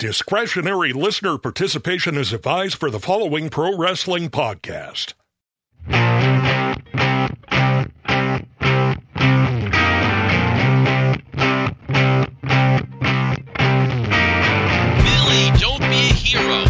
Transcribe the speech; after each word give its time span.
Discretionary 0.00 0.94
listener 0.94 1.36
participation 1.36 2.16
is 2.16 2.32
advised 2.32 2.76
for 2.76 2.90
the 2.90 2.98
following 2.98 3.50
pro 3.50 3.76
wrestling 3.76 4.30
podcast. 4.30 5.12
Billy, 5.86 6.00
don't 15.58 15.80
be 15.80 16.08
a 16.08 16.14
hero. 16.14 16.64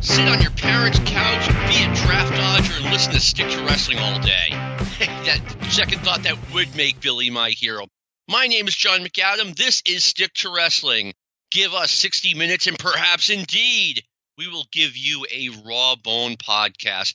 Sit 0.00 0.26
on 0.26 0.40
your 0.40 0.50
parents' 0.52 1.00
couch, 1.00 1.46
be 1.68 1.84
a 1.84 1.94
draft 1.94 2.34
dodger, 2.34 2.72
and 2.80 2.90
listen 2.90 3.12
to 3.12 3.20
Stick 3.20 3.50
to 3.50 3.58
Wrestling 3.66 3.98
all 3.98 4.18
day. 4.20 4.48
that 5.26 5.42
second 5.68 6.00
thought 6.00 6.22
that 6.22 6.38
would 6.54 6.74
make 6.74 7.02
Billy 7.02 7.28
my 7.28 7.50
hero. 7.50 7.88
My 8.26 8.46
name 8.46 8.66
is 8.68 8.74
John 8.74 9.00
McAdam. 9.00 9.54
This 9.54 9.82
is 9.86 10.02
Stick 10.02 10.32
to 10.36 10.50
Wrestling. 10.50 11.12
Give 11.54 11.72
us 11.72 11.92
60 11.92 12.34
minutes, 12.34 12.66
and 12.66 12.76
perhaps 12.76 13.30
indeed 13.30 14.02
we 14.36 14.48
will 14.48 14.66
give 14.72 14.96
you 14.96 15.24
a 15.32 15.50
raw 15.64 15.94
bone 15.94 16.34
podcast. 16.34 17.14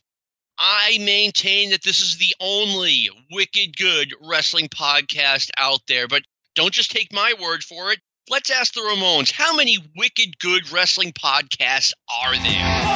I 0.58 0.98
maintain 1.02 1.72
that 1.72 1.84
this 1.84 2.00
is 2.00 2.18
the 2.18 2.34
only 2.40 3.10
wicked 3.30 3.76
good 3.76 4.14
wrestling 4.22 4.70
podcast 4.70 5.50
out 5.58 5.82
there, 5.90 6.08
but 6.08 6.22
don't 6.56 6.74
just 6.74 6.92
take 6.92 7.12
my 7.12 7.34
word 7.42 7.64
for 7.66 7.92
it. 7.92 8.00
Let's 8.30 8.50
ask 8.50 8.74
the 8.74 8.80
Ramones 8.80 9.30
how 9.30 9.58
many 9.58 9.78
wicked 9.98 10.40
good 10.40 10.72
wrestling 10.72 11.12
podcasts 11.12 11.92
are 12.24 12.36
there? 12.38 12.94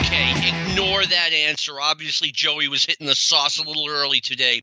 Okay, 0.00 0.70
ignore 0.70 1.04
that 1.04 1.34
answer. 1.34 1.78
Obviously, 1.78 2.30
Joey 2.32 2.68
was 2.68 2.86
hitting 2.86 3.06
the 3.06 3.14
sauce 3.14 3.58
a 3.58 3.62
little 3.62 3.90
early 3.90 4.20
today. 4.20 4.62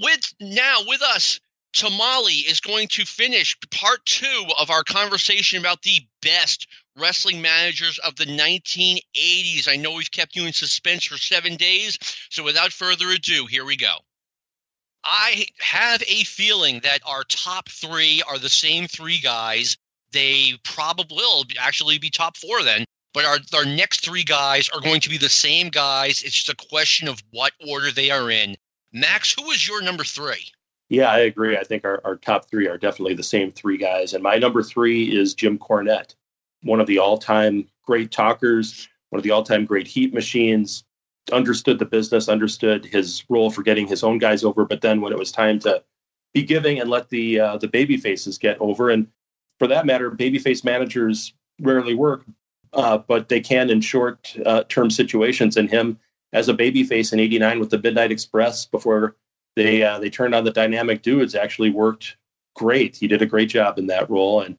With 0.00 0.20
now 0.40 0.82
with 0.86 1.02
us, 1.02 1.40
Tamalie 1.74 2.46
is 2.50 2.60
going 2.60 2.88
to 2.88 3.04
finish 3.04 3.56
part 3.70 4.04
two 4.04 4.44
of 4.58 4.70
our 4.70 4.84
conversation 4.84 5.58
about 5.58 5.82
the 5.82 5.98
best 6.20 6.66
wrestling 6.96 7.40
managers 7.40 7.98
of 7.98 8.16
the 8.16 8.26
1980s. 8.26 9.68
I 9.68 9.76
know 9.76 9.92
we've 9.92 10.10
kept 10.10 10.36
you 10.36 10.46
in 10.46 10.52
suspense 10.52 11.04
for 11.04 11.16
seven 11.16 11.56
days, 11.56 11.98
so 12.30 12.42
without 12.42 12.72
further 12.72 13.10
ado, 13.10 13.46
here 13.46 13.64
we 13.64 13.76
go. 13.76 13.94
I 15.04 15.46
have 15.60 16.02
a 16.02 16.24
feeling 16.24 16.80
that 16.80 17.00
our 17.06 17.24
top 17.24 17.68
three 17.68 18.22
are 18.22 18.38
the 18.38 18.48
same 18.48 18.86
three 18.86 19.18
guys. 19.18 19.76
They 20.12 20.54
probably 20.64 21.16
will 21.16 21.44
actually 21.58 21.98
be 21.98 22.10
top 22.10 22.36
four 22.36 22.62
then. 22.62 22.84
But 23.14 23.24
our, 23.24 23.38
our 23.54 23.64
next 23.64 24.04
three 24.04 24.24
guys 24.24 24.68
are 24.70 24.80
going 24.80 25.00
to 25.02 25.10
be 25.10 25.18
the 25.18 25.28
same 25.28 25.68
guys. 25.68 26.22
It's 26.22 26.34
just 26.34 26.48
a 26.48 26.66
question 26.68 27.08
of 27.08 27.22
what 27.30 27.52
order 27.66 27.90
they 27.90 28.10
are 28.10 28.30
in. 28.30 28.56
Max, 28.92 29.34
who 29.34 29.50
is 29.50 29.66
your 29.66 29.82
number 29.82 30.04
three? 30.04 30.50
Yeah, 30.92 31.10
I 31.10 31.20
agree. 31.20 31.56
I 31.56 31.64
think 31.64 31.86
our, 31.86 32.02
our 32.04 32.16
top 32.16 32.50
three 32.50 32.68
are 32.68 32.76
definitely 32.76 33.14
the 33.14 33.22
same 33.22 33.50
three 33.50 33.78
guys. 33.78 34.12
And 34.12 34.22
my 34.22 34.36
number 34.36 34.62
three 34.62 35.04
is 35.04 35.32
Jim 35.32 35.58
Cornette, 35.58 36.14
one 36.64 36.80
of 36.80 36.86
the 36.86 36.98
all 36.98 37.16
time 37.16 37.66
great 37.82 38.10
talkers, 38.10 38.90
one 39.08 39.18
of 39.18 39.22
the 39.22 39.30
all 39.30 39.42
time 39.42 39.64
great 39.64 39.86
heat 39.86 40.12
machines, 40.12 40.84
understood 41.32 41.78
the 41.78 41.86
business, 41.86 42.28
understood 42.28 42.84
his 42.84 43.24
role 43.30 43.50
for 43.50 43.62
getting 43.62 43.86
his 43.86 44.04
own 44.04 44.18
guys 44.18 44.44
over. 44.44 44.66
But 44.66 44.82
then 44.82 45.00
when 45.00 45.14
it 45.14 45.18
was 45.18 45.32
time 45.32 45.60
to 45.60 45.82
be 46.34 46.42
giving 46.42 46.78
and 46.78 46.90
let 46.90 47.08
the 47.08 47.40
uh, 47.40 47.56
the 47.56 47.68
baby 47.68 47.96
faces 47.96 48.36
get 48.36 48.60
over, 48.60 48.90
and 48.90 49.06
for 49.58 49.68
that 49.68 49.86
matter, 49.86 50.10
babyface 50.10 50.62
managers 50.62 51.32
rarely 51.58 51.94
work, 51.94 52.26
uh, 52.74 52.98
but 52.98 53.30
they 53.30 53.40
can 53.40 53.70
in 53.70 53.80
short 53.80 54.36
uh, 54.44 54.64
term 54.64 54.90
situations. 54.90 55.56
And 55.56 55.70
him 55.70 55.98
as 56.34 56.50
a 56.50 56.54
babyface 56.54 57.14
in 57.14 57.18
'89 57.18 57.60
with 57.60 57.70
the 57.70 57.80
Midnight 57.80 58.12
Express 58.12 58.66
before 58.66 59.16
they 59.56 59.82
uh, 59.82 59.98
they 59.98 60.10
turned 60.10 60.34
on 60.34 60.44
the 60.44 60.50
dynamic 60.50 61.02
dudes 61.02 61.34
actually 61.34 61.70
worked 61.70 62.16
great. 62.54 62.96
He 62.96 63.08
did 63.08 63.22
a 63.22 63.26
great 63.26 63.48
job 63.48 63.78
in 63.78 63.86
that 63.88 64.10
role. 64.10 64.42
And 64.42 64.56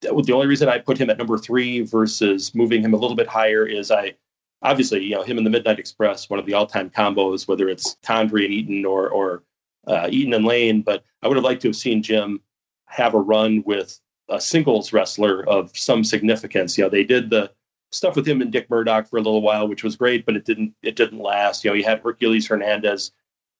the 0.00 0.32
only 0.32 0.46
reason 0.46 0.68
I 0.68 0.78
put 0.78 0.98
him 0.98 1.10
at 1.10 1.18
number 1.18 1.38
three 1.38 1.82
versus 1.82 2.54
moving 2.54 2.82
him 2.82 2.94
a 2.94 2.96
little 2.96 3.16
bit 3.16 3.26
higher 3.26 3.66
is 3.66 3.90
I 3.90 4.14
obviously, 4.62 5.04
you 5.04 5.14
know, 5.14 5.22
him 5.22 5.38
and 5.38 5.46
the 5.46 5.50
Midnight 5.50 5.78
Express, 5.78 6.30
one 6.30 6.38
of 6.38 6.46
the 6.46 6.54
all-time 6.54 6.90
combos, 6.90 7.48
whether 7.48 7.68
it's 7.68 7.96
Condrey 8.02 8.44
and 8.44 8.54
Eaton 8.54 8.84
or 8.84 9.08
or 9.08 9.42
uh, 9.86 10.08
Eaton 10.10 10.34
and 10.34 10.44
Lane. 10.44 10.82
But 10.82 11.04
I 11.22 11.28
would 11.28 11.36
have 11.36 11.44
liked 11.44 11.62
to 11.62 11.68
have 11.68 11.76
seen 11.76 12.02
Jim 12.02 12.40
have 12.86 13.14
a 13.14 13.20
run 13.20 13.62
with 13.66 14.00
a 14.28 14.40
singles 14.40 14.92
wrestler 14.92 15.46
of 15.48 15.76
some 15.76 16.04
significance. 16.04 16.76
You 16.78 16.84
know, 16.84 16.90
they 16.90 17.04
did 17.04 17.30
the 17.30 17.50
stuff 17.92 18.16
with 18.16 18.26
him 18.26 18.40
and 18.40 18.52
Dick 18.52 18.70
Murdoch 18.70 19.08
for 19.08 19.18
a 19.18 19.22
little 19.22 19.42
while, 19.42 19.68
which 19.68 19.82
was 19.84 19.96
great, 19.96 20.24
but 20.24 20.36
it 20.36 20.44
didn't 20.44 20.74
it 20.82 20.96
didn't 20.96 21.18
last. 21.18 21.64
You 21.64 21.70
know, 21.70 21.76
he 21.76 21.82
had 21.82 22.00
Hercules 22.00 22.46
Hernandez 22.46 23.12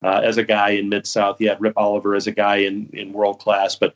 uh, 0.02 0.20
as 0.22 0.38
a 0.38 0.44
guy 0.44 0.70
in 0.70 0.88
Mid 0.88 1.06
South. 1.06 1.36
He 1.38 1.46
had 1.46 1.60
Rip 1.60 1.74
Oliver 1.76 2.14
as 2.14 2.26
a 2.26 2.32
guy 2.32 2.56
in 2.56 2.90
in 2.92 3.12
world 3.12 3.38
class. 3.38 3.76
But 3.76 3.94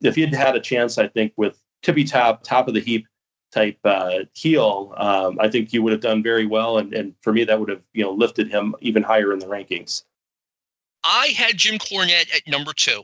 if 0.00 0.14
he'd 0.14 0.34
had 0.34 0.56
a 0.56 0.60
chance, 0.60 0.98
I 0.98 1.08
think 1.08 1.32
with 1.36 1.58
tippy 1.82 2.04
top, 2.04 2.42
top 2.42 2.68
of 2.68 2.74
the 2.74 2.80
heap 2.80 3.06
type 3.52 3.78
uh, 3.84 4.20
heel, 4.34 4.94
um, 4.96 5.38
I 5.40 5.48
think 5.48 5.70
he 5.70 5.78
would 5.78 5.92
have 5.92 6.00
done 6.00 6.22
very 6.22 6.46
well. 6.46 6.78
And, 6.78 6.94
and 6.94 7.14
for 7.22 7.32
me, 7.32 7.44
that 7.44 7.58
would 7.58 7.68
have 7.68 7.82
you 7.92 8.04
know 8.04 8.12
lifted 8.12 8.48
him 8.48 8.74
even 8.80 9.02
higher 9.02 9.32
in 9.32 9.38
the 9.38 9.46
rankings. 9.46 10.04
I 11.02 11.28
had 11.28 11.56
Jim 11.56 11.78
Cornette 11.78 12.34
at 12.34 12.46
number 12.46 12.72
two, 12.72 13.02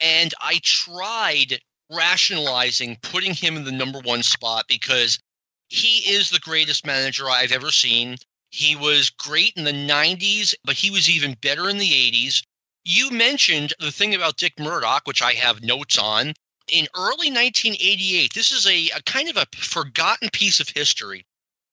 and 0.00 0.34
I 0.40 0.60
tried 0.62 1.60
rationalizing 1.92 2.98
putting 3.00 3.32
him 3.32 3.56
in 3.56 3.64
the 3.64 3.72
number 3.72 4.00
one 4.00 4.22
spot 4.22 4.64
because 4.68 5.20
he 5.68 6.10
is 6.12 6.30
the 6.30 6.40
greatest 6.40 6.86
manager 6.86 7.30
I've 7.30 7.52
ever 7.52 7.70
seen. 7.70 8.16
He 8.50 8.76
was 8.76 9.10
great 9.10 9.54
in 9.56 9.64
the 9.64 9.72
90s, 9.72 10.54
but 10.64 10.76
he 10.76 10.90
was 10.90 11.10
even 11.10 11.34
better 11.34 11.68
in 11.68 11.78
the 11.78 11.90
80s. 11.90 12.42
You 12.84 13.10
mentioned 13.10 13.74
the 13.78 13.90
thing 13.90 14.14
about 14.14 14.36
Dick 14.36 14.58
Murdoch, 14.58 15.06
which 15.06 15.22
I 15.22 15.34
have 15.34 15.62
notes 15.62 15.98
on. 15.98 16.34
In 16.68 16.88
early 16.94 17.30
1988, 17.30 18.32
this 18.32 18.52
is 18.52 18.66
a, 18.66 18.88
a 18.90 19.02
kind 19.02 19.28
of 19.28 19.36
a 19.36 19.46
forgotten 19.56 20.30
piece 20.30 20.60
of 20.60 20.68
history. 20.68 21.26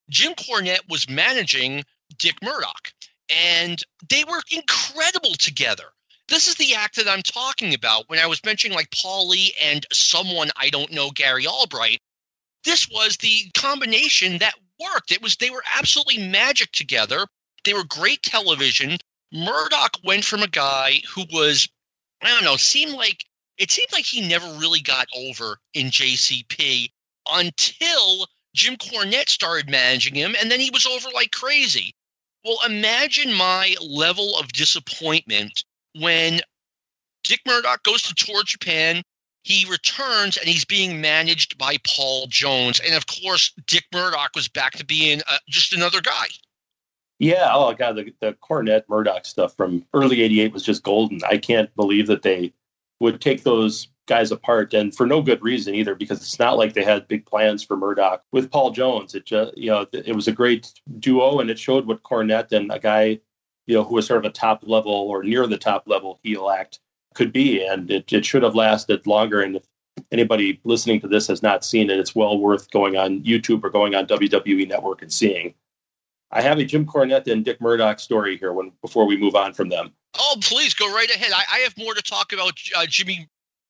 Jim 0.09 0.33
Cornette 0.35 0.87
was 0.89 1.09
managing 1.09 1.83
Dick 2.17 2.41
Murdoch, 2.41 2.93
and 3.29 3.81
they 4.09 4.23
were 4.23 4.41
incredible 4.51 5.35
together. 5.35 5.85
This 6.27 6.47
is 6.47 6.55
the 6.55 6.75
act 6.75 6.95
that 6.95 7.07
I'm 7.07 7.21
talking 7.21 7.73
about 7.73 8.09
when 8.09 8.19
I 8.19 8.27
was 8.27 8.43
mentioning 8.43 8.75
like 8.75 8.89
Paulie 8.89 9.53
and 9.61 9.85
someone 9.91 10.51
I 10.55 10.69
don't 10.69 10.91
know, 10.91 11.11
Gary 11.11 11.47
Albright. 11.47 12.01
This 12.63 12.87
was 12.89 13.17
the 13.17 13.49
combination 13.53 14.37
that 14.39 14.55
worked. 14.79 15.11
It 15.11 15.21
was 15.21 15.35
they 15.35 15.49
were 15.49 15.63
absolutely 15.77 16.27
magic 16.27 16.71
together. 16.71 17.25
They 17.63 17.73
were 17.73 17.83
great 17.83 18.21
television. 18.23 18.97
Murdoch 19.31 19.97
went 20.03 20.25
from 20.25 20.43
a 20.43 20.47
guy 20.47 21.01
who 21.13 21.25
was, 21.31 21.67
I 22.21 22.29
don't 22.29 22.43
know, 22.43 22.57
seemed 22.57 22.93
like 22.93 23.25
it 23.57 23.71
seemed 23.71 23.91
like 23.91 24.05
he 24.05 24.27
never 24.27 24.47
really 24.53 24.81
got 24.81 25.07
over 25.15 25.57
in 25.73 25.87
JCP 25.87 26.89
until 27.27 28.27
Jim 28.55 28.75
Cornette 28.75 29.29
started 29.29 29.69
managing 29.69 30.15
him, 30.15 30.35
and 30.39 30.51
then 30.51 30.59
he 30.59 30.69
was 30.69 30.85
over 30.85 31.09
like 31.13 31.31
crazy. 31.31 31.95
Well, 32.43 32.59
imagine 32.65 33.33
my 33.33 33.75
level 33.81 34.37
of 34.37 34.51
disappointment 34.51 35.63
when 35.95 36.41
Dick 37.23 37.39
Murdoch 37.45 37.83
goes 37.83 38.03
to 38.03 38.15
tour 38.15 38.43
Japan. 38.43 39.03
He 39.43 39.69
returns 39.69 40.37
and 40.37 40.47
he's 40.47 40.65
being 40.65 41.01
managed 41.01 41.57
by 41.57 41.77
Paul 41.85 42.27
Jones. 42.27 42.79
And 42.79 42.95
of 42.95 43.05
course, 43.05 43.53
Dick 43.67 43.83
Murdoch 43.93 44.31
was 44.35 44.47
back 44.47 44.73
to 44.73 44.85
being 44.85 45.21
uh, 45.29 45.37
just 45.49 45.73
another 45.73 46.01
guy. 46.01 46.27
Yeah. 47.19 47.49
Oh, 47.51 47.73
God. 47.73 47.97
The, 47.97 48.13
the 48.21 48.33
Cornette 48.41 48.87
Murdoch 48.89 49.25
stuff 49.25 49.55
from 49.55 49.85
early 49.93 50.21
88 50.21 50.53
was 50.53 50.63
just 50.63 50.83
golden. 50.83 51.19
I 51.29 51.37
can't 51.37 51.73
believe 51.75 52.07
that 52.07 52.21
they 52.21 52.53
would 52.99 53.19
take 53.19 53.43
those 53.43 53.89
guys 54.05 54.31
apart 54.31 54.73
and 54.73 54.95
for 54.95 55.05
no 55.05 55.21
good 55.21 55.41
reason 55.41 55.75
either 55.75 55.95
because 55.95 56.19
it's 56.19 56.39
not 56.39 56.57
like 56.57 56.73
they 56.73 56.83
had 56.83 57.07
big 57.07 57.25
plans 57.25 57.63
for 57.63 57.77
Murdoch 57.77 58.21
with 58.33 58.51
Paul 58.51 58.71
Jones 58.71 59.15
it 59.15 59.25
just 59.25 59.57
you 59.57 59.69
know 59.69 59.85
it 59.93 60.13
was 60.13 60.27
a 60.27 60.33
great 60.33 60.73
duo 60.99 61.39
and 61.39 61.49
it 61.49 61.57
showed 61.57 61.85
what 61.85 62.03
Cornette 62.03 62.51
and 62.51 62.69
a 62.71 62.79
guy 62.79 63.19
you 63.65 63.75
know 63.75 63.83
who 63.83 63.95
was 63.95 64.05
sort 64.05 64.25
of 64.25 64.29
a 64.29 64.33
top 64.33 64.63
level 64.63 64.91
or 64.91 65.23
near 65.23 65.47
the 65.47 65.57
top 65.57 65.83
level 65.87 66.19
heel 66.21 66.49
act 66.49 66.79
could 67.13 67.31
be 67.31 67.65
and 67.65 67.89
it, 67.91 68.11
it 68.11 68.25
should 68.25 68.43
have 68.43 68.55
lasted 68.55 69.05
longer 69.07 69.41
and 69.41 69.55
if 69.55 69.63
anybody 70.11 70.59
listening 70.63 70.99
to 70.99 71.07
this 71.07 71.27
has 71.27 71.43
not 71.43 71.63
seen 71.63 71.89
it 71.89 71.99
it's 71.99 72.15
well 72.15 72.37
worth 72.37 72.69
going 72.71 72.95
on 72.95 73.21
YouTube 73.21 73.63
or 73.63 73.69
going 73.69 73.95
on 73.95 74.07
WWE 74.07 74.67
network 74.67 75.01
and 75.01 75.11
seeing 75.11 75.53
I 76.33 76.41
have 76.41 76.57
a 76.57 76.65
Jim 76.65 76.85
Cornette 76.85 77.31
and 77.31 77.45
Dick 77.45 77.61
Murdoch 77.61 77.99
story 77.99 78.37
here 78.37 78.51
when 78.53 78.71
before 78.81 79.05
we 79.05 79.15
move 79.15 79.35
on 79.35 79.53
from 79.53 79.69
them. 79.69 79.93
Oh, 80.17 80.35
please 80.41 80.73
go 80.73 80.91
right 80.93 81.09
ahead. 81.09 81.31
I, 81.33 81.43
I 81.53 81.59
have 81.59 81.77
more 81.77 81.93
to 81.93 82.01
talk 82.01 82.33
about 82.33 82.59
uh, 82.75 82.85
Jimmy 82.87 83.27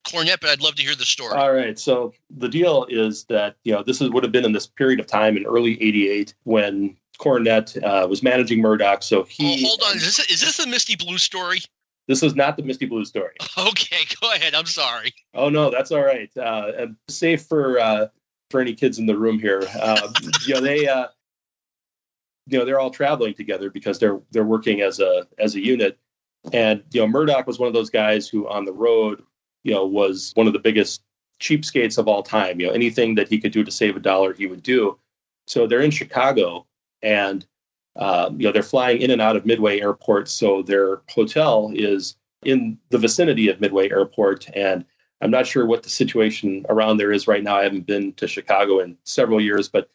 Cornette, 0.07 0.39
but 0.39 0.49
I'd 0.49 0.61
love 0.61 0.75
to 0.75 0.83
hear 0.83 0.95
the 0.95 1.05
story. 1.05 1.35
All 1.35 1.53
right. 1.53 1.77
So 1.77 2.13
the 2.29 2.47
deal 2.47 2.85
is 2.89 3.25
that 3.25 3.57
you 3.65 3.73
know 3.73 3.83
this 3.83 4.01
is, 4.01 4.09
would 4.09 4.23
have 4.23 4.31
been 4.31 4.45
in 4.45 4.53
this 4.53 4.65
period 4.65 4.99
of 5.01 5.07
time 5.07 5.35
in 5.35 5.45
early 5.45 5.81
'88 5.81 6.33
when 6.43 6.95
Cornette 7.19 7.81
uh, 7.83 8.07
was 8.07 8.23
managing 8.23 8.61
Murdoch. 8.61 9.03
So 9.03 9.23
he. 9.23 9.65
Oh, 9.65 9.67
hold 9.67 9.81
on. 9.85 9.97
Is 9.97 10.17
this, 10.17 10.31
is 10.31 10.41
this 10.41 10.57
the 10.57 10.67
Misty 10.67 10.95
Blue 10.95 11.17
story? 11.17 11.59
This 12.07 12.23
is 12.23 12.35
not 12.35 12.57
the 12.57 12.63
Misty 12.63 12.85
Blue 12.85 13.05
story. 13.05 13.35
Okay, 13.57 14.05
go 14.21 14.31
ahead. 14.33 14.55
I'm 14.55 14.65
sorry. 14.65 15.13
Oh 15.33 15.49
no, 15.49 15.69
that's 15.69 15.91
all 15.91 16.03
right. 16.03 16.29
Uh, 16.35 16.87
safe 17.07 17.43
for 17.43 17.79
uh, 17.79 18.07
for 18.49 18.59
any 18.59 18.73
kids 18.73 18.99
in 18.99 19.05
the 19.05 19.17
room 19.17 19.39
here. 19.39 19.63
Uh, 19.79 20.11
you 20.45 20.55
know 20.55 20.61
they. 20.61 20.87
Uh, 20.87 21.07
you 22.47 22.59
know 22.59 22.65
they're 22.65 22.79
all 22.79 22.89
traveling 22.89 23.33
together 23.33 23.69
because 23.69 23.99
they're 23.99 24.19
they're 24.31 24.43
working 24.43 24.81
as 24.81 24.99
a 24.99 25.27
as 25.39 25.55
a 25.55 25.63
unit 25.63 25.97
and 26.51 26.83
you 26.91 26.99
know 26.99 27.07
murdoch 27.07 27.47
was 27.47 27.57
one 27.57 27.67
of 27.67 27.73
those 27.73 27.89
guys 27.89 28.27
who 28.27 28.49
on 28.49 28.65
the 28.65 28.73
road 28.73 29.23
you 29.63 29.73
know, 29.73 29.85
was 29.85 30.31
one 30.35 30.47
of 30.47 30.53
the 30.53 30.59
biggest 30.59 31.01
cheapskates 31.39 31.97
of 31.97 32.07
all 32.07 32.23
time. 32.23 32.59
You 32.59 32.67
know, 32.67 32.73
anything 32.73 33.15
that 33.15 33.27
he 33.27 33.39
could 33.39 33.51
do 33.51 33.63
to 33.63 33.71
save 33.71 33.95
a 33.95 33.99
dollar, 33.99 34.33
he 34.33 34.45
would 34.45 34.63
do. 34.63 34.99
So 35.47 35.67
they're 35.67 35.81
in 35.81 35.91
Chicago, 35.91 36.65
and 37.01 37.45
uh, 37.95 38.29
you 38.35 38.45
know 38.45 38.51
they're 38.51 38.63
flying 38.63 39.01
in 39.01 39.11
and 39.11 39.21
out 39.21 39.35
of 39.35 39.45
Midway 39.45 39.79
Airport. 39.79 40.29
So 40.29 40.61
their 40.61 41.01
hotel 41.09 41.71
is 41.73 42.15
in 42.43 42.77
the 42.89 42.97
vicinity 42.97 43.49
of 43.49 43.61
Midway 43.61 43.89
Airport, 43.89 44.49
and 44.55 44.85
I'm 45.21 45.31
not 45.31 45.47
sure 45.47 45.65
what 45.65 45.83
the 45.83 45.89
situation 45.89 46.65
around 46.69 46.97
there 46.97 47.11
is 47.11 47.27
right 47.27 47.43
now. 47.43 47.57
I 47.57 47.63
haven't 47.63 47.85
been 47.85 48.13
to 48.13 48.27
Chicago 48.27 48.79
in 48.79 48.97
several 49.03 49.39
years, 49.39 49.69
but 49.69 49.89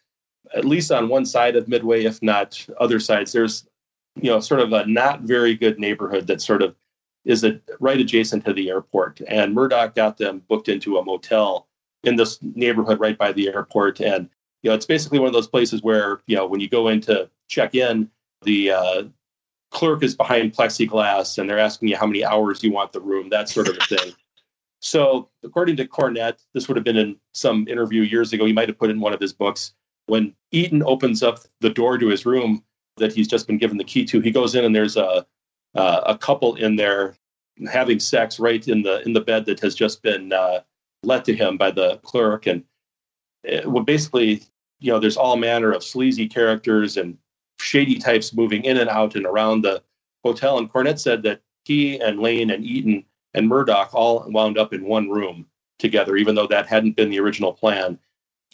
at 0.55 0.65
least 0.65 0.91
on 0.91 1.09
one 1.09 1.25
side 1.25 1.55
of 1.55 1.67
Midway, 1.67 2.05
if 2.05 2.21
not 2.23 2.65
other 2.79 2.99
sides, 2.99 3.31
there's 3.31 3.67
you 4.15 4.29
know 4.29 4.39
sort 4.39 4.61
of 4.61 4.73
a 4.73 4.85
not 4.85 5.21
very 5.21 5.55
good 5.55 5.79
neighborhood 5.79 6.27
that 6.27 6.41
sort 6.41 6.61
of 6.61 6.75
is 7.25 7.45
right 7.79 7.99
adjacent 7.99 8.45
to 8.45 8.53
the 8.53 8.69
airport. 8.69 9.21
And 9.27 9.53
Murdoch 9.53 9.93
got 9.93 10.17
them 10.17 10.41
booked 10.47 10.69
into 10.69 10.97
a 10.97 11.05
motel 11.05 11.67
in 12.03 12.15
this 12.15 12.39
neighborhood 12.41 12.99
right 12.99 13.17
by 13.17 13.31
the 13.33 13.49
airport. 13.49 13.99
And 13.99 14.29
you 14.63 14.69
know, 14.69 14.75
it's 14.75 14.85
basically 14.85 15.19
one 15.19 15.27
of 15.27 15.33
those 15.33 15.47
places 15.47 15.83
where 15.83 16.21
you 16.27 16.35
know 16.35 16.47
when 16.47 16.59
you 16.59 16.69
go 16.69 16.87
in 16.87 17.01
to 17.01 17.29
check 17.49 17.75
in, 17.75 18.09
the 18.43 18.71
uh, 18.71 19.03
clerk 19.71 20.03
is 20.03 20.15
behind 20.15 20.53
plexiglass 20.53 21.37
and 21.37 21.49
they're 21.49 21.59
asking 21.59 21.89
you 21.89 21.97
how 21.97 22.05
many 22.05 22.23
hours 22.23 22.63
you 22.63 22.71
want 22.71 22.93
the 22.93 23.01
room, 23.01 23.29
that 23.29 23.49
sort 23.49 23.67
of 23.67 23.77
a 23.77 23.95
thing. 23.95 24.13
so, 24.79 25.29
according 25.43 25.75
to 25.77 25.85
Cornette, 25.85 26.39
this 26.53 26.67
would 26.67 26.77
have 26.77 26.85
been 26.85 26.97
in 26.97 27.17
some 27.33 27.67
interview 27.67 28.03
years 28.03 28.31
ago. 28.31 28.45
He 28.45 28.53
might 28.53 28.69
have 28.69 28.79
put 28.79 28.89
in 28.89 29.01
one 29.01 29.13
of 29.13 29.19
his 29.19 29.33
books. 29.33 29.73
When 30.05 30.33
Eaton 30.51 30.81
opens 30.83 31.21
up 31.21 31.39
the 31.59 31.69
door 31.69 31.97
to 31.97 32.07
his 32.07 32.25
room 32.25 32.63
that 32.97 33.13
he's 33.13 33.27
just 33.27 33.47
been 33.47 33.57
given 33.57 33.77
the 33.77 33.83
key 33.83 34.05
to, 34.05 34.21
he 34.21 34.31
goes 34.31 34.55
in 34.55 34.63
and 34.63 34.75
there's 34.75 34.97
a 34.97 35.25
uh, 35.75 36.01
a 36.07 36.17
couple 36.17 36.55
in 36.55 36.75
there 36.75 37.15
having 37.71 37.99
sex 37.99 38.39
right 38.39 38.67
in 38.67 38.81
the 38.81 39.01
in 39.03 39.13
the 39.13 39.21
bed 39.21 39.45
that 39.45 39.59
has 39.59 39.75
just 39.75 40.01
been 40.01 40.33
uh, 40.33 40.61
let 41.03 41.25
to 41.25 41.35
him 41.35 41.57
by 41.57 41.71
the 41.71 41.97
clerk, 42.03 42.47
and 42.47 42.63
it, 43.43 43.69
well, 43.69 43.83
basically, 43.83 44.41
you 44.79 44.91
know, 44.91 44.99
there's 44.99 45.17
all 45.17 45.37
manner 45.37 45.71
of 45.71 45.83
sleazy 45.83 46.27
characters 46.27 46.97
and 46.97 47.17
shady 47.59 47.97
types 47.97 48.33
moving 48.33 48.63
in 48.63 48.77
and 48.77 48.89
out 48.89 49.15
and 49.15 49.25
around 49.25 49.63
the 49.63 49.83
hotel. 50.23 50.57
And 50.57 50.71
Cornette 50.71 50.99
said 50.99 51.23
that 51.23 51.41
he 51.65 51.99
and 51.99 52.19
Lane 52.19 52.49
and 52.49 52.63
Eaton 52.65 53.05
and 53.33 53.47
Murdoch 53.47 53.91
all 53.93 54.25
wound 54.27 54.57
up 54.57 54.73
in 54.73 54.85
one 54.85 55.09
room 55.09 55.45
together, 55.77 56.15
even 56.15 56.35
though 56.35 56.47
that 56.47 56.67
hadn't 56.67 56.95
been 56.95 57.09
the 57.09 57.19
original 57.19 57.53
plan. 57.53 57.99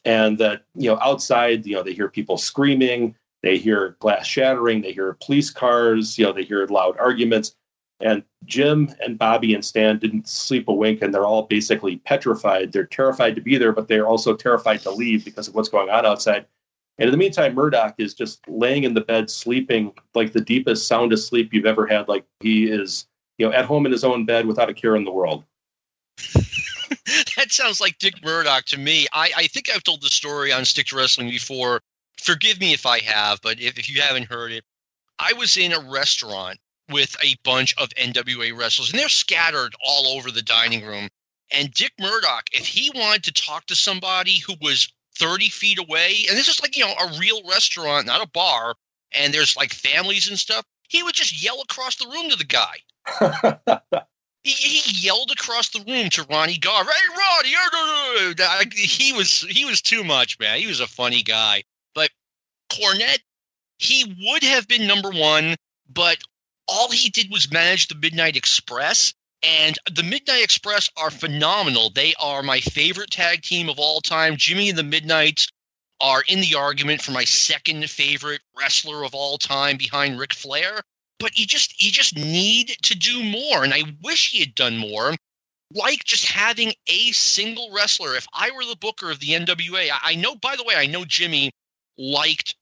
And 0.03 0.37
that, 0.37 0.63
you 0.75 0.89
know, 0.89 0.99
outside, 1.01 1.65
you 1.65 1.75
know, 1.75 1.81
they 1.81 1.93
hear 1.93 2.09
people 2.09 2.37
screaming, 2.37 3.15
they 3.41 3.57
hear 3.57 3.95
glass 3.99 4.27
shattering, 4.27 4.81
they 4.81 4.91
hear 4.91 5.17
police 5.23 5.49
cars, 5.49 6.17
you 6.17 6.25
know, 6.25 6.31
they 6.31 6.43
hear 6.43 6.65
loud 6.67 6.97
arguments. 6.99 7.55
And 8.01 8.23
Jim 8.43 8.93
and 9.03 9.17
Bobby 9.17 9.53
and 9.53 9.63
Stan 9.63 9.97
didn't 9.97 10.27
sleep 10.27 10.67
a 10.67 10.73
wink, 10.73 11.01
and 11.01 11.13
they're 11.13 11.25
all 11.25 11.43
basically 11.43 11.97
petrified. 11.97 12.71
They're 12.71 12.85
terrified 12.85 13.35
to 13.35 13.41
be 13.41 13.57
there, 13.57 13.71
but 13.71 13.87
they're 13.87 14.07
also 14.07 14.35
terrified 14.35 14.81
to 14.81 14.91
leave 14.91 15.23
because 15.23 15.47
of 15.47 15.55
what's 15.55 15.69
going 15.69 15.89
on 15.89 16.05
outside. 16.05 16.45
And 16.97 17.07
in 17.07 17.11
the 17.11 17.17
meantime, 17.17 17.55
Murdoch 17.55 17.95
is 17.97 18.13
just 18.13 18.47
laying 18.47 18.85
in 18.85 18.93
the 18.93 19.01
bed, 19.01 19.29
sleeping 19.29 19.93
like 20.13 20.31
the 20.31 20.41
deepest, 20.41 20.87
soundest 20.87 21.27
sleep 21.27 21.53
you've 21.53 21.65
ever 21.65 21.85
had. 21.85 22.07
Like 22.07 22.25
he 22.39 22.65
is, 22.65 23.07
you 23.37 23.45
know, 23.45 23.53
at 23.53 23.65
home 23.65 23.85
in 23.85 23.91
his 23.91 24.03
own 24.03 24.25
bed 24.25 24.45
without 24.45 24.69
a 24.69 24.73
care 24.73 24.95
in 24.95 25.03
the 25.03 25.11
world. 25.11 25.43
that 27.35 27.47
sounds 27.49 27.81
like 27.81 27.97
Dick 27.97 28.23
Murdoch 28.23 28.65
to 28.65 28.79
me. 28.79 29.07
I, 29.11 29.31
I 29.35 29.47
think 29.47 29.69
I've 29.69 29.83
told 29.83 30.01
the 30.01 30.09
story 30.09 30.53
on 30.53 30.63
Stick 30.63 30.87
to 30.87 30.95
Wrestling 30.95 31.29
before 31.29 31.81
forgive 32.17 32.59
me 32.59 32.73
if 32.73 32.85
I 32.85 32.99
have, 32.99 33.41
but 33.41 33.59
if, 33.59 33.77
if 33.77 33.89
you 33.89 34.01
haven't 34.01 34.29
heard 34.31 34.51
it, 34.51 34.63
I 35.19 35.33
was 35.33 35.57
in 35.57 35.73
a 35.73 35.91
restaurant 35.91 36.59
with 36.89 37.15
a 37.23 37.35
bunch 37.43 37.75
of 37.77 37.89
NWA 37.89 38.57
wrestlers, 38.57 38.91
and 38.91 38.99
they're 38.99 39.09
scattered 39.09 39.73
all 39.83 40.17
over 40.17 40.31
the 40.31 40.41
dining 40.41 40.85
room. 40.85 41.09
And 41.51 41.71
Dick 41.71 41.93
Murdoch, 41.99 42.49
if 42.51 42.65
he 42.65 42.91
wanted 42.93 43.25
to 43.25 43.33
talk 43.33 43.65
to 43.67 43.75
somebody 43.75 44.39
who 44.39 44.55
was 44.61 44.91
30 45.17 45.49
feet 45.49 45.79
away, 45.79 46.25
and 46.27 46.37
this 46.37 46.47
is 46.47 46.61
like, 46.61 46.77
you 46.77 46.85
know, 46.85 46.93
a 46.93 47.17
real 47.19 47.41
restaurant, 47.49 48.07
not 48.07 48.23
a 48.23 48.29
bar, 48.29 48.75
and 49.11 49.33
there's 49.33 49.55
like 49.55 49.73
families 49.73 50.29
and 50.29 50.37
stuff, 50.37 50.65
he 50.87 51.03
would 51.03 51.15
just 51.15 51.41
yell 51.41 51.61
across 51.61 51.95
the 51.95 52.07
room 52.07 52.29
to 52.29 52.35
the 52.35 52.43
guy. 52.43 52.75
he, 54.43 54.51
he, 54.51 55.05
yelled 55.05 55.31
across 55.31 55.69
the 55.69 55.83
room 55.87 56.09
to 56.09 56.23
Ronnie 56.29 56.57
Garver, 56.57 56.91
"Hey, 56.91 57.07
Ronnie!" 57.17 58.73
He 58.73 59.13
was 59.13 59.41
he 59.41 59.65
was 59.65 59.81
too 59.81 60.03
much, 60.03 60.39
man. 60.39 60.59
He 60.59 60.67
was 60.67 60.79
a 60.79 60.87
funny 60.87 61.21
guy. 61.23 61.63
But 61.93 62.09
Cornette, 62.71 63.21
he 63.77 64.15
would 64.21 64.43
have 64.43 64.67
been 64.67 64.87
number 64.87 65.09
one, 65.11 65.55
but 65.89 66.17
all 66.67 66.89
he 66.89 67.09
did 67.09 67.31
was 67.31 67.51
manage 67.51 67.87
the 67.87 67.95
Midnight 67.95 68.35
Express. 68.35 69.13
And 69.45 69.77
the 69.91 70.01
Midnight 70.01 70.43
Express 70.43 70.89
are 70.97 71.11
phenomenal. 71.11 71.91
They 71.91 72.15
are 72.19 72.41
my 72.41 72.61
favorite 72.61 73.11
tag 73.11 73.43
team 73.43 73.69
of 73.69 73.77
all 73.77 74.01
time. 74.01 74.37
Jimmy 74.37 74.69
and 74.69 74.77
the 74.77 74.83
Midnights 74.83 75.49
are 76.01 76.23
in 76.27 76.41
the 76.41 76.55
argument 76.55 77.01
for 77.01 77.11
my 77.11 77.25
second 77.25 77.87
favorite 77.89 78.41
wrestler 78.57 79.03
of 79.03 79.13
all 79.13 79.37
time 79.37 79.77
behind 79.77 80.19
Ric 80.19 80.33
Flair. 80.33 80.81
But 81.19 81.37
you 81.37 81.45
just 81.45 81.81
you 81.81 81.91
just 81.91 82.15
need 82.15 82.69
to 82.83 82.95
do 82.95 83.23
more. 83.23 83.63
And 83.63 83.73
I 83.73 83.83
wish 84.01 84.31
he 84.31 84.39
had 84.39 84.55
done 84.55 84.77
more. 84.77 85.13
Like 85.71 86.03
just 86.03 86.25
having 86.25 86.73
a 86.87 87.11
single 87.11 87.71
wrestler. 87.71 88.15
If 88.15 88.27
I 88.33 88.51
were 88.51 88.65
the 88.65 88.75
booker 88.75 89.11
of 89.11 89.19
the 89.19 89.29
NWA, 89.29 89.89
I 90.01 90.15
know, 90.15 90.35
by 90.35 90.55
the 90.55 90.63
way, 90.63 90.75
I 90.75 90.87
know 90.87 91.05
Jimmy 91.05 91.51
liked 91.97 92.55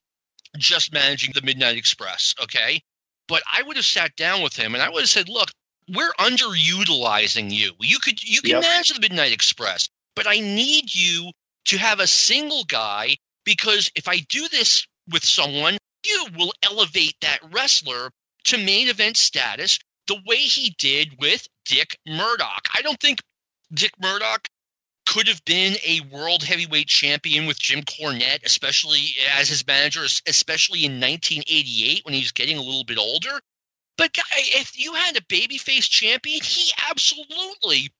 just 0.57 0.93
managing 0.93 1.31
the 1.33 1.41
Midnight 1.41 1.77
Express, 1.77 2.35
okay? 2.43 2.81
But 3.27 3.41
I 3.51 3.63
would 3.63 3.77
have 3.77 3.85
sat 3.85 4.15
down 4.15 4.41
with 4.41 4.55
him 4.55 4.73
and 4.73 4.83
I 4.83 4.89
would 4.89 5.01
have 5.01 5.09
said, 5.09 5.29
"Look, 5.29 5.49
we're 5.89 6.13
underutilizing 6.13 7.51
you. 7.51 7.73
You 7.79 7.99
could 7.99 8.23
you 8.23 8.41
can 8.41 8.51
yep. 8.51 8.61
manage 8.61 8.89
the 8.89 8.99
Midnight 8.99 9.33
Express, 9.33 9.89
but 10.15 10.27
I 10.27 10.39
need 10.39 10.93
you 10.93 11.31
to 11.65 11.77
have 11.77 11.99
a 11.99 12.07
single 12.07 12.63
guy 12.63 13.17
because 13.45 13.91
if 13.95 14.07
I 14.07 14.17
do 14.17 14.47
this 14.49 14.87
with 15.11 15.23
someone, 15.23 15.77
you 16.05 16.27
will 16.37 16.53
elevate 16.63 17.15
that 17.21 17.39
wrestler 17.51 18.11
to 18.45 18.57
main 18.57 18.89
event 18.89 19.17
status 19.17 19.79
the 20.07 20.21
way 20.25 20.37
he 20.37 20.75
did 20.77 21.17
with 21.19 21.47
Dick 21.65 21.97
Murdoch. 22.05 22.67
I 22.73 22.81
don't 22.81 22.99
think 22.99 23.21
Dick 23.73 23.91
Murdoch 24.01 24.47
could 25.05 25.27
have 25.27 25.43
been 25.45 25.75
a 25.85 26.01
world 26.11 26.43
heavyweight 26.43 26.87
champion 26.87 27.45
with 27.45 27.59
Jim 27.59 27.81
Cornette, 27.81 28.45
especially 28.45 29.15
as 29.37 29.49
his 29.49 29.65
manager, 29.65 30.05
especially 30.27 30.85
in 30.85 30.93
1988 30.93 32.05
when 32.05 32.13
he 32.13 32.21
was 32.21 32.31
getting 32.31 32.57
a 32.57 32.61
little 32.61 32.83
bit 32.83 32.97
older. 32.97 33.39
But 33.97 34.13
guy, 34.13 34.23
if 34.35 34.79
you 34.79 34.93
had 34.93 35.17
a 35.17 35.21
babyface 35.21 35.89
champion, 35.89 36.41
he 36.43 36.71
absolutely 36.89 37.91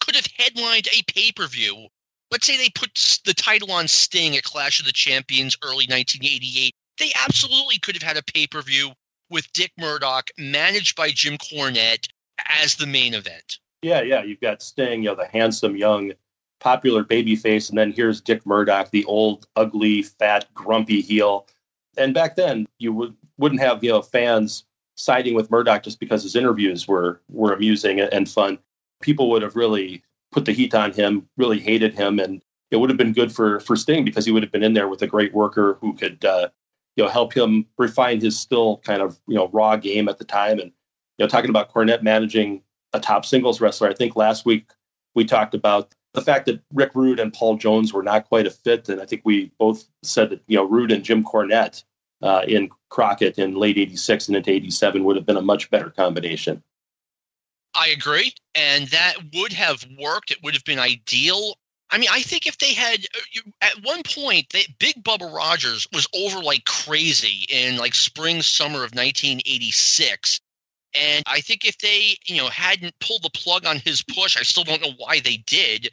could 0.00 0.14
have 0.14 0.26
headlined 0.36 0.88
a 0.88 1.02
pay 1.12 1.32
per 1.32 1.46
view. 1.46 1.88
Let's 2.30 2.46
say 2.46 2.56
they 2.56 2.68
put 2.70 3.20
the 3.24 3.34
title 3.34 3.72
on 3.72 3.88
Sting 3.88 4.36
at 4.36 4.44
Clash 4.44 4.80
of 4.80 4.86
the 4.86 4.92
Champions 4.92 5.56
early 5.62 5.86
1988. 5.86 6.74
They 6.98 7.12
absolutely 7.24 7.78
could 7.78 7.94
have 7.94 8.02
had 8.02 8.18
a 8.18 8.32
pay 8.32 8.46
per 8.46 8.60
view 8.60 8.90
with 9.30 9.50
Dick 9.52 9.72
Murdoch, 9.78 10.30
managed 10.36 10.96
by 10.96 11.10
Jim 11.10 11.38
Cornette, 11.38 12.08
as 12.46 12.76
the 12.76 12.86
main 12.86 13.14
event. 13.14 13.58
Yeah, 13.82 14.02
yeah. 14.02 14.22
You've 14.22 14.40
got 14.40 14.62
Sting, 14.62 15.02
you 15.02 15.10
know, 15.10 15.14
the 15.14 15.26
handsome 15.26 15.76
young 15.76 16.12
popular 16.60 17.04
babyface, 17.04 17.68
and 17.68 17.78
then 17.78 17.92
here's 17.92 18.20
Dick 18.20 18.44
Murdoch, 18.44 18.90
the 18.90 19.04
old, 19.04 19.46
ugly, 19.56 20.02
fat, 20.02 20.52
grumpy 20.54 21.00
heel. 21.00 21.46
And 21.96 22.14
back 22.14 22.36
then, 22.36 22.66
you 22.78 22.92
would, 22.92 23.14
wouldn't 23.38 23.60
have 23.60 23.82
you 23.82 23.90
know 23.90 24.02
fans 24.02 24.64
siding 24.98 25.34
with 25.34 25.50
Murdoch 25.50 25.82
just 25.82 26.00
because 26.00 26.22
his 26.22 26.36
interviews 26.36 26.86
were 26.86 27.22
were 27.30 27.52
amusing 27.52 28.00
and 28.00 28.28
fun. 28.28 28.58
People 29.00 29.30
would 29.30 29.42
have 29.42 29.56
really 29.56 30.02
put 30.32 30.44
the 30.44 30.52
heat 30.52 30.74
on 30.74 30.92
him, 30.92 31.28
really 31.36 31.58
hated 31.58 31.94
him, 31.94 32.18
and 32.18 32.42
it 32.70 32.76
would 32.76 32.90
have 32.90 32.98
been 32.98 33.12
good 33.12 33.32
for 33.32 33.60
for 33.60 33.76
Sting 33.76 34.04
because 34.04 34.26
he 34.26 34.32
would 34.32 34.42
have 34.42 34.52
been 34.52 34.62
in 34.62 34.74
there 34.74 34.88
with 34.88 35.02
a 35.02 35.06
great 35.06 35.32
worker 35.32 35.78
who 35.80 35.94
could 35.94 36.24
uh, 36.24 36.48
you 36.96 37.04
know 37.04 37.10
help 37.10 37.32
him 37.32 37.64
refine 37.78 38.20
his 38.20 38.38
still 38.38 38.78
kind 38.78 39.00
of 39.00 39.18
you 39.26 39.36
know 39.36 39.48
raw 39.48 39.76
game 39.76 40.08
at 40.08 40.18
the 40.18 40.24
time. 40.24 40.58
And 40.58 40.72
you 41.16 41.24
know, 41.24 41.28
talking 41.28 41.50
about 41.50 41.72
Cornette 41.72 42.02
managing 42.02 42.62
a 42.92 43.00
top 43.00 43.24
singles 43.24 43.60
wrestler, 43.60 43.88
I 43.88 43.94
think 43.94 44.16
last 44.16 44.44
week 44.44 44.70
we 45.14 45.24
talked 45.24 45.54
about 45.54 45.94
the 46.14 46.22
fact 46.22 46.46
that 46.46 46.60
Rick 46.72 46.92
Rude 46.94 47.20
and 47.20 47.32
Paul 47.32 47.56
Jones 47.56 47.92
were 47.92 48.02
not 48.02 48.28
quite 48.28 48.46
a 48.46 48.50
fit, 48.50 48.88
and 48.88 49.00
I 49.00 49.06
think 49.06 49.22
we 49.24 49.52
both 49.58 49.84
said 50.02 50.30
that 50.30 50.42
you 50.48 50.56
know 50.56 50.64
Rude 50.64 50.90
and 50.90 51.04
Jim 51.04 51.22
Cornette 51.22 51.84
uh, 52.22 52.42
in 52.46 52.70
Crockett 52.88 53.38
in 53.38 53.54
late 53.54 53.78
'86 53.78 54.28
and 54.28 54.36
into 54.36 54.50
'87 54.50 55.04
would 55.04 55.16
have 55.16 55.26
been 55.26 55.36
a 55.36 55.42
much 55.42 55.70
better 55.70 55.90
combination. 55.90 56.62
I 57.74 57.88
agree, 57.88 58.32
and 58.54 58.88
that 58.88 59.14
would 59.34 59.52
have 59.52 59.86
worked. 60.00 60.30
It 60.30 60.38
would 60.42 60.54
have 60.54 60.64
been 60.64 60.78
ideal. 60.78 61.54
I 61.90 61.98
mean, 61.98 62.10
I 62.12 62.20
think 62.20 62.46
if 62.46 62.58
they 62.58 62.74
had 62.74 63.00
uh, 63.14 63.40
at 63.62 63.82
one 63.82 64.02
point, 64.02 64.50
they, 64.50 64.64
Big 64.78 65.02
Bubba 65.02 65.32
Rogers 65.32 65.86
was 65.92 66.06
over 66.14 66.42
like 66.42 66.64
crazy 66.64 67.46
in 67.48 67.76
like 67.76 67.94
spring 67.94 68.42
summer 68.42 68.84
of 68.84 68.94
1986 68.94 70.40
and 70.94 71.22
I 71.26 71.40
think 71.40 71.64
if 71.64 71.78
they, 71.78 72.16
you 72.24 72.36
know, 72.36 72.48
hadn't 72.48 72.98
pulled 72.98 73.22
the 73.22 73.30
plug 73.30 73.66
on 73.66 73.78
his 73.78 74.02
push, 74.02 74.36
I 74.36 74.42
still 74.42 74.64
don't 74.64 74.80
know 74.80 74.94
why 74.96 75.20
they 75.20 75.36
did. 75.36 75.90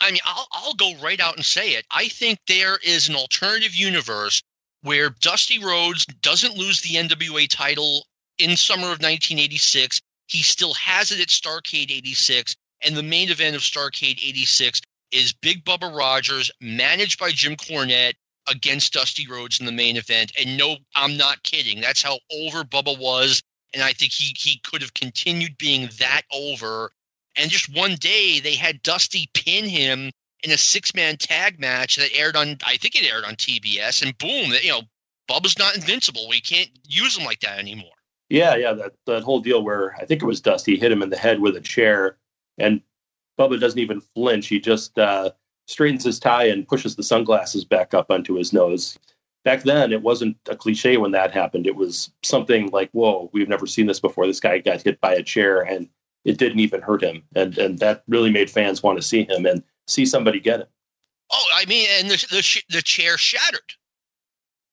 I 0.00 0.10
mean, 0.10 0.20
I'll, 0.24 0.48
I'll 0.52 0.74
go 0.74 0.94
right 1.02 1.20
out 1.20 1.36
and 1.36 1.44
say 1.44 1.72
it. 1.72 1.86
I 1.90 2.08
think 2.08 2.38
there 2.46 2.78
is 2.82 3.08
an 3.08 3.14
alternative 3.14 3.74
universe 3.74 4.42
where 4.82 5.10
Dusty 5.10 5.62
Rhodes 5.62 6.06
doesn't 6.06 6.56
lose 6.56 6.80
the 6.80 6.94
NWA 6.94 7.48
title 7.48 8.06
in 8.38 8.56
summer 8.56 8.84
of 8.84 9.00
1986. 9.00 10.00
He 10.26 10.42
still 10.42 10.74
has 10.74 11.12
it 11.12 11.20
at 11.20 11.28
Starcade 11.28 11.90
86. 11.90 12.56
And 12.84 12.96
the 12.96 13.02
main 13.02 13.30
event 13.30 13.56
of 13.56 13.62
Starcade 13.62 14.18
86 14.24 14.80
is 15.12 15.32
Big 15.32 15.64
Bubba 15.64 15.94
Rogers, 15.94 16.50
managed 16.60 17.18
by 17.18 17.30
Jim 17.30 17.56
Cornette, 17.56 18.14
against 18.48 18.92
Dusty 18.94 19.26
Rhodes 19.26 19.60
in 19.60 19.66
the 19.66 19.72
main 19.72 19.96
event. 19.96 20.32
And 20.38 20.56
no, 20.56 20.76
I'm 20.94 21.16
not 21.16 21.42
kidding. 21.42 21.80
That's 21.80 22.02
how 22.02 22.18
over 22.32 22.64
Bubba 22.64 22.98
was. 22.98 23.42
And 23.72 23.82
I 23.82 23.92
think 23.92 24.12
he 24.12 24.34
he 24.36 24.58
could 24.58 24.82
have 24.82 24.94
continued 24.94 25.56
being 25.58 25.90
that 25.98 26.22
over. 26.32 26.90
And 27.36 27.50
just 27.50 27.74
one 27.74 27.94
day 27.94 28.40
they 28.40 28.56
had 28.56 28.82
Dusty 28.82 29.28
pin 29.32 29.68
him 29.68 30.10
in 30.42 30.50
a 30.50 30.56
six 30.56 30.94
man 30.94 31.16
tag 31.16 31.60
match 31.60 31.96
that 31.96 32.14
aired 32.14 32.36
on 32.36 32.56
I 32.64 32.76
think 32.76 32.94
it 32.94 33.10
aired 33.10 33.24
on 33.24 33.34
TBS 33.34 34.02
and 34.02 34.16
boom, 34.18 34.52
you 34.62 34.70
know, 34.70 34.82
Bubba's 35.28 35.58
not 35.58 35.76
invincible. 35.76 36.28
We 36.28 36.40
can't 36.40 36.70
use 36.86 37.16
him 37.16 37.24
like 37.24 37.40
that 37.40 37.58
anymore. 37.58 37.90
Yeah, 38.28 38.56
yeah, 38.56 38.72
that 38.74 38.92
that 39.06 39.22
whole 39.22 39.40
deal 39.40 39.62
where 39.62 39.94
I 39.96 40.04
think 40.04 40.22
it 40.22 40.26
was 40.26 40.40
Dusty 40.40 40.78
hit 40.78 40.92
him 40.92 41.02
in 41.02 41.10
the 41.10 41.16
head 41.16 41.40
with 41.40 41.56
a 41.56 41.60
chair 41.60 42.16
and 42.58 42.80
Bubba 43.38 43.58
doesn't 43.58 43.78
even 43.78 44.02
flinch. 44.14 44.48
He 44.48 44.60
just 44.60 44.98
uh, 44.98 45.30
straightens 45.66 46.04
his 46.04 46.18
tie 46.18 46.44
and 46.44 46.68
pushes 46.68 46.94
the 46.94 47.02
sunglasses 47.02 47.64
back 47.64 47.94
up 47.94 48.10
onto 48.10 48.34
his 48.34 48.52
nose. 48.52 48.98
Back 49.44 49.62
then, 49.62 49.92
it 49.92 50.02
wasn't 50.02 50.36
a 50.48 50.54
cliche 50.54 50.98
when 50.98 51.12
that 51.12 51.32
happened. 51.32 51.66
It 51.66 51.74
was 51.74 52.10
something 52.22 52.68
like, 52.70 52.90
"Whoa, 52.92 53.30
we've 53.32 53.48
never 53.48 53.66
seen 53.66 53.86
this 53.86 54.00
before." 54.00 54.26
This 54.26 54.40
guy 54.40 54.58
got 54.58 54.82
hit 54.82 55.00
by 55.00 55.14
a 55.14 55.22
chair, 55.22 55.62
and 55.62 55.88
it 56.26 56.36
didn't 56.36 56.60
even 56.60 56.82
hurt 56.82 57.02
him, 57.02 57.22
and 57.34 57.56
and 57.56 57.78
that 57.78 58.04
really 58.06 58.30
made 58.30 58.50
fans 58.50 58.82
want 58.82 58.98
to 58.98 59.06
see 59.06 59.24
him 59.24 59.46
and 59.46 59.62
see 59.90 60.06
somebody 60.06 60.40
get 60.40 60.60
it. 60.60 60.70
Oh, 61.32 61.46
I 61.54 61.64
mean, 61.66 61.86
and 61.98 62.10
the 62.10 62.26
the, 62.30 62.62
the 62.70 62.82
chair 62.82 63.16
shattered. 63.16 63.60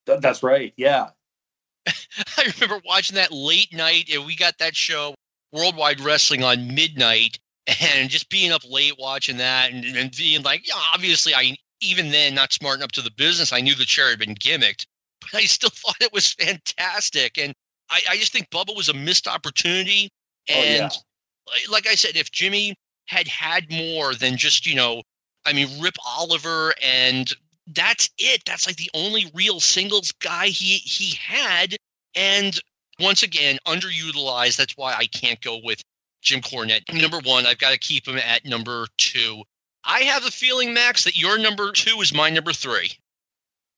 Th- 0.06 0.22
that's 0.22 0.44
right. 0.44 0.74
Yeah. 0.78 1.10
I 1.88 2.52
remember 2.60 2.82
watching 2.86 3.16
that 3.16 3.32
late 3.32 3.74
night, 3.74 4.10
and 4.14 4.26
we 4.26 4.36
got 4.36 4.58
that 4.60 4.76
show 4.76 5.16
Worldwide 5.52 6.02
Wrestling 6.02 6.44
on 6.44 6.74
midnight, 6.74 7.40
and 7.82 8.10
just 8.10 8.30
being 8.30 8.52
up 8.52 8.62
late 8.70 8.96
watching 8.98 9.38
that 9.38 9.72
and, 9.72 9.86
and 9.86 10.12
being 10.16 10.42
like, 10.44 10.68
yeah, 10.68 10.76
obviously 10.94 11.36
I 11.36 11.58
even 11.82 12.10
then 12.10 12.34
not 12.34 12.54
smart 12.54 12.78
enough 12.78 12.94
to 12.94 13.02
the 13.02 13.12
business. 13.12 13.54
I 13.54 13.62
knew 13.62 13.76
the 13.76 13.86
chair 13.86 14.10
had 14.10 14.20
been 14.20 14.36
gimmicked, 14.36 14.86
but 15.22 15.36
I 15.36 15.46
still 15.46 15.70
thought 15.70 16.02
it 16.02 16.14
was 16.14 16.34
fantastic. 16.34 17.38
And 17.38 17.54
I, 17.90 18.02
I 18.12 18.18
just 18.18 18.32
think 18.32 18.50
Bubba 18.50 18.76
was 18.76 18.90
a 18.90 18.94
missed 18.94 19.28
opportunity. 19.28 20.10
And 20.50 20.92
oh, 20.92 21.54
yeah. 21.66 21.72
like 21.72 21.88
I 21.88 21.96
said, 21.96 22.16
if 22.16 22.32
Jimmy 22.32 22.76
had 23.06 23.28
had 23.28 23.72
more 23.72 24.14
than 24.16 24.38
just, 24.38 24.66
you 24.66 24.76
know, 24.76 25.02
I 25.48 25.54
mean, 25.54 25.82
Rip 25.82 25.96
Oliver 26.06 26.74
and 26.84 27.32
that's 27.68 28.10
it. 28.18 28.44
That's 28.46 28.68
like 28.68 28.78
the 28.78 28.92
only 28.94 29.32
real 29.34 29.60
singles 29.60 30.12
guy 30.14 30.48
he 30.48 30.78
he 30.78 31.16
had. 31.16 31.76
And 32.16 32.58
once 33.00 33.24
again, 33.24 33.58
underutilized. 33.66 34.58
That's 34.58 34.78
why 34.78 34.94
I 34.94 35.06
can't 35.06 35.42
go 35.42 35.60
with 35.64 35.82
Jim 36.22 36.42
Cornette. 36.42 36.94
Number 36.94 37.20
one, 37.20 37.46
I've 37.46 37.60
got 37.60 37.72
to 37.72 37.78
keep 37.80 38.08
him 38.08 38.18
at 38.18 38.46
number 38.46 38.88
two. 38.98 39.44
I 39.84 40.02
have 40.02 40.24
the 40.24 40.32
feeling, 40.32 40.74
Max, 40.74 41.06
that 41.06 41.18
your 41.18 41.38
number 41.38 41.72
two 41.72 42.02
is 42.02 42.14
my 42.14 42.30
number 42.30 42.52
three. 42.54 42.92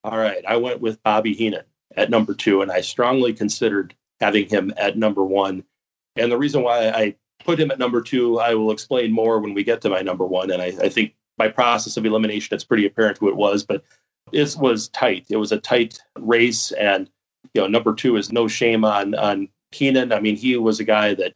All 0.04 0.18
right. 0.18 0.44
I 0.48 0.58
went 0.58 0.82
with 0.82 1.04
Bobby 1.04 1.34
Heenan 1.34 1.66
at 1.96 2.10
number 2.10 2.34
two, 2.34 2.62
and 2.62 2.72
I 2.72 2.82
strongly 2.82 3.34
considered 3.34 3.94
having 4.20 4.48
him 4.48 4.74
at 4.78 4.98
number 4.98 5.24
one. 5.24 5.64
And 6.16 6.32
the 6.32 6.38
reason 6.38 6.64
why 6.64 6.90
I 6.90 7.16
put 7.44 7.60
him 7.60 7.72
at 7.72 7.80
number 7.80 8.02
two, 8.02 8.40
I 8.40 8.56
will 8.56 8.72
explain 8.72 9.12
more 9.12 9.40
when 9.40 9.54
we 9.54 9.64
get 9.64 9.82
to 9.82 9.90
my 9.90 10.02
number 10.02 10.26
one. 10.26 10.52
And 10.52 10.62
I, 10.62 10.68
I 10.82 10.90
think 10.90 11.14
by 11.40 11.48
process 11.48 11.98
of 11.98 12.06
elimination, 12.06 12.54
it's 12.54 12.64
pretty 12.64 12.86
apparent 12.86 13.18
who 13.18 13.30
it 13.30 13.36
was, 13.36 13.64
but 13.64 13.84
it 14.32 14.56
was 14.60 14.90
tight. 14.90 15.26
It 15.30 15.38
was 15.38 15.52
a 15.52 15.58
tight 15.58 16.00
race. 16.20 16.72
And, 16.74 17.10
you 17.56 17.62
know, 17.62 17.68
number 17.68 17.96
two 17.96 18.18
is 18.18 18.32
no 18.32 18.48
shame 18.48 18.86
on, 18.86 19.16
on 19.16 19.50
Heenan. 19.72 20.12
I 20.14 20.20
mean, 20.20 20.36
he 20.36 20.56
was 20.58 20.80
a 20.80 20.84
guy 20.84 21.16
that 21.16 21.34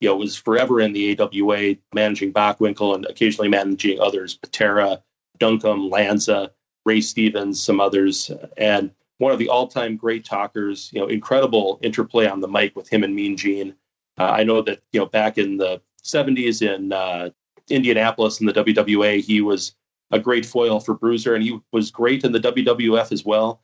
you 0.00 0.08
know, 0.08 0.16
was 0.16 0.34
forever 0.34 0.80
in 0.80 0.92
the 0.92 1.16
AWA, 1.16 1.76
managing 1.94 2.32
Bockwinkel 2.32 2.96
and 2.96 3.06
occasionally 3.06 3.48
managing 3.48 4.00
others, 4.00 4.34
Patera, 4.34 5.00
Duncum, 5.38 5.92
Lanza, 5.92 6.50
Ray 6.84 7.00
Stevens, 7.00 7.62
some 7.62 7.80
others, 7.80 8.28
and 8.56 8.90
one 9.18 9.30
of 9.30 9.38
the 9.38 9.48
all-time 9.48 9.96
great 9.96 10.24
talkers. 10.24 10.90
You 10.92 11.00
know, 11.00 11.06
incredible 11.06 11.78
interplay 11.82 12.26
on 12.26 12.40
the 12.40 12.48
mic 12.48 12.74
with 12.74 12.92
him 12.92 13.04
and 13.04 13.14
Mean 13.14 13.36
Gene. 13.36 13.76
Uh, 14.18 14.30
I 14.30 14.42
know 14.42 14.60
that 14.62 14.80
you 14.92 14.98
know 14.98 15.06
back 15.06 15.38
in 15.38 15.56
the 15.56 15.80
'70s 16.02 16.62
in 16.62 16.92
uh, 16.92 17.30
Indianapolis 17.72 18.40
in 18.40 18.46
the 18.46 18.52
WWA, 18.52 19.20
he 19.20 19.40
was 19.40 19.74
a 20.10 20.18
great 20.18 20.44
foil 20.44 20.78
for 20.78 20.94
Bruiser, 20.94 21.34
and 21.34 21.42
he 21.42 21.58
was 21.72 21.90
great 21.90 22.24
in 22.24 22.32
the 22.32 22.40
WWF 22.40 23.12
as 23.12 23.24
well. 23.24 23.62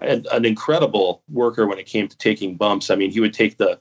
And 0.00 0.26
an 0.28 0.44
incredible 0.44 1.22
worker 1.28 1.66
when 1.66 1.78
it 1.78 1.86
came 1.86 2.08
to 2.08 2.16
taking 2.16 2.56
bumps. 2.56 2.90
I 2.90 2.94
mean, 2.94 3.10
he 3.10 3.20
would 3.20 3.34
take 3.34 3.58
the 3.58 3.80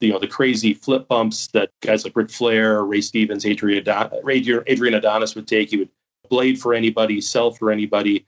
you 0.00 0.10
know 0.10 0.18
the 0.18 0.26
crazy 0.26 0.72
flip 0.72 1.08
bumps 1.08 1.48
that 1.48 1.70
guys 1.82 2.04
like 2.04 2.16
Ric 2.16 2.30
Flair, 2.30 2.82
Ray 2.84 3.02
Stevens, 3.02 3.44
Adrian, 3.44 3.84
Adrian 3.86 4.94
Adonis 4.94 5.34
would 5.34 5.46
take. 5.46 5.70
He 5.70 5.76
would 5.76 5.90
blade 6.30 6.60
for 6.60 6.72
anybody, 6.72 7.20
sell 7.20 7.50
for 7.50 7.70
anybody. 7.70 8.24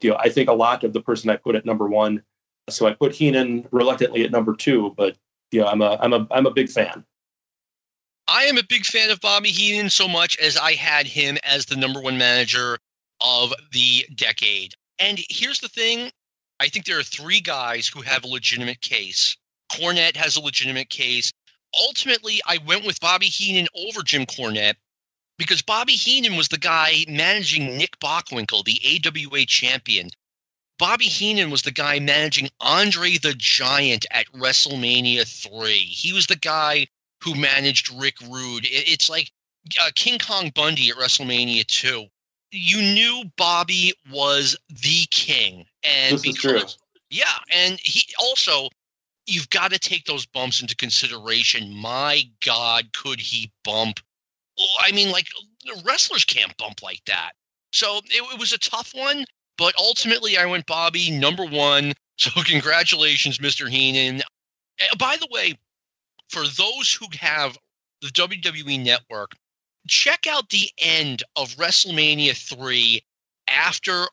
You 0.00 0.10
know, 0.10 0.16
I 0.20 0.28
think 0.28 0.48
a 0.48 0.52
lot 0.52 0.84
of 0.84 0.92
the 0.92 1.00
person 1.00 1.30
I 1.30 1.36
put 1.36 1.56
at 1.56 1.66
number 1.66 1.88
one. 1.88 2.22
So 2.68 2.86
I 2.86 2.92
put 2.92 3.14
Heenan 3.14 3.66
reluctantly 3.72 4.24
at 4.24 4.30
number 4.30 4.54
two, 4.54 4.94
but 4.96 5.16
you 5.50 5.60
know, 5.60 5.66
I'm 5.66 5.82
a 5.82 5.98
I'm 6.00 6.12
a 6.12 6.26
I'm 6.30 6.46
a 6.46 6.50
big 6.50 6.68
fan. 6.68 7.04
I 8.30 8.44
am 8.44 8.58
a 8.58 8.62
big 8.62 8.84
fan 8.84 9.10
of 9.10 9.20
Bobby 9.20 9.50
Heenan 9.50 9.88
so 9.88 10.06
much 10.06 10.36
as 10.36 10.58
I 10.58 10.74
had 10.74 11.06
him 11.06 11.38
as 11.42 11.64
the 11.64 11.76
number 11.76 12.00
one 12.00 12.18
manager 12.18 12.78
of 13.22 13.54
the 13.72 14.06
decade. 14.14 14.74
And 14.98 15.18
here's 15.30 15.60
the 15.60 15.68
thing 15.68 16.12
I 16.60 16.68
think 16.68 16.84
there 16.84 16.98
are 16.98 17.04
three 17.04 17.40
guys 17.40 17.88
who 17.88 18.02
have 18.02 18.24
a 18.24 18.28
legitimate 18.28 18.82
case 18.82 19.36
Cornette 19.72 20.16
has 20.16 20.36
a 20.36 20.40
legitimate 20.40 20.90
case. 20.90 21.32
Ultimately, 21.74 22.40
I 22.46 22.58
went 22.58 22.84
with 22.84 23.00
Bobby 23.00 23.26
Heenan 23.26 23.68
over 23.74 24.02
Jim 24.02 24.26
Cornette 24.26 24.76
because 25.38 25.62
Bobby 25.62 25.92
Heenan 25.92 26.36
was 26.36 26.48
the 26.48 26.58
guy 26.58 27.04
managing 27.08 27.76
Nick 27.76 27.98
Bockwinkel, 27.98 28.64
the 28.64 28.80
AWA 29.06 29.46
champion. 29.46 30.10
Bobby 30.78 31.06
Heenan 31.06 31.50
was 31.50 31.62
the 31.62 31.70
guy 31.70 31.98
managing 31.98 32.50
Andre 32.60 33.16
the 33.16 33.34
Giant 33.34 34.06
at 34.10 34.30
WrestleMania 34.32 35.26
3. 35.26 35.72
He 35.72 36.12
was 36.12 36.26
the 36.26 36.36
guy 36.36 36.88
who 37.28 37.40
managed 37.40 37.92
Rick 38.00 38.20
Rude. 38.20 38.66
It's 38.70 39.08
like 39.08 39.30
uh, 39.80 39.90
King 39.94 40.18
Kong 40.18 40.50
Bundy 40.54 40.90
at 40.90 40.96
WrestleMania 40.96 41.66
2. 41.66 42.06
You 42.50 42.82
knew 42.82 43.24
Bobby 43.36 43.92
was 44.10 44.56
the 44.68 45.06
king. 45.10 45.66
And 45.84 46.14
this 46.14 46.22
because, 46.22 46.78
Yeah, 47.10 47.24
and 47.52 47.78
he 47.82 48.02
also 48.18 48.68
you've 49.26 49.50
got 49.50 49.72
to 49.72 49.78
take 49.78 50.06
those 50.06 50.24
bumps 50.24 50.62
into 50.62 50.74
consideration. 50.74 51.74
My 51.74 52.22
God, 52.44 52.86
could 52.94 53.20
he 53.20 53.52
bump? 53.62 54.00
I 54.80 54.92
mean, 54.92 55.10
like 55.10 55.26
wrestlers 55.84 56.24
can't 56.24 56.56
bump 56.56 56.82
like 56.82 57.02
that. 57.06 57.32
So 57.72 57.98
it, 57.98 58.22
it 58.32 58.40
was 58.40 58.54
a 58.54 58.58
tough 58.58 58.92
one, 58.94 59.26
but 59.58 59.74
ultimately 59.78 60.38
I 60.38 60.46
went 60.46 60.66
Bobby 60.66 61.10
number 61.10 61.44
one. 61.44 61.92
So 62.20 62.30
congratulations, 62.42 63.38
Mr. 63.38 63.70
Heenan. 63.70 64.22
Eh, 64.80 64.86
by 64.98 65.16
the 65.20 65.28
way, 65.30 65.54
for 66.28 66.42
those 66.42 66.92
who 66.92 67.06
have 67.18 67.56
the 68.02 68.08
WWE 68.08 68.82
Network, 68.82 69.32
check 69.86 70.26
out 70.26 70.48
the 70.50 70.70
end 70.78 71.22
of 71.36 71.54
WrestleMania 71.56 72.36
3 72.36 73.02
after 73.48 74.06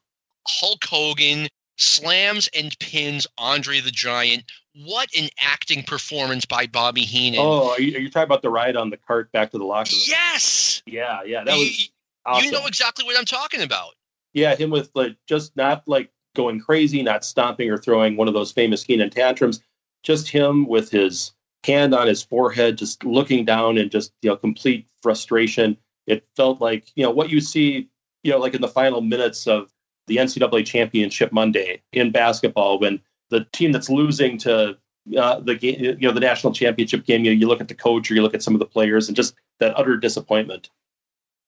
Hulk 0.47 0.83
Hogan 0.85 1.47
slams 1.77 2.49
and 2.57 2.77
pins 2.79 3.27
Andre 3.37 3.81
the 3.81 3.91
Giant 3.91 4.43
what 4.83 5.09
an 5.17 5.29
acting 5.41 5.83
performance 5.83 6.45
by 6.45 6.67
Bobby 6.67 7.01
Heenan. 7.01 7.39
Oh, 7.41 7.71
are 7.71 7.81
you, 7.81 7.95
are 7.95 7.99
you, 7.99 8.09
talking 8.09 8.25
about 8.25 8.41
the 8.41 8.49
ride 8.49 8.75
on 8.75 8.89
the 8.89 8.97
cart 8.97 9.31
back 9.31 9.51
to 9.51 9.57
the 9.57 9.63
locker 9.63 9.91
room? 9.91 10.01
Yes. 10.05 10.83
Yeah, 10.85 11.23
yeah, 11.25 11.43
that 11.43 11.53
was. 11.53 11.81
You, 11.81 11.87
awesome. 12.25 12.45
you 12.45 12.51
know 12.51 12.65
exactly 12.67 13.05
what 13.05 13.17
I'm 13.17 13.25
talking 13.25 13.61
about. 13.61 13.93
Yeah, 14.33 14.55
him 14.55 14.69
with 14.69 14.91
like 14.93 15.15
just 15.27 15.55
not 15.55 15.83
like 15.87 16.11
going 16.35 16.59
crazy, 16.59 17.01
not 17.03 17.23
stomping 17.23 17.69
or 17.69 17.77
throwing 17.77 18.17
one 18.17 18.27
of 18.27 18.33
those 18.33 18.51
famous 18.51 18.83
Heenan 18.83 19.09
tantrums. 19.09 19.61
Just 20.03 20.27
him 20.27 20.67
with 20.67 20.91
his 20.91 21.31
hand 21.65 21.93
on 21.93 22.07
his 22.07 22.21
forehead, 22.21 22.77
just 22.77 23.03
looking 23.03 23.45
down 23.45 23.77
and 23.77 23.91
just 23.91 24.13
you 24.21 24.29
know 24.29 24.35
complete 24.37 24.87
frustration. 25.01 25.77
It 26.07 26.25
felt 26.35 26.61
like 26.61 26.91
you 26.95 27.03
know 27.03 27.11
what 27.11 27.29
you 27.29 27.41
see, 27.41 27.89
you 28.23 28.31
know, 28.31 28.37
like 28.37 28.53
in 28.53 28.61
the 28.61 28.67
final 28.67 29.01
minutes 29.01 29.47
of 29.47 29.71
the 30.07 30.17
NCAA 30.17 30.65
championship 30.65 31.31
Monday 31.31 31.81
in 31.91 32.11
basketball 32.11 32.79
when 32.79 33.01
the 33.29 33.45
team 33.51 33.71
that's 33.71 33.89
losing 33.89 34.37
to 34.39 34.77
uh, 35.17 35.39
the 35.39 35.55
game, 35.55 35.81
you 35.81 36.07
know, 36.07 36.11
the 36.11 36.19
national 36.19 36.53
championship 36.53 37.05
game, 37.05 37.25
you, 37.25 37.31
you 37.31 37.47
look 37.47 37.61
at 37.61 37.67
the 37.67 37.75
coach 37.75 38.09
or 38.09 38.13
you 38.15 38.21
look 38.21 38.33
at 38.33 38.43
some 38.43 38.53
of 38.53 38.59
the 38.59 38.65
players 38.65 39.07
and 39.07 39.15
just 39.15 39.35
that 39.59 39.77
utter 39.77 39.97
disappointment. 39.97 40.69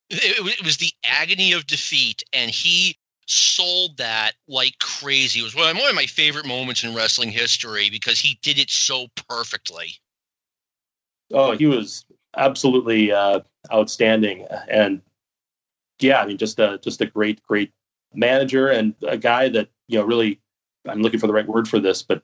It, 0.10 0.60
it 0.60 0.66
was 0.66 0.78
the 0.78 0.92
agony 1.04 1.54
of 1.54 1.68
defeat, 1.68 2.24
and 2.34 2.50
he 2.50 2.98
sold 3.28 3.98
that 3.98 4.34
like 4.48 4.80
crazy. 4.80 5.42
It 5.42 5.44
was 5.44 5.56
one 5.56 5.78
of 5.78 5.96
my 5.96 6.06
favorite 6.06 6.46
moments 6.46 6.84
in 6.84 6.96
wrestling 6.96 7.32
history 7.32 7.90
because 7.90 8.20
he 8.20 8.40
did 8.42 8.58
it 8.58 8.70
so 8.70 9.08
perfectly. 9.28 9.96
Oh, 11.34 11.52
he 11.52 11.66
was 11.66 12.06
absolutely 12.36 13.12
uh, 13.12 13.42
outstanding, 13.72 14.48
and 14.70 15.02
yeah, 16.00 16.22
I 16.22 16.26
mean, 16.26 16.38
just 16.38 16.60
a 16.60 16.80
just 16.80 17.02
a 17.02 17.06
great, 17.06 17.42
great 17.44 17.72
manager 18.14 18.70
and 18.70 18.96
a 19.08 19.18
guy 19.18 19.50
that 19.50 19.70
you 19.88 20.00
know 20.00 20.06
really 20.06 20.40
I'm 20.88 21.02
looking 21.02 21.20
for 21.20 21.28
the 21.28 21.34
right 21.34 21.48
word 21.48 21.68
for 21.68 21.80
this, 21.80 22.02
but 22.04 22.24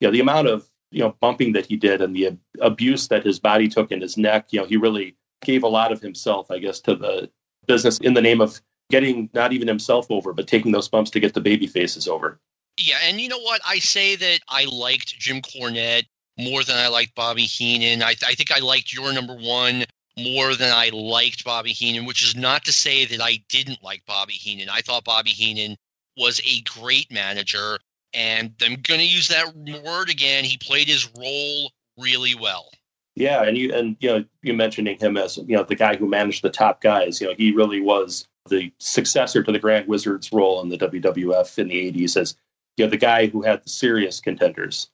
you 0.00 0.08
know, 0.08 0.12
the 0.12 0.20
amount 0.20 0.48
of 0.48 0.68
you 0.90 1.00
know 1.00 1.14
bumping 1.20 1.52
that 1.52 1.66
he 1.66 1.76
did 1.76 2.00
and 2.00 2.14
the 2.14 2.38
abuse 2.60 3.08
that 3.08 3.24
his 3.24 3.38
body 3.38 3.68
took 3.68 3.92
in 3.92 4.00
his 4.00 4.16
neck, 4.16 4.48
you 4.50 4.60
know, 4.60 4.66
he 4.66 4.76
really 4.76 5.16
gave 5.42 5.62
a 5.62 5.68
lot 5.68 5.92
of 5.92 6.00
himself, 6.00 6.50
I 6.50 6.58
guess, 6.58 6.80
to 6.80 6.94
the 6.94 7.30
business 7.66 7.98
in 7.98 8.14
the 8.14 8.22
name 8.22 8.40
of 8.40 8.60
getting 8.90 9.28
not 9.34 9.52
even 9.52 9.68
himself 9.68 10.06
over, 10.10 10.32
but 10.32 10.46
taking 10.46 10.72
those 10.72 10.88
bumps 10.88 11.10
to 11.10 11.20
get 11.20 11.34
the 11.34 11.40
baby 11.40 11.66
faces 11.66 12.08
over. 12.08 12.40
Yeah, 12.78 12.96
and 13.04 13.20
you 13.20 13.28
know 13.28 13.40
what? 13.40 13.60
I 13.66 13.80
say 13.80 14.16
that 14.16 14.40
I 14.48 14.64
liked 14.64 15.18
Jim 15.18 15.42
Cornette 15.42 16.06
more 16.38 16.62
than 16.62 16.76
I 16.76 16.88
liked 16.88 17.14
Bobby 17.14 17.42
Heenan. 17.42 18.02
I, 18.02 18.14
I 18.26 18.34
think 18.34 18.52
I 18.52 18.60
liked 18.60 18.92
your 18.92 19.12
number 19.12 19.34
one 19.34 19.84
more 20.18 20.54
than 20.54 20.72
I 20.72 20.90
liked 20.92 21.44
Bobby 21.44 21.72
Heenan, 21.72 22.06
which 22.06 22.22
is 22.22 22.36
not 22.36 22.64
to 22.64 22.72
say 22.72 23.04
that 23.06 23.20
I 23.20 23.42
didn't 23.48 23.82
like 23.82 24.04
Bobby 24.06 24.34
Heenan. 24.34 24.68
I 24.68 24.80
thought 24.80 25.04
Bobby 25.04 25.30
Heenan 25.30 25.76
was 26.16 26.40
a 26.44 26.60
great 26.78 27.12
manager, 27.12 27.78
and 28.12 28.52
I'm 28.62 28.76
going 28.82 29.00
to 29.00 29.06
use 29.06 29.28
that 29.28 29.54
word 29.56 30.10
again. 30.10 30.44
He 30.44 30.56
played 30.56 30.88
his 30.88 31.08
role 31.16 31.72
really 31.96 32.34
well. 32.34 32.70
Yeah, 33.14 33.42
and 33.42 33.58
you 33.58 33.74
and 33.74 33.96
you 33.98 34.08
know 34.08 34.24
you 34.42 34.54
mentioning 34.54 34.96
him 34.96 35.16
as 35.16 35.38
you 35.38 35.56
know 35.56 35.64
the 35.64 35.74
guy 35.74 35.96
who 35.96 36.06
managed 36.06 36.42
the 36.42 36.50
top 36.50 36.80
guys. 36.80 37.20
You 37.20 37.28
know 37.28 37.34
he 37.36 37.52
really 37.52 37.80
was 37.80 38.28
the 38.48 38.72
successor 38.78 39.42
to 39.42 39.50
the 39.50 39.58
Grand 39.58 39.88
Wizard's 39.88 40.32
role 40.32 40.62
in 40.62 40.68
the 40.68 40.78
WWF 40.78 41.58
in 41.58 41.68
the 41.68 41.92
'80s 41.92 42.16
as 42.16 42.36
you 42.76 42.84
know 42.84 42.90
the 42.90 42.96
guy 42.96 43.26
who 43.26 43.42
had 43.42 43.64
the 43.64 43.68
serious 43.68 44.20
contenders. 44.20 44.88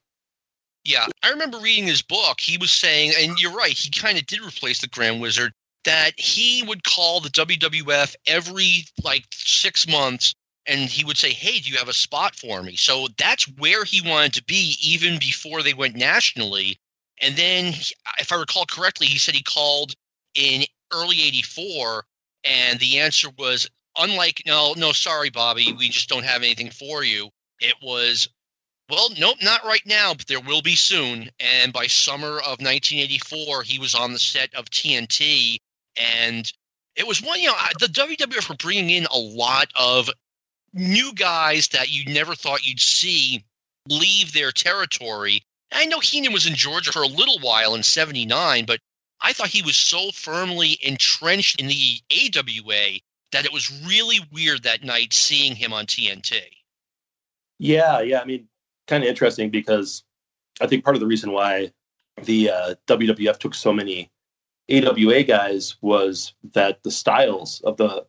Yeah, 0.85 1.07
I 1.23 1.31
remember 1.31 1.59
reading 1.59 1.87
his 1.87 2.03
book. 2.03 2.41
He 2.41 2.59
was 2.59 2.71
saying, 2.71 3.13
and 3.19 3.41
you're 3.41 3.53
right, 3.57 3.73
he 3.73 3.91
kind 3.91 4.19
of 4.19 4.27
did 4.27 4.41
replace 4.43 4.81
the 4.81 4.89
Grand 4.89 5.21
Wizard. 5.21 5.53
That 5.85 6.19
he 6.19 6.63
would 6.63 6.83
call 6.83 7.21
the 7.21 7.29
WWF 7.29 8.15
every 8.27 8.87
like 9.03 9.25
six 9.33 9.87
months 9.87 10.35
and 10.67 10.89
he 10.89 11.05
would 11.05 11.19
say, 11.19 11.33
Hey, 11.33 11.61
do 11.61 11.71
you 11.71 11.77
have 11.79 11.89
a 11.89 11.93
spot 11.93 12.35
for 12.35 12.63
me? 12.63 12.77
So 12.77 13.09
that's 13.19 13.45
where 13.59 13.85
he 13.85 14.09
wanted 14.09 14.35
to 14.35 14.45
be 14.45 14.77
even 14.83 15.19
before 15.19 15.63
they 15.63 15.75
went 15.75 15.97
nationally. 15.97 16.79
And 17.21 17.37
then, 17.37 17.75
if 18.19 18.33
I 18.33 18.37
recall 18.37 18.67
correctly, 18.67 19.07
he 19.07 19.19
said 19.19 19.35
he 19.35 19.43
called 19.43 19.95
in 20.35 20.65
early 20.93 21.23
84, 21.23 22.05
and 22.45 22.79
the 22.81 23.01
answer 23.01 23.29
was, 23.39 23.69
unlike, 23.97 24.43
no, 24.47 24.75
no, 24.77 24.93
sorry, 24.93 25.31
Bobby, 25.31 25.73
we 25.73 25.89
just 25.89 26.09
don't 26.09 26.25
have 26.25 26.43
anything 26.43 26.71
for 26.71 27.05
you. 27.05 27.31
It 27.61 27.77
was, 27.81 28.29
well, 28.91 29.09
nope, 29.19 29.39
not 29.43 29.65
right 29.65 29.85
now, 29.87 30.15
but 30.15 30.27
there 30.27 30.41
will 30.41 30.63
be 30.63 30.77
soon. 30.77 31.31
And 31.41 31.73
by 31.73 31.87
summer 31.87 32.39
of 32.39 32.61
1984, 32.61 33.63
he 33.63 33.79
was 33.79 33.95
on 33.95 34.13
the 34.13 34.19
set 34.19 34.55
of 34.55 34.71
TNT. 34.71 35.59
And 35.97 36.51
it 36.97 37.07
was 37.07 37.23
one, 37.23 37.41
you 37.41 37.49
know, 37.49 37.57
the 37.81 37.87
WWF 37.87 38.49
were 38.49 38.57
bringing 38.57 38.91
in 38.91 39.07
a 39.07 39.19
lot 39.19 39.69
of 39.75 40.11
new 40.73 41.13
guys 41.15 41.69
that 41.69 41.91
you 41.91 42.13
never 42.13 42.35
thought 42.35 42.67
you'd 42.67 42.81
see 42.81 43.45
leave 43.89 44.33
their 44.33 44.51
territory 44.51 45.43
I 45.75 45.87
know 45.87 45.99
Heenan 45.99 46.33
was 46.33 46.47
in 46.47 46.55
Georgia 46.55 46.93
for 46.93 47.03
a 47.03 47.09
little 47.09 47.39
while 47.41 47.75
in 47.75 47.83
79, 47.83 48.65
but 48.65 48.81
I 49.21 49.33
thought 49.33 49.49
he 49.49 49.63
was 49.63 49.77
so 49.77 50.11
firmly 50.13 50.79
entrenched 50.81 51.61
in 51.61 51.67
the 51.67 52.01
AWA 52.13 53.01
that 53.33 53.45
it 53.45 53.53
was 53.53 53.83
really 53.85 54.21
weird 54.33 54.63
that 54.63 54.85
night 54.85 55.13
seeing 55.13 55.57
him 55.57 55.73
on 55.73 55.87
TNT. 55.87 56.41
Yeah, 57.59 58.01
yeah. 58.01 58.21
I 58.21 58.25
mean, 58.25 58.49
kind 58.87 59.03
of 59.03 59.09
interesting 59.09 59.51
because 59.51 60.05
I 60.61 60.67
think 60.67 60.85
part 60.85 60.97
of 60.97 61.01
the 61.01 61.07
reason 61.07 61.33
why 61.33 61.73
the 62.23 62.51
uh, 62.51 62.75
WWF 62.87 63.39
took 63.39 63.55
so 63.55 63.73
many 63.73 64.11
AWA 64.71 65.23
guys 65.25 65.77
was 65.81 66.35
that 66.53 66.83
the 66.83 66.91
styles 66.91 67.61
of 67.65 67.77
the 67.77 68.07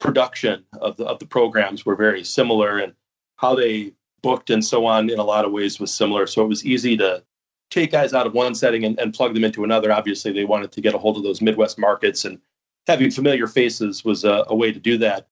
production 0.00 0.64
of 0.80 0.96
the 0.96 1.04
of 1.04 1.18
the 1.18 1.26
programs 1.26 1.84
were 1.84 1.96
very 1.96 2.22
similar 2.22 2.78
and 2.78 2.92
how 3.36 3.54
they 3.54 3.92
booked 4.22 4.50
and 4.50 4.64
so 4.64 4.84
on 4.84 5.10
in 5.10 5.18
a 5.18 5.24
lot 5.24 5.44
of 5.44 5.52
ways 5.52 5.80
was 5.80 5.94
similar. 5.94 6.26
So 6.26 6.42
it 6.42 6.48
was 6.48 6.64
easy 6.64 6.96
to 6.98 7.22
take 7.70 7.92
guys 7.92 8.14
out 8.14 8.26
of 8.26 8.34
one 8.34 8.54
setting 8.54 8.84
and, 8.84 8.98
and 8.98 9.14
plug 9.14 9.34
them 9.34 9.44
into 9.44 9.64
another. 9.64 9.92
Obviously, 9.92 10.32
they 10.32 10.44
wanted 10.44 10.72
to 10.72 10.80
get 10.80 10.94
a 10.94 10.98
hold 10.98 11.16
of 11.16 11.22
those 11.22 11.40
Midwest 11.40 11.78
markets, 11.78 12.24
and 12.24 12.38
having 12.86 13.10
familiar 13.10 13.46
faces 13.46 14.04
was 14.04 14.24
a, 14.24 14.44
a 14.48 14.54
way 14.54 14.72
to 14.72 14.80
do 14.80 14.98
that. 14.98 15.28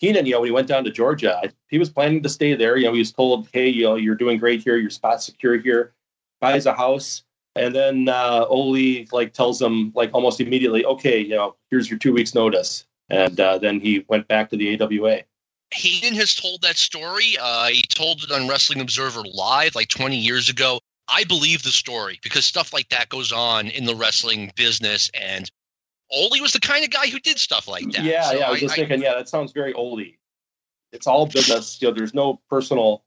Heenan, 0.00 0.24
you 0.24 0.32
know, 0.32 0.40
when 0.40 0.48
he 0.48 0.52
went 0.52 0.66
down 0.66 0.84
to 0.84 0.90
Georgia, 0.90 1.42
he 1.68 1.78
was 1.78 1.90
planning 1.90 2.22
to 2.22 2.28
stay 2.28 2.54
there. 2.54 2.76
You 2.76 2.86
know, 2.86 2.94
he 2.94 3.00
was 3.00 3.12
told, 3.12 3.48
"Hey, 3.52 3.68
you 3.68 3.84
know, 3.84 3.96
you're 3.96 4.14
doing 4.14 4.38
great 4.38 4.62
here. 4.62 4.76
Your 4.76 4.90
spot's 4.90 5.26
secure 5.26 5.58
here." 5.58 5.92
Buys 6.40 6.64
a 6.64 6.72
house, 6.72 7.22
and 7.54 7.74
then 7.74 8.08
uh, 8.08 8.46
Ole 8.48 9.04
like 9.12 9.34
tells 9.34 9.60
him 9.60 9.92
like 9.94 10.10
almost 10.14 10.40
immediately, 10.40 10.86
"Okay, 10.86 11.20
you 11.20 11.36
know, 11.36 11.54
here's 11.70 11.90
your 11.90 11.98
two 11.98 12.14
weeks 12.14 12.34
notice." 12.34 12.86
And 13.10 13.38
uh, 13.38 13.58
then 13.58 13.78
he 13.80 14.04
went 14.08 14.26
back 14.26 14.48
to 14.50 14.56
the 14.56 14.80
AWA. 14.80 15.22
Heenan 15.72 16.14
has 16.14 16.34
told 16.34 16.62
that 16.62 16.76
story. 16.76 17.36
Uh, 17.40 17.66
he 17.66 17.82
told 17.82 18.22
it 18.22 18.32
on 18.32 18.48
Wrestling 18.48 18.80
Observer 18.80 19.22
Live 19.22 19.74
like 19.74 19.88
20 19.88 20.16
years 20.16 20.48
ago. 20.48 20.80
I 21.08 21.24
believe 21.24 21.62
the 21.62 21.70
story 21.70 22.18
because 22.22 22.44
stuff 22.44 22.72
like 22.72 22.88
that 22.88 23.08
goes 23.08 23.32
on 23.32 23.66
in 23.68 23.84
the 23.84 23.94
wrestling 23.94 24.52
business, 24.56 25.10
and 25.12 25.50
Ole 26.12 26.40
was 26.40 26.52
the 26.52 26.60
kind 26.60 26.84
of 26.84 26.90
guy 26.90 27.08
who 27.08 27.18
did 27.20 27.38
stuff 27.38 27.68
like 27.68 27.90
that. 27.92 28.04
Yeah, 28.04 28.22
so 28.24 28.38
yeah. 28.38 28.48
I 28.48 28.50
was 28.50 28.60
just 28.60 28.72
I, 28.72 28.76
thinking, 28.76 29.02
yeah, 29.02 29.14
that 29.14 29.28
sounds 29.28 29.52
very 29.52 29.72
Ole. 29.74 30.04
It's 30.92 31.06
all 31.06 31.26
business. 31.26 31.80
You 31.80 31.88
know, 31.88 31.94
there's 31.94 32.14
no 32.14 32.40
personal 32.48 33.04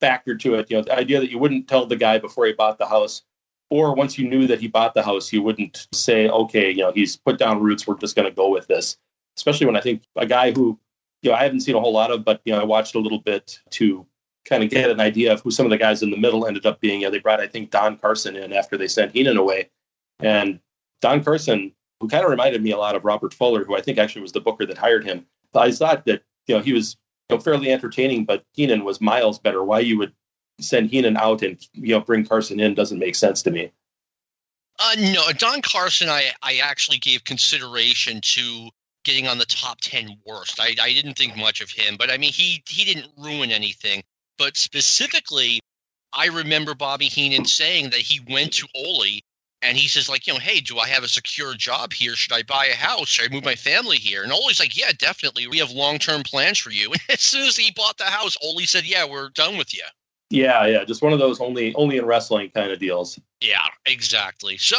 factor 0.00 0.36
to 0.36 0.54
it. 0.54 0.70
You 0.70 0.76
know, 0.76 0.82
the 0.84 0.96
idea 0.96 1.20
that 1.20 1.30
you 1.30 1.38
wouldn't 1.38 1.68
tell 1.68 1.86
the 1.86 1.96
guy 1.96 2.18
before 2.18 2.46
he 2.46 2.52
bought 2.52 2.78
the 2.78 2.86
house, 2.86 3.22
or 3.70 3.94
once 3.94 4.18
you 4.18 4.28
knew 4.28 4.46
that 4.46 4.60
he 4.60 4.68
bought 4.68 4.94
the 4.94 5.02
house, 5.02 5.32
you 5.32 5.42
wouldn't 5.42 5.88
say, 5.92 6.28
okay, 6.28 6.70
you 6.70 6.78
know, 6.78 6.92
he's 6.92 7.16
put 7.16 7.38
down 7.38 7.60
roots. 7.60 7.86
We're 7.86 7.98
just 7.98 8.14
going 8.14 8.28
to 8.28 8.34
go 8.34 8.48
with 8.50 8.66
this. 8.68 8.96
Especially 9.36 9.66
when 9.66 9.76
I 9.76 9.80
think 9.80 10.02
a 10.16 10.26
guy 10.26 10.52
who 10.52 10.78
you 11.22 11.30
know, 11.30 11.36
I 11.36 11.42
haven't 11.42 11.60
seen 11.60 11.74
a 11.74 11.80
whole 11.80 11.92
lot 11.92 12.10
of, 12.10 12.24
but 12.24 12.40
you 12.44 12.52
know, 12.52 12.60
I 12.60 12.64
watched 12.64 12.94
a 12.94 13.00
little 13.00 13.18
bit 13.18 13.60
to 13.70 14.06
kind 14.44 14.62
of 14.62 14.70
get 14.70 14.90
an 14.90 15.00
idea 15.00 15.32
of 15.32 15.40
who 15.40 15.50
some 15.50 15.66
of 15.66 15.70
the 15.70 15.78
guys 15.78 16.02
in 16.02 16.10
the 16.10 16.16
middle 16.16 16.46
ended 16.46 16.66
up 16.66 16.80
being. 16.80 17.00
You 17.00 17.06
know, 17.06 17.10
they 17.10 17.18
brought, 17.18 17.40
I 17.40 17.46
think, 17.46 17.70
Don 17.70 17.96
Carson 17.98 18.36
in 18.36 18.52
after 18.52 18.76
they 18.76 18.88
sent 18.88 19.12
Heenan 19.12 19.36
away, 19.36 19.70
and 20.20 20.60
Don 21.00 21.22
Carson, 21.22 21.72
who 22.00 22.08
kind 22.08 22.24
of 22.24 22.30
reminded 22.30 22.62
me 22.62 22.70
a 22.70 22.78
lot 22.78 22.96
of 22.96 23.04
Robert 23.04 23.34
Fuller, 23.34 23.64
who 23.64 23.76
I 23.76 23.80
think 23.80 23.98
actually 23.98 24.22
was 24.22 24.32
the 24.32 24.40
booker 24.40 24.66
that 24.66 24.78
hired 24.78 25.04
him. 25.04 25.26
I 25.54 25.72
thought 25.72 26.04
that 26.06 26.22
you 26.46 26.54
know 26.54 26.62
he 26.62 26.72
was 26.72 26.96
you 27.28 27.36
know, 27.36 27.40
fairly 27.40 27.70
entertaining, 27.70 28.24
but 28.24 28.44
Heenan 28.52 28.84
was 28.84 29.00
miles 29.00 29.38
better. 29.38 29.62
Why 29.62 29.80
you 29.80 29.98
would 29.98 30.12
send 30.60 30.90
Heenan 30.90 31.16
out 31.16 31.42
and 31.42 31.58
you 31.72 31.94
know 31.94 32.00
bring 32.00 32.24
Carson 32.24 32.60
in 32.60 32.74
doesn't 32.74 32.98
make 32.98 33.14
sense 33.14 33.42
to 33.42 33.50
me. 33.50 33.72
Uh, 34.78 34.94
no, 35.12 35.32
Don 35.32 35.62
Carson, 35.62 36.08
I 36.08 36.30
I 36.42 36.58
actually 36.62 36.98
gave 36.98 37.24
consideration 37.24 38.20
to 38.22 38.70
getting 39.04 39.26
on 39.26 39.38
the 39.38 39.46
top 39.46 39.80
10 39.80 40.18
worst. 40.26 40.60
I, 40.60 40.74
I 40.80 40.92
didn't 40.92 41.14
think 41.14 41.36
much 41.36 41.62
of 41.62 41.70
him, 41.70 41.96
but 41.98 42.10
I 42.10 42.18
mean, 42.18 42.32
he, 42.32 42.62
he 42.68 42.84
didn't 42.84 43.10
ruin 43.16 43.50
anything. 43.50 44.02
But 44.36 44.56
specifically, 44.56 45.60
I 46.12 46.26
remember 46.26 46.74
Bobby 46.74 47.06
Heenan 47.06 47.46
saying 47.46 47.90
that 47.90 48.00
he 48.00 48.20
went 48.20 48.54
to 48.54 48.68
Ole 48.74 49.20
and 49.62 49.76
he 49.76 49.88
says, 49.88 50.08
like, 50.08 50.26
you 50.26 50.32
know, 50.32 50.38
hey, 50.38 50.60
do 50.60 50.78
I 50.78 50.88
have 50.88 51.02
a 51.02 51.08
secure 51.08 51.54
job 51.54 51.92
here? 51.92 52.14
Should 52.14 52.32
I 52.32 52.42
buy 52.42 52.66
a 52.66 52.76
house? 52.76 53.08
Should 53.08 53.30
I 53.30 53.34
move 53.34 53.44
my 53.44 53.56
family 53.56 53.96
here? 53.96 54.22
And 54.22 54.32
Ole's 54.32 54.60
like, 54.60 54.76
yeah, 54.76 54.92
definitely. 54.96 55.48
We 55.48 55.58
have 55.58 55.70
long 55.70 55.98
term 55.98 56.22
plans 56.22 56.58
for 56.58 56.70
you. 56.70 56.92
And 56.92 57.00
as 57.10 57.20
soon 57.20 57.46
as 57.46 57.56
he 57.56 57.72
bought 57.72 57.98
the 57.98 58.04
house, 58.04 58.36
Ole 58.42 58.60
said, 58.60 58.84
yeah, 58.84 59.04
we're 59.04 59.30
done 59.30 59.58
with 59.58 59.74
you. 59.74 59.82
Yeah, 60.30 60.66
yeah, 60.66 60.84
just 60.84 61.02
one 61.02 61.14
of 61.14 61.18
those 61.18 61.40
only 61.40 61.74
only 61.74 61.96
in 61.96 62.04
wrestling 62.04 62.50
kind 62.50 62.70
of 62.70 62.78
deals. 62.78 63.18
Yeah, 63.40 63.66
exactly. 63.86 64.58
So 64.58 64.76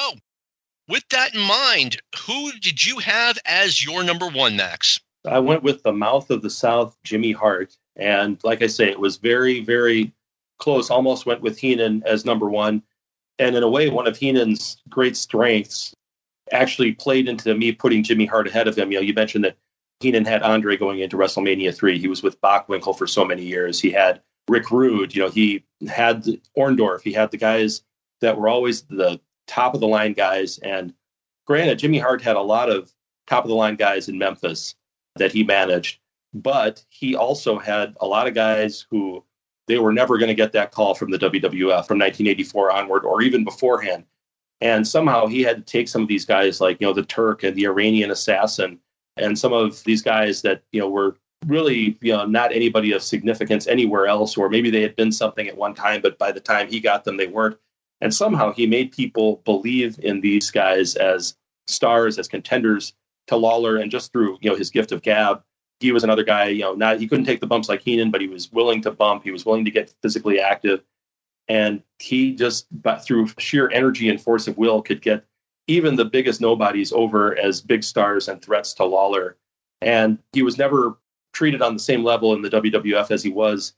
with 0.88 1.04
that 1.10 1.34
in 1.34 1.42
mind, 1.42 2.02
who 2.26 2.52
did 2.52 2.86
you 2.86 3.00
have 3.00 3.38
as 3.46 3.84
your 3.84 4.04
number 4.04 4.28
one, 4.28 4.58
Max? 4.58 5.00
I 5.26 5.40
went 5.40 5.64
with 5.64 5.84
the 5.84 5.92
mouth 5.92 6.30
of 6.30 6.42
the 6.42 6.50
South, 6.50 6.96
Jimmy 7.04 7.32
Hart. 7.32 7.76
And 7.96 8.40
like 8.44 8.62
I 8.62 8.68
say, 8.68 8.90
it 8.90 9.00
was 9.00 9.18
very, 9.18 9.62
very 9.62 10.14
close. 10.58 10.90
Almost 10.90 11.26
went 11.26 11.42
with 11.42 11.58
Heenan 11.58 12.04
as 12.06 12.26
number 12.26 12.50
one. 12.50 12.84
And 13.40 13.56
in 13.56 13.64
a 13.64 13.70
way, 13.70 13.90
one 13.90 14.08
of 14.08 14.18
Heenan's 14.18 14.82
great 14.90 15.16
strengths 15.16 15.94
actually 16.52 16.92
played 16.94 17.28
into 17.28 17.56
me 17.56 17.72
putting 17.72 18.04
Jimmy 18.04 18.26
Hart 18.26 18.48
ahead 18.48 18.68
of 18.68 18.78
him. 18.78 18.92
You 18.92 19.00
know, 19.00 19.04
you 19.04 19.14
mentioned 19.14 19.46
that 19.46 19.58
Heenan 20.02 20.26
had 20.26 20.44
Andre 20.44 20.78
going 20.78 21.00
into 21.00 21.18
WrestleMania 21.18 21.74
3. 21.76 22.00
He 22.00 22.08
was 22.08 22.22
with 22.22 22.40
Bockwinkel 22.42 22.98
for 22.98 23.08
so 23.08 23.26
many 23.26 23.44
years. 23.44 23.80
He 23.80 23.92
had 23.92 24.22
Rick 24.48 24.72
Rude. 24.72 25.16
You 25.16 25.24
know, 25.24 25.30
he 25.30 25.64
had 25.88 26.26
Orndorff. 26.58 27.02
He 27.02 27.14
had 27.14 27.32
the 27.32 27.38
guys 27.38 27.82
that 28.22 28.38
were 28.38 28.50
always 28.50 28.82
the 28.84 29.20
top 29.48 29.74
of 29.74 29.80
the 29.80 29.88
line 29.88 30.14
guys. 30.14 30.58
And 30.60 30.94
granted, 31.46 31.80
Jimmy 31.80 32.00
Hart 32.00 32.22
had 32.22 32.36
a 32.36 32.42
lot 32.42 32.70
of 32.70 32.92
top 33.28 33.46
of 33.46 33.50
the 33.50 33.56
line 33.56 33.76
guys 33.76 34.10
in 34.10 34.18
Memphis 34.18 34.76
that 35.16 35.32
he 35.32 35.44
managed, 35.44 36.00
but 36.34 36.84
he 36.90 37.16
also 37.16 37.60
had 37.60 37.96
a 38.02 38.08
lot 38.08 38.28
of 38.28 38.34
guys 38.34 38.86
who 38.90 39.24
they 39.70 39.78
were 39.78 39.94
never 39.94 40.18
going 40.18 40.30
to 40.30 40.36
get 40.36 40.52
that 40.52 40.72
call 40.72 40.96
from 40.96 41.12
the 41.12 41.20
WWF 41.20 41.86
from 41.86 42.00
1984 42.00 42.72
onward 42.72 43.06
or 43.06 43.22
even 43.22 43.46
beforehand. 43.46 44.04
And 44.62 44.86
somehow 44.86 45.28
he 45.28 45.44
had 45.44 45.58
to 45.58 45.72
take 45.72 45.88
some 45.88 46.02
of 46.02 46.08
these 46.08 46.26
guys 46.26 46.60
like, 46.60 46.82
you 46.82 46.88
know, 46.88 46.94
the 46.94 47.04
Turk 47.04 47.44
and 47.44 47.56
the 47.56 47.68
Iranian 47.68 48.10
assassin 48.10 48.80
and 49.16 49.38
some 49.38 49.54
of 49.54 49.82
these 49.84 50.02
guys 50.02 50.42
that, 50.42 50.64
you 50.72 50.82
know, 50.82 50.90
were 50.90 51.16
really, 51.46 51.98
you 52.02 52.12
know, 52.12 52.26
not 52.26 52.52
anybody 52.52 52.92
of 52.94 53.04
significance 53.04 53.68
anywhere 53.68 54.08
else, 54.08 54.36
or 54.36 54.50
maybe 54.50 54.72
they 54.72 54.82
had 54.82 54.96
been 54.96 55.12
something 55.12 55.48
at 55.48 55.56
one 55.56 55.76
time, 55.76 56.02
but 56.02 56.18
by 56.18 56.32
the 56.32 56.40
time 56.40 56.68
he 56.68 56.80
got 56.80 57.04
them, 57.04 57.16
they 57.16 57.28
weren't. 57.28 57.58
And 58.02 58.14
somehow 58.14 58.52
he 58.52 58.66
made 58.66 58.92
people 58.92 59.42
believe 59.46 60.00
in 60.02 60.20
these 60.20 60.50
guys 60.50 60.96
as 60.96 61.36
stars, 61.68 62.18
as 62.18 62.28
contenders 62.28 62.94
to 63.28 63.36
Lawler, 63.36 63.78
and 63.78 63.92
just 63.92 64.12
through 64.12 64.40
you 64.42 64.50
know 64.50 64.58
his 64.58 64.72
gift 64.72 64.92
of 64.92 65.04
gab, 65.04 65.44
he 65.80 65.92
was 65.92 66.04
another 66.04 66.24
guy. 66.24 66.48
You 66.48 66.62
know, 66.62 66.74
not 66.74 67.00
he 67.00 67.08
couldn't 67.08 67.26
take 67.26 67.40
the 67.40 67.48
bumps 67.48 67.70
like 67.70 67.82
Heenan, 67.82 68.12
but 68.12 68.22
he 68.22 68.28
was 68.28 68.52
willing 68.52 68.82
to 68.82 68.92
bump. 68.92 69.24
He 69.24 69.32
was 69.32 69.46
willing 69.46 69.66
to 69.66 69.72
get 69.72 69.94
physically 70.02 70.40
active, 70.40 70.84
and 71.48 71.82
he 72.00 72.34
just 72.34 72.68
but 72.72 73.04
through 73.04 73.28
sheer 73.38 73.70
energy 73.72 74.10
and 74.10 74.22
force 74.22 74.48
of 74.48 74.58
will 74.58 74.82
could 74.82 75.02
get 75.02 75.26
even 75.68 75.96
the 75.96 76.06
biggest 76.06 76.42
nobodies 76.42 76.92
over 76.92 77.38
as 77.38 77.62
big 77.62 77.84
stars 77.84 78.28
and 78.28 78.42
threats 78.42 78.74
to 78.74 78.86
Lawler. 78.86 79.38
And 79.82 80.18
he 80.34 80.42
was 80.42 80.58
never 80.58 80.98
treated 81.32 81.62
on 81.62 81.74
the 81.74 81.80
same 81.80 82.04
level 82.04 82.34
in 82.34 82.42
the 82.42 82.50
WWF 82.50 83.12
as 83.12 83.22
he 83.22 83.30
was 83.30 83.74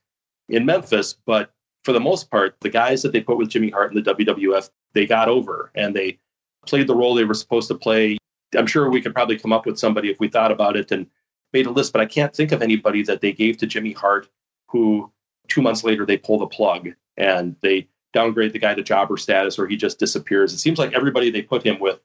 in 0.47 0.65
Memphis. 0.65 1.15
But 1.25 1.51
for 1.83 1.91
the 1.91 1.99
most 1.99 2.31
part, 2.31 2.55
the 2.61 2.69
guys 2.69 3.01
that 3.01 3.11
they 3.11 3.19
put 3.19 3.37
with 3.37 3.49
Jimmy 3.49 3.69
Hart 3.69 3.93
in 3.93 4.01
the 4.01 4.15
WWF, 4.15 4.69
they 4.93 5.05
got 5.05 5.27
over 5.27 5.69
and 5.75 5.93
they 5.93 6.17
played 6.65 6.87
the 6.87 6.95
role 6.95 7.13
they 7.13 7.25
were 7.25 7.33
supposed 7.33 7.67
to 7.67 7.75
play. 7.75 8.17
I'm 8.57 8.67
sure 8.67 8.89
we 8.89 9.01
could 9.01 9.13
probably 9.13 9.37
come 9.37 9.53
up 9.53 9.65
with 9.65 9.77
somebody 9.77 10.09
if 10.09 10.19
we 10.19 10.29
thought 10.29 10.51
about 10.51 10.77
it 10.77 10.91
and 10.91 11.07
made 11.53 11.65
a 11.65 11.71
list, 11.71 11.93
but 11.93 12.01
I 12.01 12.05
can't 12.05 12.35
think 12.35 12.51
of 12.51 12.61
anybody 12.61 13.03
that 13.03 13.21
they 13.21 13.31
gave 13.31 13.57
to 13.57 13.67
Jimmy 13.67 13.93
Hart 13.93 14.27
who 14.67 15.11
two 15.47 15.61
months 15.61 15.83
later 15.83 16.05
they 16.05 16.17
pull 16.17 16.39
the 16.39 16.47
plug 16.47 16.89
and 17.17 17.55
they 17.61 17.87
downgrade 18.13 18.53
the 18.53 18.59
guy 18.59 18.73
to 18.73 18.83
jobber 18.83 19.17
status 19.17 19.59
or 19.59 19.67
he 19.67 19.75
just 19.75 19.99
disappears. 19.99 20.53
It 20.53 20.59
seems 20.59 20.79
like 20.79 20.93
everybody 20.93 21.29
they 21.29 21.41
put 21.41 21.63
him 21.63 21.79
with 21.79 21.99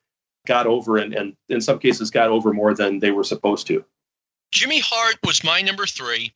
got 0.47 0.67
over 0.67 0.99
and, 0.99 1.15
and 1.15 1.37
in 1.49 1.61
some 1.61 1.79
cases 1.79 2.11
got 2.11 2.29
over 2.29 2.53
more 2.53 2.75
than 2.75 2.99
they 2.99 3.11
were 3.11 3.25
supposed 3.25 3.67
to. 3.69 3.85
Jimmy 4.53 4.81
Hart 4.81 5.17
was 5.25 5.43
my 5.43 5.61
number 5.61 5.87
three, 5.87 6.33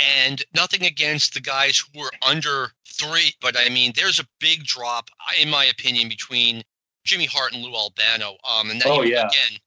and 0.00 0.42
nothing 0.54 0.84
against 0.84 1.34
the 1.34 1.40
guys 1.40 1.78
who 1.78 2.00
were 2.00 2.12
under 2.26 2.68
three, 2.86 3.32
but 3.40 3.56
I 3.58 3.68
mean, 3.68 3.92
there's 3.96 4.20
a 4.20 4.28
big 4.40 4.64
drop, 4.64 5.10
in 5.42 5.50
my 5.50 5.64
opinion, 5.64 6.08
between 6.08 6.62
Jimmy 7.04 7.26
Hart 7.26 7.52
and 7.52 7.62
Lou 7.62 7.74
Albano. 7.74 8.36
Um, 8.48 8.70
and 8.70 8.80
that, 8.80 8.88
oh, 8.88 9.02
yeah. 9.02 9.26
again, 9.26 9.58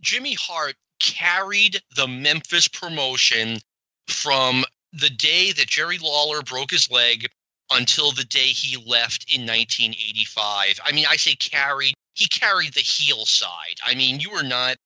Jimmy 0.00 0.34
Hart 0.34 0.74
carried 1.04 1.80
the 1.96 2.08
Memphis 2.08 2.66
promotion 2.68 3.58
from 4.08 4.64
the 4.92 5.10
day 5.10 5.52
that 5.52 5.66
Jerry 5.66 5.98
Lawler 5.98 6.42
broke 6.42 6.70
his 6.70 6.90
leg 6.90 7.26
until 7.70 8.12
the 8.12 8.24
day 8.24 8.46
he 8.46 8.76
left 8.76 9.32
in 9.32 9.42
1985. 9.42 10.80
I 10.84 10.92
mean, 10.92 11.06
I 11.08 11.16
say 11.16 11.34
carried, 11.34 11.94
he 12.14 12.26
carried 12.26 12.72
the 12.72 12.80
heel 12.80 13.26
side. 13.26 13.80
I 13.84 13.94
mean, 13.94 14.20
you 14.20 14.30
were 14.30 14.42
not 14.42 14.76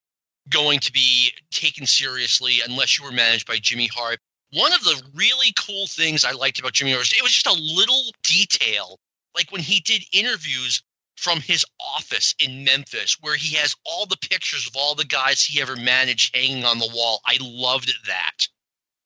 going 0.49 0.81
to 0.81 0.93
be 0.93 1.33
taken 1.51 1.87
seriously 1.87 2.61
unless 2.67 2.99
you 2.99 3.05
were 3.05 3.13
managed 3.13 3.47
by 3.47 3.59
Jimmy 3.59 3.87
Hart. 3.87 4.19
One 4.53 4.73
of 4.73 4.83
the 4.83 5.01
really 5.15 5.53
cool 5.57 5.87
things 5.87 6.25
I 6.25 6.33
liked 6.33 6.59
about 6.59 6.73
Jimmy 6.73 6.93
Hart, 6.93 7.13
it 7.13 7.23
was 7.23 7.33
just 7.33 7.47
a 7.47 7.53
little 7.53 8.03
detail, 8.23 8.99
like 9.37 9.53
when 9.53 9.61
he 9.61 9.81
did 9.81 10.03
interviews 10.13 10.83
from 11.19 11.41
his 11.41 11.65
office 11.81 12.35
in 12.39 12.63
Memphis, 12.65 13.19
where 13.21 13.35
he 13.35 13.57
has 13.57 13.75
all 13.85 14.07
the 14.07 14.17
pictures 14.17 14.69
of 14.69 14.77
all 14.77 14.95
the 14.95 15.05
guys 15.05 15.45
he 15.45 15.61
ever 15.61 15.75
managed 15.75 16.35
hanging 16.35 16.65
on 16.65 16.79
the 16.79 16.91
wall. 16.95 17.21
I 17.27 17.39
loved 17.41 17.93
that. 18.07 18.47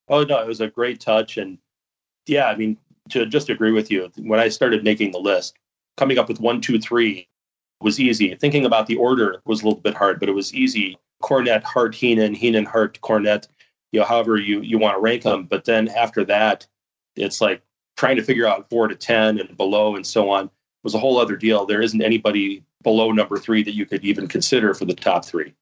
Oh 0.09 0.23
no, 0.23 0.39
it 0.41 0.47
was 0.47 0.61
a 0.61 0.69
great 0.69 1.01
touch, 1.01 1.39
and 1.39 1.57
yeah, 2.27 2.47
I 2.47 2.57
mean, 2.57 2.77
to 3.11 3.25
just 3.25 3.49
agree 3.49 3.73
with 3.73 3.91
you, 3.91 4.13
when 4.19 4.39
I 4.39 4.49
started 4.49 4.85
making 4.85 5.13
the 5.13 5.19
list, 5.19 5.57
coming 5.97 6.19
up 6.19 6.29
with 6.29 6.39
one, 6.39 6.61
two, 6.61 6.79
three 6.79 7.29
was 7.81 7.99
easy. 7.99 8.35
Thinking 8.35 8.67
about 8.67 8.87
the 8.87 8.97
order 8.97 9.41
was 9.47 9.63
a 9.63 9.65
little 9.65 9.81
bit 9.81 9.95
hard, 9.95 10.21
but 10.21 10.29
it 10.29 10.33
was 10.33 10.55
easy. 10.55 10.99
Cornette, 11.23 11.63
Hart, 11.63 11.95
Heenan, 11.95 12.35
Heenan, 12.35 12.67
Hart, 12.67 13.01
Cornette, 13.01 13.49
you 13.91 14.01
know, 14.01 14.07
however 14.07 14.37
you, 14.37 14.61
you 14.61 14.79
want 14.79 14.97
to 14.97 15.01
rank 15.01 15.23
them. 15.23 15.45
But 15.45 15.65
then 15.65 15.89
after 15.89 16.25
that, 16.27 16.67
it's 17.17 17.41
like 17.41 17.63
trying 17.97 18.17
to 18.17 18.23
figure 18.23 18.47
out 18.47 18.69
four 18.69 18.87
to 18.89 18.95
10 18.95 19.39
and 19.39 19.57
below 19.57 19.97
and 19.97 20.07
so 20.07 20.31
on 20.31 20.51
was 20.83 20.95
a 20.95 20.99
whole 20.99 21.19
other 21.19 21.37
deal. 21.37 21.67
There 21.67 21.83
isn't 21.83 22.03
anybody 22.03 22.65
below 22.83 23.13
number 23.13 23.39
three 23.39 23.63
that 23.63 23.75
you 23.75 23.87
could 23.87 24.05
even 24.05 24.27
consider 24.29 24.75
for 24.75 24.85
the 24.85 24.95
top 24.95 25.25
three. 25.25 25.55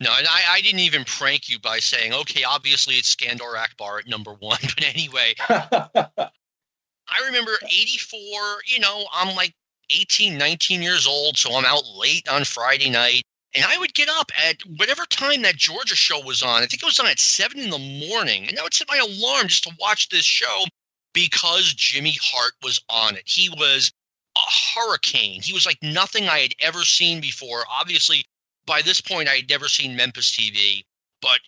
No, 0.00 0.10
and 0.16 0.26
I, 0.26 0.42
I 0.52 0.60
didn't 0.62 0.80
even 0.80 1.04
prank 1.04 1.50
you 1.50 1.58
by 1.58 1.78
saying, 1.78 2.14
okay, 2.14 2.44
obviously 2.44 2.94
it's 2.94 3.14
Skandor 3.14 3.56
Akbar 3.56 3.98
at 3.98 4.08
number 4.08 4.32
one. 4.32 4.58
But 4.74 4.84
anyway, 4.84 5.34
I 5.48 7.26
remember 7.26 7.52
84, 7.62 8.20
you 8.66 8.80
know, 8.80 9.04
I'm 9.12 9.36
like 9.36 9.54
18, 9.90 10.38
19 10.38 10.82
years 10.82 11.06
old, 11.06 11.36
so 11.36 11.54
I'm 11.54 11.64
out 11.64 11.84
late 11.96 12.28
on 12.28 12.44
Friday 12.44 12.88
night. 12.88 13.24
And 13.54 13.64
I 13.64 13.76
would 13.78 13.92
get 13.92 14.08
up 14.08 14.30
at 14.48 14.62
whatever 14.62 15.04
time 15.06 15.42
that 15.42 15.56
Georgia 15.56 15.96
show 15.96 16.20
was 16.24 16.42
on. 16.42 16.62
I 16.62 16.66
think 16.66 16.82
it 16.82 16.86
was 16.86 17.00
on 17.00 17.08
at 17.08 17.18
seven 17.18 17.58
in 17.58 17.70
the 17.70 18.06
morning. 18.08 18.48
And 18.48 18.58
I 18.58 18.62
would 18.62 18.72
set 18.72 18.88
my 18.88 18.98
alarm 18.98 19.48
just 19.48 19.64
to 19.64 19.74
watch 19.78 20.08
this 20.08 20.24
show 20.24 20.64
because 21.12 21.74
Jimmy 21.74 22.16
Hart 22.22 22.52
was 22.62 22.80
on 22.88 23.16
it. 23.16 23.24
He 23.26 23.48
was 23.48 23.92
hurricane. 24.36 25.42
He 25.42 25.52
was 25.52 25.66
like 25.66 25.78
nothing 25.82 26.28
I 26.28 26.40
had 26.40 26.54
ever 26.60 26.82
seen 26.82 27.20
before. 27.20 27.64
Obviously, 27.80 28.24
by 28.66 28.82
this 28.82 29.00
point, 29.00 29.28
I 29.28 29.36
had 29.36 29.48
never 29.48 29.68
seen 29.68 29.96
Memphis 29.96 30.30
TV, 30.30 30.84
but 31.20 31.40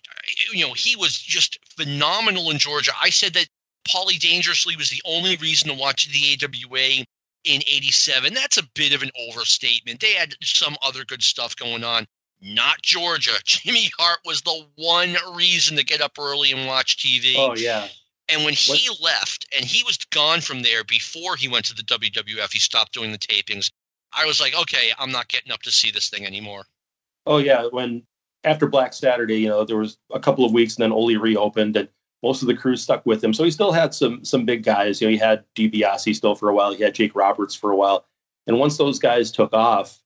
you 0.51 0.65
know 0.65 0.73
he 0.73 0.95
was 0.95 1.17
just 1.17 1.59
phenomenal 1.77 2.49
in 2.51 2.57
Georgia. 2.57 2.91
I 2.99 3.09
said 3.09 3.33
that 3.33 3.47
Paulie 3.87 4.19
Dangerously 4.19 4.75
was 4.75 4.89
the 4.89 5.01
only 5.05 5.35
reason 5.37 5.69
to 5.69 5.75
watch 5.75 6.07
the 6.07 6.37
AWA 6.41 7.05
in 7.43 7.61
87. 7.61 8.33
That's 8.33 8.57
a 8.57 8.67
bit 8.73 8.93
of 8.93 9.03
an 9.03 9.11
overstatement. 9.29 9.99
They 9.99 10.13
had 10.13 10.35
some 10.41 10.75
other 10.81 11.03
good 11.05 11.23
stuff 11.23 11.55
going 11.55 11.83
on. 11.83 12.05
Not 12.41 12.81
Georgia. 12.81 13.35
Jimmy 13.43 13.89
Hart 13.97 14.19
was 14.25 14.41
the 14.41 14.65
one 14.75 15.15
reason 15.35 15.77
to 15.77 15.83
get 15.83 16.01
up 16.01 16.17
early 16.19 16.51
and 16.51 16.67
watch 16.67 16.97
TV. 16.97 17.35
Oh, 17.37 17.55
yeah. 17.55 17.87
And 18.33 18.43
when 18.43 18.53
he 18.53 18.89
what? 18.89 19.01
left 19.01 19.47
and 19.55 19.63
he 19.63 19.83
was 19.83 19.97
gone 20.11 20.41
from 20.41 20.63
there 20.63 20.83
before 20.83 21.35
he 21.35 21.47
went 21.47 21.65
to 21.65 21.75
the 21.75 21.83
WWF, 21.83 22.51
he 22.51 22.59
stopped 22.59 22.93
doing 22.93 23.11
the 23.11 23.17
tapings. 23.17 23.71
I 24.11 24.25
was 24.25 24.41
like, 24.41 24.55
okay, 24.55 24.91
I'm 24.97 25.11
not 25.11 25.27
getting 25.27 25.51
up 25.51 25.61
to 25.63 25.71
see 25.71 25.91
this 25.91 26.09
thing 26.09 26.25
anymore. 26.25 26.63
Oh 27.25 27.37
yeah, 27.37 27.67
when 27.71 28.03
after 28.43 28.67
Black 28.67 28.93
Saturday, 28.93 29.39
you 29.39 29.49
know, 29.49 29.63
there 29.63 29.77
was 29.77 29.97
a 30.11 30.19
couple 30.19 30.45
of 30.45 30.51
weeks, 30.51 30.75
and 30.75 30.83
then 30.83 30.91
Ole 30.91 31.15
reopened, 31.17 31.77
and 31.77 31.87
most 32.21 32.41
of 32.41 32.47
the 32.47 32.55
crew 32.55 32.75
stuck 32.75 33.05
with 33.05 33.23
him. 33.23 33.33
So 33.33 33.43
he 33.43 33.51
still 33.51 33.71
had 33.71 33.93
some 33.93 34.25
some 34.25 34.45
big 34.45 34.63
guys. 34.63 34.99
You 34.99 35.07
know, 35.07 35.11
he 35.11 35.17
had 35.17 35.43
DiBiase 35.55 36.15
still 36.15 36.35
for 36.35 36.49
a 36.49 36.53
while. 36.53 36.73
He 36.73 36.83
had 36.83 36.95
Jake 36.95 37.15
Roberts 37.15 37.55
for 37.55 37.71
a 37.71 37.75
while, 37.75 38.05
and 38.47 38.59
once 38.59 38.77
those 38.77 38.99
guys 38.99 39.31
took 39.31 39.53
off, 39.53 40.01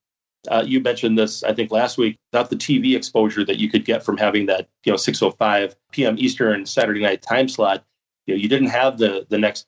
uh, 0.50 0.64
you 0.66 0.80
mentioned 0.80 1.18
this, 1.18 1.44
I 1.44 1.54
think 1.54 1.72
last 1.72 1.98
week, 1.98 2.18
about 2.32 2.50
the 2.50 2.56
TV 2.56 2.96
exposure 2.96 3.44
that 3.46 3.58
you 3.58 3.70
could 3.70 3.86
get 3.86 4.04
from 4.04 4.18
having 4.18 4.46
that, 4.48 4.70
you 4.86 4.92
know, 4.92 4.98
6:05 4.98 5.76
p.m. 5.92 6.16
Eastern 6.18 6.66
Saturday 6.66 7.02
night 7.02 7.22
time 7.22 7.48
slot. 7.48 7.84
You 8.28 8.36
know, 8.36 8.40
you 8.42 8.48
didn't 8.48 8.70
have 8.70 8.98
the 8.98 9.26
the 9.30 9.38
next 9.38 9.66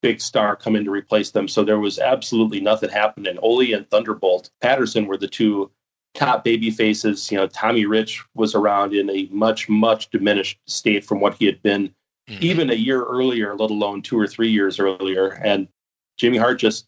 big 0.00 0.20
star 0.20 0.56
come 0.56 0.76
in 0.76 0.84
to 0.84 0.90
replace 0.90 1.32
them, 1.32 1.48
so 1.48 1.64
there 1.64 1.80
was 1.80 1.98
absolutely 1.98 2.60
nothing 2.60 2.90
happening. 2.90 3.36
Ole 3.42 3.74
and 3.74 3.88
Thunderbolt 3.90 4.50
Patterson 4.60 5.06
were 5.06 5.16
the 5.16 5.28
two 5.28 5.70
top 6.14 6.44
baby 6.44 6.70
faces. 6.70 7.30
You 7.30 7.38
know, 7.38 7.46
Tommy 7.48 7.84
Rich 7.84 8.24
was 8.34 8.54
around 8.54 8.94
in 8.94 9.10
a 9.10 9.28
much, 9.30 9.68
much 9.68 10.10
diminished 10.10 10.58
state 10.66 11.04
from 11.04 11.20
what 11.20 11.34
he 11.34 11.46
had 11.46 11.62
been 11.62 11.88
mm-hmm. 12.28 12.42
even 12.42 12.70
a 12.70 12.74
year 12.74 13.04
earlier, 13.04 13.54
let 13.56 13.70
alone 13.70 14.02
two 14.02 14.18
or 14.18 14.26
three 14.26 14.50
years 14.50 14.78
earlier. 14.78 15.40
And 15.44 15.68
Jimmy 16.16 16.38
Hart 16.38 16.58
just 16.58 16.86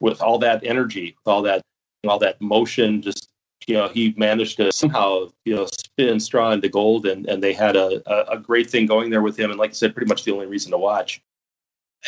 with 0.00 0.20
all 0.20 0.38
that 0.38 0.64
energy, 0.64 1.16
with 1.18 1.32
all 1.32 1.42
that 1.42 1.62
all 2.08 2.18
that 2.18 2.40
motion, 2.40 3.00
just 3.00 3.28
you 3.66 3.74
know, 3.74 3.88
he 3.88 4.14
managed 4.16 4.56
to 4.58 4.72
somehow, 4.72 5.30
you 5.44 5.54
know, 5.54 5.66
spin 5.66 6.20
straw 6.20 6.52
into 6.52 6.68
gold 6.68 7.06
and, 7.06 7.26
and 7.26 7.42
they 7.42 7.52
had 7.52 7.76
a, 7.76 8.02
a, 8.06 8.36
a 8.36 8.38
great 8.38 8.70
thing 8.70 8.86
going 8.86 9.10
there 9.10 9.22
with 9.22 9.38
him. 9.38 9.50
And 9.50 9.58
like 9.58 9.70
I 9.70 9.74
said, 9.74 9.94
pretty 9.94 10.08
much 10.08 10.24
the 10.24 10.32
only 10.32 10.46
reason 10.46 10.70
to 10.72 10.78
watch. 10.78 11.22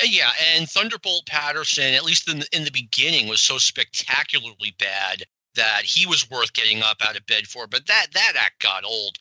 Uh, 0.03 0.07
yeah, 0.09 0.31
and 0.57 0.69
Thunderbolt 0.69 1.27
Patterson, 1.27 1.95
at 1.95 2.05
least 2.05 2.29
in 2.29 2.40
the, 2.40 2.49
in 2.53 2.64
the 2.64 2.71
beginning, 2.71 3.29
was 3.29 3.40
so 3.40 3.59
spectacularly 3.59 4.75
bad 4.79 5.23
that 5.55 5.83
he 5.85 6.07
was 6.07 6.29
worth 6.31 6.53
getting 6.53 6.83
up 6.83 6.97
out 7.07 7.17
of 7.17 7.27
bed 7.27 7.47
for. 7.47 7.67
But 7.67 7.87
that 7.87 8.09
that 8.14 8.33
act 8.37 8.61
got 8.61 8.85
old. 8.85 9.19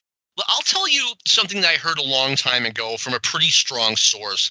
I'll 0.48 0.62
tell 0.62 0.88
you 0.88 1.12
something 1.26 1.60
that 1.60 1.70
I 1.70 1.76
heard 1.76 1.98
a 1.98 2.02
long 2.02 2.34
time 2.34 2.66
ago 2.66 2.96
from 2.96 3.14
a 3.14 3.20
pretty 3.20 3.50
strong 3.50 3.94
source. 3.94 4.50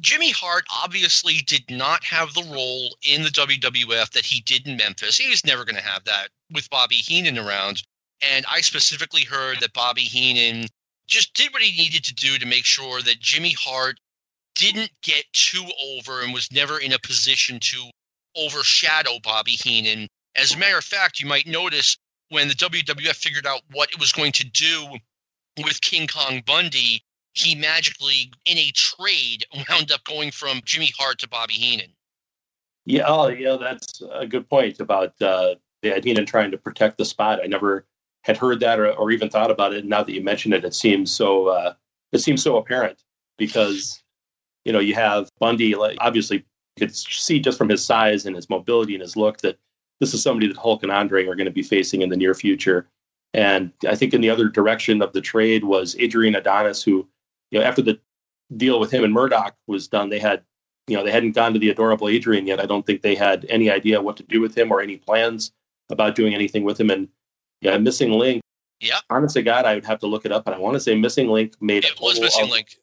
Jimmy 0.00 0.30
Hart 0.30 0.66
obviously 0.82 1.38
did 1.38 1.70
not 1.70 2.04
have 2.04 2.32
the 2.32 2.44
role 2.44 2.96
in 3.02 3.22
the 3.22 3.30
WWF 3.30 4.10
that 4.12 4.24
he 4.24 4.40
did 4.42 4.66
in 4.66 4.76
Memphis. 4.76 5.18
He 5.18 5.28
was 5.28 5.44
never 5.44 5.64
going 5.64 5.76
to 5.76 5.82
have 5.82 6.04
that 6.04 6.30
with 6.52 6.70
Bobby 6.70 6.96
Heenan 6.96 7.38
around. 7.38 7.82
And 8.22 8.46
I 8.48 8.60
specifically 8.60 9.24
heard 9.24 9.60
that 9.60 9.72
Bobby 9.72 10.02
Heenan 10.02 10.68
just 11.06 11.34
did 11.34 11.52
what 11.52 11.62
he 11.62 11.76
needed 11.76 12.04
to 12.04 12.14
do 12.14 12.38
to 12.38 12.46
make 12.46 12.64
sure 12.64 13.00
that 13.02 13.20
Jimmy 13.20 13.54
Hart 13.58 13.98
didn't 14.54 14.90
get 15.02 15.24
too 15.32 15.64
over 15.96 16.22
and 16.22 16.32
was 16.32 16.52
never 16.52 16.78
in 16.78 16.92
a 16.92 16.98
position 16.98 17.60
to 17.60 17.90
overshadow 18.36 19.18
Bobby 19.20 19.52
Heenan 19.52 20.08
as 20.38 20.54
a 20.54 20.58
matter 20.58 20.78
of 20.78 20.84
fact, 20.84 21.20
you 21.20 21.26
might 21.26 21.46
notice 21.46 21.98
when 22.28 22.48
the 22.48 22.54
WWF 22.54 23.16
figured 23.16 23.46
out 23.46 23.62
what 23.72 23.90
it 23.90 23.98
was 23.98 24.12
going 24.12 24.32
to 24.32 24.44
do 24.44 24.96
with 25.64 25.80
King 25.80 26.06
Kong 26.06 26.42
Bundy, 26.46 27.02
he 27.34 27.54
magically, 27.54 28.32
in 28.46 28.58
a 28.58 28.70
trade, 28.72 29.46
wound 29.68 29.92
up 29.92 30.04
going 30.04 30.30
from 30.30 30.60
Jimmy 30.64 30.92
Hart 30.98 31.18
to 31.20 31.28
Bobby 31.28 31.54
Heenan. 31.54 31.90
Yeah, 32.84 33.04
oh, 33.06 33.28
yeah, 33.28 33.56
that's 33.60 34.02
a 34.12 34.26
good 34.26 34.48
point 34.48 34.80
about 34.80 35.20
uh, 35.20 35.56
the 35.82 36.00
Heenan 36.02 36.26
trying 36.26 36.50
to 36.50 36.58
protect 36.58 36.98
the 36.98 37.04
spot. 37.04 37.40
I 37.42 37.46
never 37.46 37.84
had 38.22 38.36
heard 38.36 38.60
that 38.60 38.80
or, 38.80 38.92
or 38.92 39.10
even 39.10 39.28
thought 39.28 39.50
about 39.50 39.74
it. 39.74 39.80
And 39.80 39.88
Now 39.88 40.02
that 40.02 40.12
you 40.12 40.22
mention 40.22 40.52
it, 40.52 40.64
it 40.64 40.74
seems 40.74 41.10
so. 41.10 41.48
Uh, 41.48 41.74
it 42.12 42.18
seems 42.18 42.42
so 42.42 42.56
apparent 42.56 43.02
because 43.36 44.02
you 44.64 44.72
know 44.72 44.78
you 44.78 44.94
have 44.94 45.28
Bundy. 45.38 45.74
Like 45.74 45.98
obviously, 46.00 46.38
you 46.38 46.86
could 46.86 46.96
see 46.96 47.40
just 47.40 47.58
from 47.58 47.68
his 47.68 47.84
size 47.84 48.24
and 48.24 48.34
his 48.34 48.48
mobility 48.48 48.94
and 48.94 49.02
his 49.02 49.16
look 49.16 49.38
that 49.38 49.58
this 50.00 50.14
is 50.14 50.22
somebody 50.22 50.46
that 50.46 50.56
Hulk 50.56 50.82
and 50.82 50.92
Andre 50.92 51.26
are 51.26 51.34
going 51.34 51.46
to 51.46 51.52
be 51.52 51.62
facing 51.62 52.02
in 52.02 52.08
the 52.08 52.16
near 52.16 52.34
future. 52.34 52.88
And 53.34 53.72
I 53.86 53.94
think 53.94 54.14
in 54.14 54.20
the 54.20 54.30
other 54.30 54.48
direction 54.48 55.02
of 55.02 55.12
the 55.12 55.20
trade 55.20 55.64
was 55.64 55.96
Adrian 55.98 56.34
Adonis, 56.34 56.82
who, 56.82 57.06
you 57.50 57.58
know, 57.58 57.64
after 57.64 57.82
the 57.82 58.00
deal 58.56 58.80
with 58.80 58.90
him 58.90 59.04
and 59.04 59.12
Murdoch 59.12 59.54
was 59.66 59.88
done, 59.88 60.08
they 60.08 60.18
had, 60.18 60.42
you 60.86 60.96
know, 60.96 61.04
they 61.04 61.12
hadn't 61.12 61.32
gone 61.32 61.52
to 61.52 61.58
the 61.58 61.70
adorable 61.70 62.08
Adrian 62.08 62.46
yet. 62.46 62.60
I 62.60 62.66
don't 62.66 62.84
think 62.84 63.02
they 63.02 63.14
had 63.14 63.46
any 63.48 63.70
idea 63.70 64.00
what 64.00 64.16
to 64.18 64.22
do 64.22 64.40
with 64.40 64.56
him 64.56 64.72
or 64.72 64.80
any 64.80 64.96
plans 64.96 65.52
about 65.90 66.14
doing 66.14 66.34
anything 66.34 66.64
with 66.64 66.78
him. 66.80 66.90
And 66.90 67.08
yeah, 67.60 67.76
Missing 67.78 68.12
Link. 68.12 68.42
Yeah. 68.80 69.00
Honest 69.10 69.34
to 69.34 69.42
God, 69.42 69.64
I 69.64 69.74
would 69.74 69.84
have 69.86 69.98
to 70.00 70.06
look 70.06 70.24
it 70.24 70.32
up, 70.32 70.44
but 70.44 70.54
I 70.54 70.58
want 70.58 70.74
to 70.74 70.80
say 70.80 70.94
Missing 70.94 71.28
Link 71.28 71.54
made 71.60 71.84
it 71.84 72.00
was 72.00 72.20
Missing 72.20 72.44
of, 72.44 72.50
Link. 72.50 72.76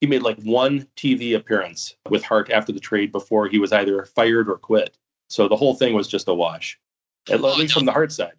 He 0.00 0.06
made 0.06 0.22
like 0.22 0.40
one 0.42 0.86
TV 0.96 1.36
appearance 1.36 1.94
with 2.08 2.24
Hart 2.24 2.50
after 2.50 2.72
the 2.72 2.80
trade 2.80 3.12
before 3.12 3.48
he 3.48 3.58
was 3.58 3.72
either 3.72 4.04
fired 4.04 4.48
or 4.48 4.56
quit. 4.56 4.96
So 5.28 5.48
the 5.48 5.56
whole 5.56 5.74
thing 5.74 5.94
was 5.94 6.08
just 6.08 6.28
a 6.28 6.34
wash, 6.34 6.78
at 7.28 7.40
oh, 7.40 7.54
least 7.56 7.74
no. 7.74 7.80
from 7.80 7.86
the 7.86 7.92
Hart 7.92 8.12
side. 8.12 8.32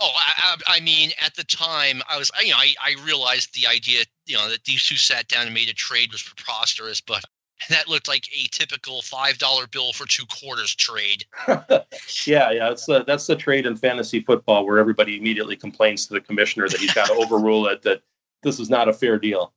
Oh, 0.00 0.12
I, 0.14 0.56
I, 0.66 0.80
mean, 0.80 1.10
at 1.24 1.34
the 1.34 1.44
time, 1.44 2.02
I 2.08 2.18
was, 2.18 2.30
you 2.42 2.50
know, 2.50 2.56
I, 2.58 2.74
I 2.82 2.96
realized 3.04 3.54
the 3.54 3.66
idea, 3.66 4.02
you 4.26 4.36
know, 4.36 4.48
that 4.50 4.64
these 4.64 4.84
two 4.84 4.96
sat 4.96 5.28
down 5.28 5.46
and 5.46 5.54
made 5.54 5.68
a 5.68 5.74
trade 5.74 6.12
was 6.12 6.22
preposterous, 6.22 7.00
but 7.00 7.24
that 7.70 7.88
looked 7.88 8.08
like 8.08 8.26
a 8.32 8.46
typical 8.48 9.02
five 9.02 9.38
dollar 9.38 9.66
bill 9.66 9.92
for 9.92 10.06
two 10.06 10.26
quarters 10.26 10.74
trade. 10.74 11.24
yeah, 11.48 12.50
yeah, 12.50 12.68
that's 12.68 12.86
the 12.86 13.04
that's 13.04 13.26
the 13.26 13.36
trade 13.36 13.66
in 13.66 13.76
fantasy 13.76 14.20
football 14.20 14.66
where 14.66 14.78
everybody 14.78 15.16
immediately 15.16 15.56
complains 15.56 16.06
to 16.06 16.14
the 16.14 16.20
commissioner 16.20 16.68
that 16.68 16.80
he's 16.80 16.94
got 16.94 17.06
to 17.06 17.14
overrule 17.24 17.66
it 17.66 17.82
that 17.82 18.02
this 18.42 18.60
is 18.60 18.68
not 18.68 18.88
a 18.88 18.92
fair 18.92 19.18
deal. 19.18 19.52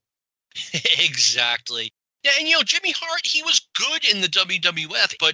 exactly. 1.00 1.92
Yeah, 2.24 2.32
and 2.40 2.48
you 2.48 2.56
know 2.56 2.64
Jimmy 2.64 2.92
Hart, 2.92 3.26
he 3.26 3.44
was 3.44 3.68
good 3.76 4.06
in 4.06 4.22
the 4.22 4.28
WWF, 4.28 5.16
but 5.20 5.34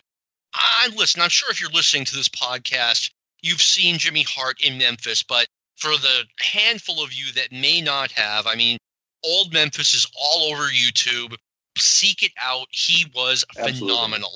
I 0.53 0.89
listen. 0.95 1.21
I'm 1.21 1.29
sure 1.29 1.51
if 1.51 1.61
you're 1.61 1.71
listening 1.71 2.05
to 2.05 2.15
this 2.15 2.29
podcast, 2.29 3.11
you've 3.41 3.61
seen 3.61 3.97
Jimmy 3.97 4.23
Hart 4.23 4.61
in 4.61 4.77
Memphis, 4.77 5.23
but 5.23 5.47
for 5.75 5.91
the 5.91 6.23
handful 6.39 7.03
of 7.03 7.13
you 7.13 7.31
that 7.33 7.51
may 7.51 7.81
not 7.81 8.11
have, 8.13 8.47
I 8.47 8.55
mean, 8.55 8.77
old 9.25 9.53
Memphis 9.53 9.93
is 9.93 10.07
all 10.19 10.53
over 10.53 10.63
YouTube 10.63 11.35
seek 11.77 12.23
it 12.23 12.31
out. 12.41 12.67
He 12.71 13.05
was 13.13 13.45
Absolutely. 13.57 13.89
phenomenal. 13.89 14.31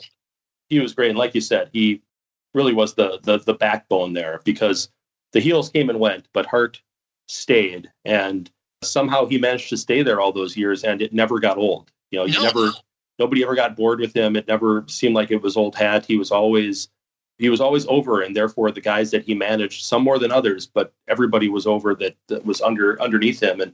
He 0.69 0.80
was 0.80 0.93
great, 0.93 1.10
and 1.10 1.17
like 1.17 1.36
you 1.36 1.41
said, 1.41 1.69
he 1.73 2.02
really 2.54 2.73
was 2.73 2.93
the 2.93 3.19
the 3.23 3.39
the 3.39 3.54
backbone 3.54 4.13
there 4.13 4.41
because 4.43 4.89
the 5.34 5.39
heels 5.39 5.69
came 5.69 5.89
and 5.89 5.99
went, 5.99 6.28
but 6.34 6.45
Hart 6.45 6.82
stayed, 7.28 7.91
and 8.06 8.49
somehow 8.84 9.25
he 9.25 9.38
managed 9.38 9.69
to 9.69 9.78
stay 9.78 10.04
there 10.04 10.19
all 10.19 10.32
those 10.32 10.56
years, 10.56 10.84
and 10.84 11.02
it 11.02 11.13
never 11.13 11.39
got 11.39 11.58
old. 11.58 11.91
You 12.12 12.19
know, 12.19 12.25
no. 12.25 12.43
never 12.43 12.71
nobody 13.17 13.43
ever 13.43 13.56
got 13.56 13.75
bored 13.75 13.99
with 13.99 14.15
him. 14.15 14.36
It 14.36 14.47
never 14.47 14.86
seemed 14.88 15.15
like 15.15 15.32
it 15.32 15.41
was 15.41 15.58
old 15.58 15.75
hat. 15.75 16.06
He 16.06 16.17
was 16.17 16.32
always 16.32 16.89
he 17.39 17.49
was 17.49 17.62
always 17.62 17.88
over, 17.88 18.21
and 18.21 18.36
therefore 18.36 18.71
the 18.71 18.82
guys 18.82 19.12
that 19.12 19.23
he 19.23 19.34
managed, 19.34 19.84
some 19.86 20.04
more 20.04 20.19
than 20.19 20.32
others, 20.32 20.67
but 20.67 20.93
everybody 21.08 21.49
was 21.49 21.65
over 21.65 21.95
that, 21.95 22.15
that 22.28 22.45
was 22.45 22.62
under 22.62 23.02
underneath 23.02 23.41
him. 23.41 23.60
And 23.60 23.73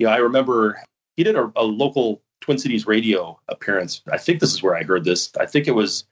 you 0.00 0.06
know, 0.06 0.12
I 0.12 0.16
remember 0.16 0.82
he 1.16 1.22
did 1.22 1.36
a, 1.36 1.52
a 1.54 1.62
local 1.62 2.22
Twin 2.40 2.58
Cities 2.58 2.86
radio 2.86 3.38
appearance. 3.48 4.02
I 4.10 4.16
think 4.16 4.40
this 4.40 4.54
is 4.54 4.62
where 4.62 4.74
I 4.74 4.82
heard 4.82 5.04
this. 5.04 5.30
I 5.38 5.44
think 5.44 5.68
it 5.68 5.74
was 5.74 6.04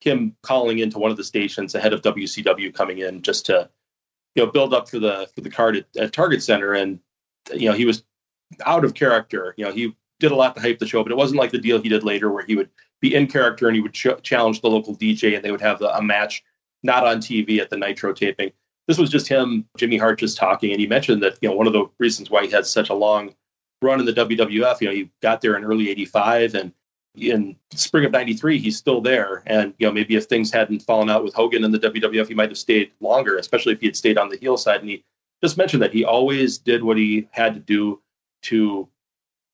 him 0.00 0.34
calling 0.42 0.78
into 0.78 0.98
one 0.98 1.10
of 1.10 1.18
the 1.18 1.24
stations 1.24 1.74
ahead 1.74 1.92
of 1.92 2.00
WCW 2.00 2.74
coming 2.74 2.98
in 2.98 3.20
just 3.20 3.46
to 3.46 3.68
you 4.34 4.44
know 4.44 4.50
build 4.50 4.72
up 4.72 4.88
for 4.88 4.98
the 4.98 5.28
for 5.34 5.42
the 5.42 5.50
card 5.50 5.76
at, 5.76 5.84
at 5.96 6.12
Target 6.14 6.42
Center 6.42 6.72
and 6.72 6.98
you 7.52 7.68
know 7.68 7.74
he 7.74 7.84
was 7.84 8.02
out 8.64 8.84
of 8.84 8.94
character. 8.94 9.54
You 9.58 9.66
know 9.66 9.72
he 9.72 9.94
did 10.20 10.32
a 10.32 10.36
lot 10.36 10.54
to 10.56 10.62
hype 10.62 10.78
the 10.78 10.86
show, 10.86 11.02
but 11.02 11.12
it 11.12 11.18
wasn't 11.18 11.38
like 11.38 11.50
the 11.50 11.58
deal 11.58 11.80
he 11.80 11.90
did 11.90 12.02
later 12.02 12.32
where 12.32 12.46
he 12.46 12.56
would 12.56 12.70
be 13.02 13.14
in 13.14 13.26
character 13.26 13.68
and 13.68 13.76
he 13.76 13.82
would 13.82 13.92
ch- 13.92 14.22
challenge 14.22 14.62
the 14.62 14.70
local 14.70 14.96
DJ 14.96 15.36
and 15.36 15.44
they 15.44 15.50
would 15.50 15.60
have 15.60 15.78
the, 15.78 15.94
a 15.94 16.02
match 16.02 16.42
not 16.82 17.06
on 17.06 17.18
TV 17.18 17.58
at 17.58 17.68
the 17.68 17.76
Nitro 17.76 18.14
taping. 18.14 18.52
This 18.86 18.98
was 18.98 19.10
just 19.10 19.28
him, 19.28 19.66
Jimmy 19.78 19.96
Hart, 19.96 20.18
just 20.18 20.36
talking, 20.36 20.70
and 20.70 20.80
he 20.80 20.86
mentioned 20.86 21.22
that 21.22 21.38
you 21.40 21.48
know 21.48 21.54
one 21.54 21.66
of 21.66 21.72
the 21.72 21.86
reasons 21.98 22.30
why 22.30 22.44
he 22.44 22.50
had 22.50 22.66
such 22.66 22.90
a 22.90 22.94
long 22.94 23.34
run 23.82 24.00
in 24.00 24.06
the 24.06 24.12
WWF. 24.12 24.80
You 24.80 24.88
know, 24.88 24.94
he 24.94 25.10
got 25.22 25.40
there 25.40 25.56
in 25.56 25.64
early 25.64 25.90
'85, 25.90 26.54
and 26.54 26.72
in 27.14 27.56
spring 27.72 28.04
of 28.04 28.12
'93, 28.12 28.58
he's 28.58 28.76
still 28.76 29.00
there. 29.00 29.42
And 29.46 29.72
you 29.78 29.86
know, 29.86 29.92
maybe 29.92 30.16
if 30.16 30.24
things 30.24 30.52
hadn't 30.52 30.82
fallen 30.82 31.08
out 31.08 31.24
with 31.24 31.34
Hogan 31.34 31.64
in 31.64 31.72
the 31.72 31.78
WWF, 31.78 32.28
he 32.28 32.34
might 32.34 32.50
have 32.50 32.58
stayed 32.58 32.90
longer, 33.00 33.38
especially 33.38 33.72
if 33.72 33.80
he 33.80 33.86
had 33.86 33.96
stayed 33.96 34.18
on 34.18 34.28
the 34.28 34.36
heel 34.36 34.56
side. 34.56 34.80
And 34.80 34.90
he 34.90 35.04
just 35.42 35.56
mentioned 35.56 35.82
that 35.82 35.92
he 35.92 36.04
always 36.04 36.58
did 36.58 36.84
what 36.84 36.98
he 36.98 37.28
had 37.30 37.54
to 37.54 37.60
do 37.60 38.00
to 38.42 38.88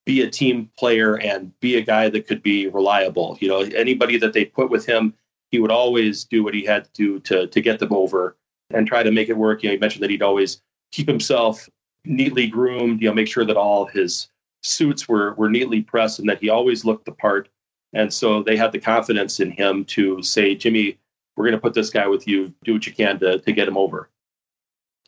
be 0.07 0.23
a 0.23 0.31
team 0.31 0.71
player 0.77 1.19
and 1.19 1.59
be 1.61 1.77
a 1.77 1.83
guy 1.83 2.09
that 2.09 2.27
could 2.27 2.43
be 2.43 2.67
reliable. 2.67 3.39
You 3.41 3.49
know, 3.49 3.61
anybody 3.61 4.17
that 4.19 4.33
they 4.33 4.45
put 4.45 4.71
with 4.71 4.87
him, 4.87 5.15
he 5.51 5.61
would 5.61 5.71
always 5.71 6.25
do 6.25 6.43
what 6.43 6.55
he 6.55 6.65
had 6.65 6.85
to 6.85 6.91
do 6.95 7.21
to 7.21 7.47
to 7.47 7.61
get 7.61 7.79
them 7.79 7.93
over 7.93 8.37
and 8.71 8.87
try 8.87 9.03
to 9.03 9.11
make 9.11 9.29
it 9.29 9.37
work. 9.37 9.63
You 9.63 9.69
know, 9.69 9.75
he 9.75 9.79
mentioned 9.79 10.03
that 10.03 10.11
he'd 10.11 10.23
always 10.23 10.61
keep 10.93 11.09
himself 11.09 11.69
neatly 12.05 12.47
groomed, 12.47 13.01
you 13.01 13.09
know, 13.09 13.15
make 13.15 13.29
sure 13.29 13.45
that 13.45 13.57
all 13.57 13.87
his 13.87 14.29
suits 14.63 15.09
were 15.09 15.35
were 15.35 15.49
neatly 15.49 15.81
pressed 15.81 16.19
and 16.19 16.29
that 16.29 16.41
he 16.41 16.49
always 16.49 16.85
looked 16.85 17.05
the 17.05 17.13
part. 17.13 17.49
And 17.93 18.13
so 18.13 18.43
they 18.43 18.57
had 18.57 18.73
the 18.73 18.79
confidence 18.79 19.41
in 19.41 19.51
him 19.51 19.85
to 19.87 20.23
say, 20.23 20.55
Jimmy, 20.55 20.99
we're 21.37 21.45
going 21.45 21.57
to 21.57 21.61
put 21.61 21.75
this 21.75 21.91
guy 21.91 22.07
with 22.07 22.29
you. 22.29 22.53
Do 22.65 22.75
what 22.75 22.87
you 22.87 22.93
can 22.93 23.19
to, 23.21 23.39
to 23.39 23.53
get 23.53 23.67
him 23.67 23.77
over. 23.77 24.09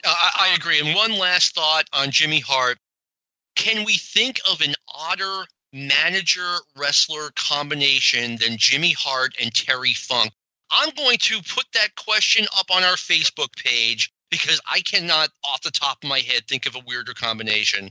I, 0.04 0.48
I 0.50 0.54
agree. 0.54 0.80
And 0.80 0.94
one 0.94 1.18
last 1.18 1.54
thought 1.54 1.84
on 1.92 2.10
Jimmy 2.10 2.40
Hart. 2.40 2.78
Can 3.54 3.84
we 3.84 3.98
think 3.98 4.40
of 4.50 4.62
an 4.62 4.74
odder 4.92 5.44
manager 5.72 6.56
wrestler 6.76 7.30
combination 7.36 8.36
than 8.36 8.56
Jimmy 8.56 8.92
Hart 8.92 9.34
and 9.40 9.54
Terry 9.54 9.92
Funk? 9.92 10.32
I'm 10.72 10.90
going 10.96 11.18
to 11.18 11.40
put 11.42 11.66
that 11.74 11.94
question 11.96 12.46
up 12.58 12.66
on 12.74 12.82
our 12.82 12.94
Facebook 12.94 13.54
page 13.62 14.12
because 14.30 14.60
I 14.70 14.80
cannot, 14.80 15.28
off 15.44 15.60
the 15.60 15.70
top 15.70 16.02
of 16.02 16.08
my 16.08 16.20
head, 16.20 16.48
think 16.48 16.66
of 16.66 16.74
a 16.74 16.80
weirder 16.86 17.12
combination. 17.12 17.90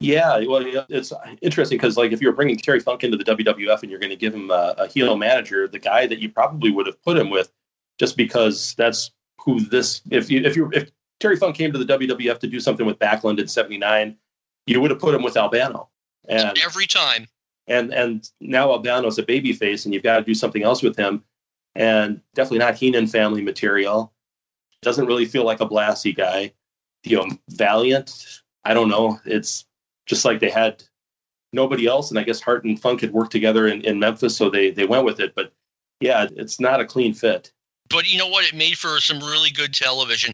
Yeah, 0.00 0.40
well, 0.46 0.62
it's 0.88 1.12
interesting 1.42 1.76
because, 1.76 1.96
like, 1.96 2.12
if 2.12 2.22
you're 2.22 2.32
bringing 2.32 2.56
Terry 2.56 2.80
Funk 2.80 3.04
into 3.04 3.18
the 3.18 3.24
WWF 3.24 3.82
and 3.82 3.90
you're 3.90 4.00
going 4.00 4.10
to 4.10 4.16
give 4.16 4.34
him 4.34 4.50
a, 4.50 4.74
a 4.78 4.86
heel 4.86 5.16
manager, 5.16 5.68
the 5.68 5.78
guy 5.78 6.06
that 6.06 6.18
you 6.20 6.30
probably 6.30 6.70
would 6.70 6.86
have 6.86 7.02
put 7.02 7.18
him 7.18 7.28
with, 7.28 7.52
just 7.98 8.16
because 8.16 8.74
that's 8.78 9.10
who 9.38 9.60
this. 9.60 10.00
If 10.10 10.30
you 10.30 10.40
if 10.40 10.56
you 10.56 10.70
if 10.72 10.90
Terry 11.18 11.36
Funk 11.36 11.54
came 11.54 11.70
to 11.72 11.78
the 11.78 11.98
WWF 11.98 12.38
to 12.38 12.46
do 12.46 12.60
something 12.60 12.86
with 12.86 12.98
Backlund 12.98 13.38
in 13.40 13.46
'79, 13.46 14.16
you 14.66 14.80
would 14.80 14.90
have 14.90 15.00
put 15.00 15.14
him 15.14 15.22
with 15.22 15.36
Albano. 15.36 15.90
And 16.28 16.58
every 16.64 16.86
time. 16.86 17.26
And 17.66 17.92
and 17.92 18.28
now 18.40 18.70
Albano's 18.70 19.18
a 19.18 19.22
babyface, 19.22 19.84
and 19.84 19.92
you've 19.92 20.02
got 20.02 20.16
to 20.16 20.24
do 20.24 20.34
something 20.34 20.62
else 20.62 20.82
with 20.82 20.96
him. 20.96 21.22
And 21.74 22.20
definitely 22.34 22.58
not 22.58 22.76
Heenan 22.76 23.06
family 23.06 23.42
material. 23.42 24.12
Doesn't 24.82 25.06
really 25.06 25.26
feel 25.26 25.44
like 25.44 25.60
a 25.60 25.68
Blassie 25.68 26.16
guy. 26.16 26.52
You 27.04 27.18
know, 27.18 27.28
Valiant. 27.50 28.42
I 28.64 28.74
don't 28.74 28.88
know. 28.88 29.18
It's 29.24 29.64
just 30.06 30.24
like 30.24 30.40
they 30.40 30.50
had 30.50 30.82
nobody 31.52 31.86
else, 31.86 32.10
and 32.10 32.18
I 32.18 32.24
guess 32.24 32.40
Hart 32.40 32.64
and 32.64 32.80
Funk 32.80 33.00
had 33.00 33.12
worked 33.12 33.32
together 33.32 33.66
in, 33.66 33.82
in 33.82 33.98
Memphis, 33.98 34.36
so 34.36 34.50
they 34.50 34.70
they 34.70 34.86
went 34.86 35.04
with 35.04 35.20
it. 35.20 35.34
But 35.34 35.52
yeah, 36.00 36.26
it's 36.36 36.60
not 36.60 36.80
a 36.80 36.84
clean 36.84 37.14
fit. 37.14 37.52
But 37.88 38.10
you 38.10 38.18
know 38.18 38.28
what? 38.28 38.44
It 38.44 38.54
made 38.54 38.78
for 38.78 39.00
some 39.00 39.18
really 39.20 39.50
good 39.50 39.74
television. 39.74 40.32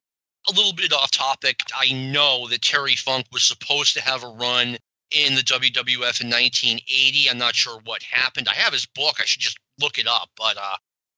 A 0.48 0.52
little 0.52 0.72
bit 0.72 0.92
off 0.92 1.10
topic. 1.10 1.60
I 1.74 1.92
know 1.92 2.46
that 2.48 2.62
Terry 2.62 2.94
Funk 2.94 3.26
was 3.32 3.42
supposed 3.42 3.94
to 3.94 4.02
have 4.02 4.22
a 4.22 4.28
run 4.28 4.76
in 5.10 5.34
the 5.34 5.42
WWF 5.42 6.20
in 6.20 6.30
1980. 6.30 7.30
I'm 7.30 7.38
not 7.38 7.54
sure 7.54 7.80
what 7.84 8.02
happened. 8.02 8.48
I 8.48 8.54
have 8.54 8.72
his 8.72 8.86
book. 8.86 9.16
I 9.20 9.24
should 9.24 9.40
just 9.40 9.58
look 9.80 9.98
it 9.98 10.06
up. 10.06 10.30
But 10.36 10.56
uh, 10.56 10.76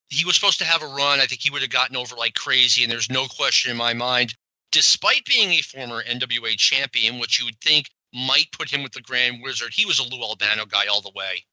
he 0.09 0.25
was 0.25 0.35
supposed 0.35 0.59
to 0.61 0.65
have 0.65 0.83
a 0.83 0.87
run. 0.87 1.21
I 1.21 1.27
think 1.27 1.41
he 1.41 1.51
would 1.51 1.63
have 1.63 1.71
gotten 1.71 1.97
over 1.97 2.17
like 2.17 2.35
crazy, 2.35 2.83
and 2.83 2.91
there's 2.91 3.11
no 3.11 3.27
question 3.27 3.71
in 3.71 3.77
my 3.77 3.95
mind. 3.95 4.35
Despite 4.73 5.25
being 5.25 5.51
a 5.51 5.63
former 5.63 6.03
NWA 6.03 6.57
champion, 6.57 7.19
which 7.19 7.39
you 7.39 7.47
would 7.47 7.61
think 7.61 7.89
might 8.13 8.51
put 8.53 8.71
him 8.71 8.83
with 8.83 8.93
the 8.93 9.01
Grand 9.01 9.43
Wizard, 9.43 9.73
he 9.73 9.87
was 9.87 9.99
a 9.99 10.03
Lou 10.03 10.23
Albano 10.23 10.67
guy 10.67 10.87
all 10.91 11.01
the 11.01 11.13
way. 11.15 11.45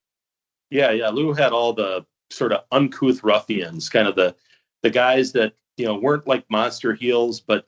Yeah, 0.70 0.92
yeah. 0.92 1.10
Lou 1.10 1.34
had 1.34 1.52
all 1.52 1.74
the 1.74 2.06
sort 2.32 2.52
of 2.52 2.64
uncouth 2.72 3.24
ruffians, 3.24 3.90
kind 3.90 4.08
of 4.08 4.16
the 4.16 4.36
the 4.84 4.90
guys 4.90 5.34
that 5.34 5.54
you 5.78 5.86
know 5.86 5.96
weren't 5.96 6.28
like 6.28 6.50
monster 6.50 6.94
heels, 6.94 7.42
but 7.42 7.68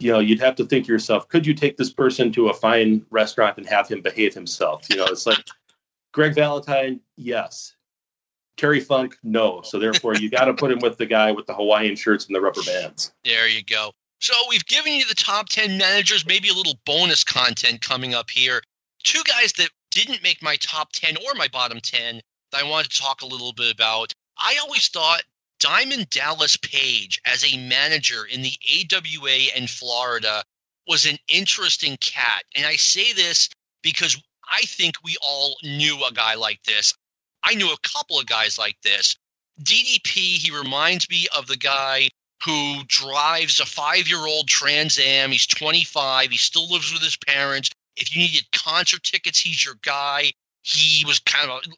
you 0.00 0.12
know 0.12 0.20
you'd 0.20 0.40
have 0.40 0.56
to 0.56 0.64
think 0.64 0.86
to 0.86 0.92
yourself, 0.92 1.28
could 1.28 1.46
you 1.46 1.54
take 1.54 1.76
this 1.76 1.92
person 1.92 2.32
to 2.32 2.48
a 2.48 2.54
fine 2.54 3.04
restaurant 3.10 3.58
and 3.58 3.66
have 3.66 3.88
him 3.88 4.00
behave 4.00 4.34
himself? 4.34 4.86
You 4.90 4.96
know, 4.96 5.06
it's 5.06 5.26
like 5.26 5.44
Greg 6.12 6.34
Valentine, 6.34 7.00
yes. 7.16 7.73
Terry 8.56 8.80
Funk, 8.80 9.16
no. 9.22 9.62
So 9.62 9.78
therefore, 9.78 10.14
you 10.14 10.30
got 10.30 10.44
to 10.44 10.54
put 10.54 10.70
him 10.70 10.78
with 10.80 10.96
the 10.96 11.06
guy 11.06 11.32
with 11.32 11.46
the 11.46 11.54
Hawaiian 11.54 11.96
shirts 11.96 12.26
and 12.26 12.34
the 12.34 12.40
rubber 12.40 12.62
bands. 12.62 13.12
There 13.24 13.48
you 13.48 13.64
go. 13.64 13.92
So 14.20 14.34
we've 14.48 14.64
given 14.64 14.92
you 14.92 15.04
the 15.04 15.14
top 15.14 15.48
10 15.48 15.76
managers, 15.76 16.24
maybe 16.24 16.48
a 16.48 16.54
little 16.54 16.78
bonus 16.86 17.24
content 17.24 17.80
coming 17.80 18.14
up 18.14 18.30
here. 18.30 18.62
Two 19.02 19.22
guys 19.24 19.52
that 19.54 19.68
didn't 19.90 20.22
make 20.22 20.42
my 20.42 20.56
top 20.56 20.92
10 20.92 21.16
or 21.16 21.34
my 21.34 21.48
bottom 21.48 21.80
10 21.80 22.20
that 22.52 22.64
I 22.64 22.68
wanted 22.68 22.90
to 22.90 23.00
talk 23.00 23.22
a 23.22 23.26
little 23.26 23.52
bit 23.52 23.72
about. 23.72 24.12
I 24.38 24.56
always 24.62 24.88
thought 24.88 25.22
Diamond 25.60 26.08
Dallas 26.10 26.56
Page 26.56 27.20
as 27.26 27.44
a 27.44 27.58
manager 27.58 28.24
in 28.24 28.42
the 28.42 28.52
AWA 28.92 29.56
in 29.56 29.66
Florida 29.66 30.42
was 30.88 31.06
an 31.06 31.18
interesting 31.28 31.96
cat. 31.98 32.44
And 32.56 32.66
I 32.66 32.76
say 32.76 33.12
this 33.12 33.48
because 33.82 34.20
I 34.50 34.62
think 34.62 34.94
we 35.04 35.16
all 35.22 35.56
knew 35.62 36.04
a 36.04 36.12
guy 36.12 36.34
like 36.34 36.62
this. 36.64 36.94
I 37.44 37.54
knew 37.54 37.70
a 37.70 37.88
couple 37.88 38.18
of 38.18 38.26
guys 38.26 38.58
like 38.58 38.76
this. 38.82 39.16
DDP, 39.62 40.38
he 40.38 40.50
reminds 40.50 41.08
me 41.10 41.28
of 41.36 41.46
the 41.46 41.56
guy 41.56 42.08
who 42.44 42.82
drives 42.86 43.60
a 43.60 43.66
five 43.66 44.08
year 44.08 44.18
old 44.18 44.48
Trans 44.48 44.98
Am. 44.98 45.30
He's 45.30 45.46
25. 45.46 46.30
He 46.30 46.38
still 46.38 46.68
lives 46.70 46.92
with 46.92 47.02
his 47.02 47.16
parents. 47.16 47.70
If 47.96 48.14
you 48.14 48.22
needed 48.22 48.46
concert 48.52 49.02
tickets, 49.02 49.38
he's 49.38 49.64
your 49.64 49.76
guy. 49.82 50.32
He 50.62 51.04
was 51.04 51.20
kind 51.20 51.50
of 51.50 51.58
a, 51.58 51.68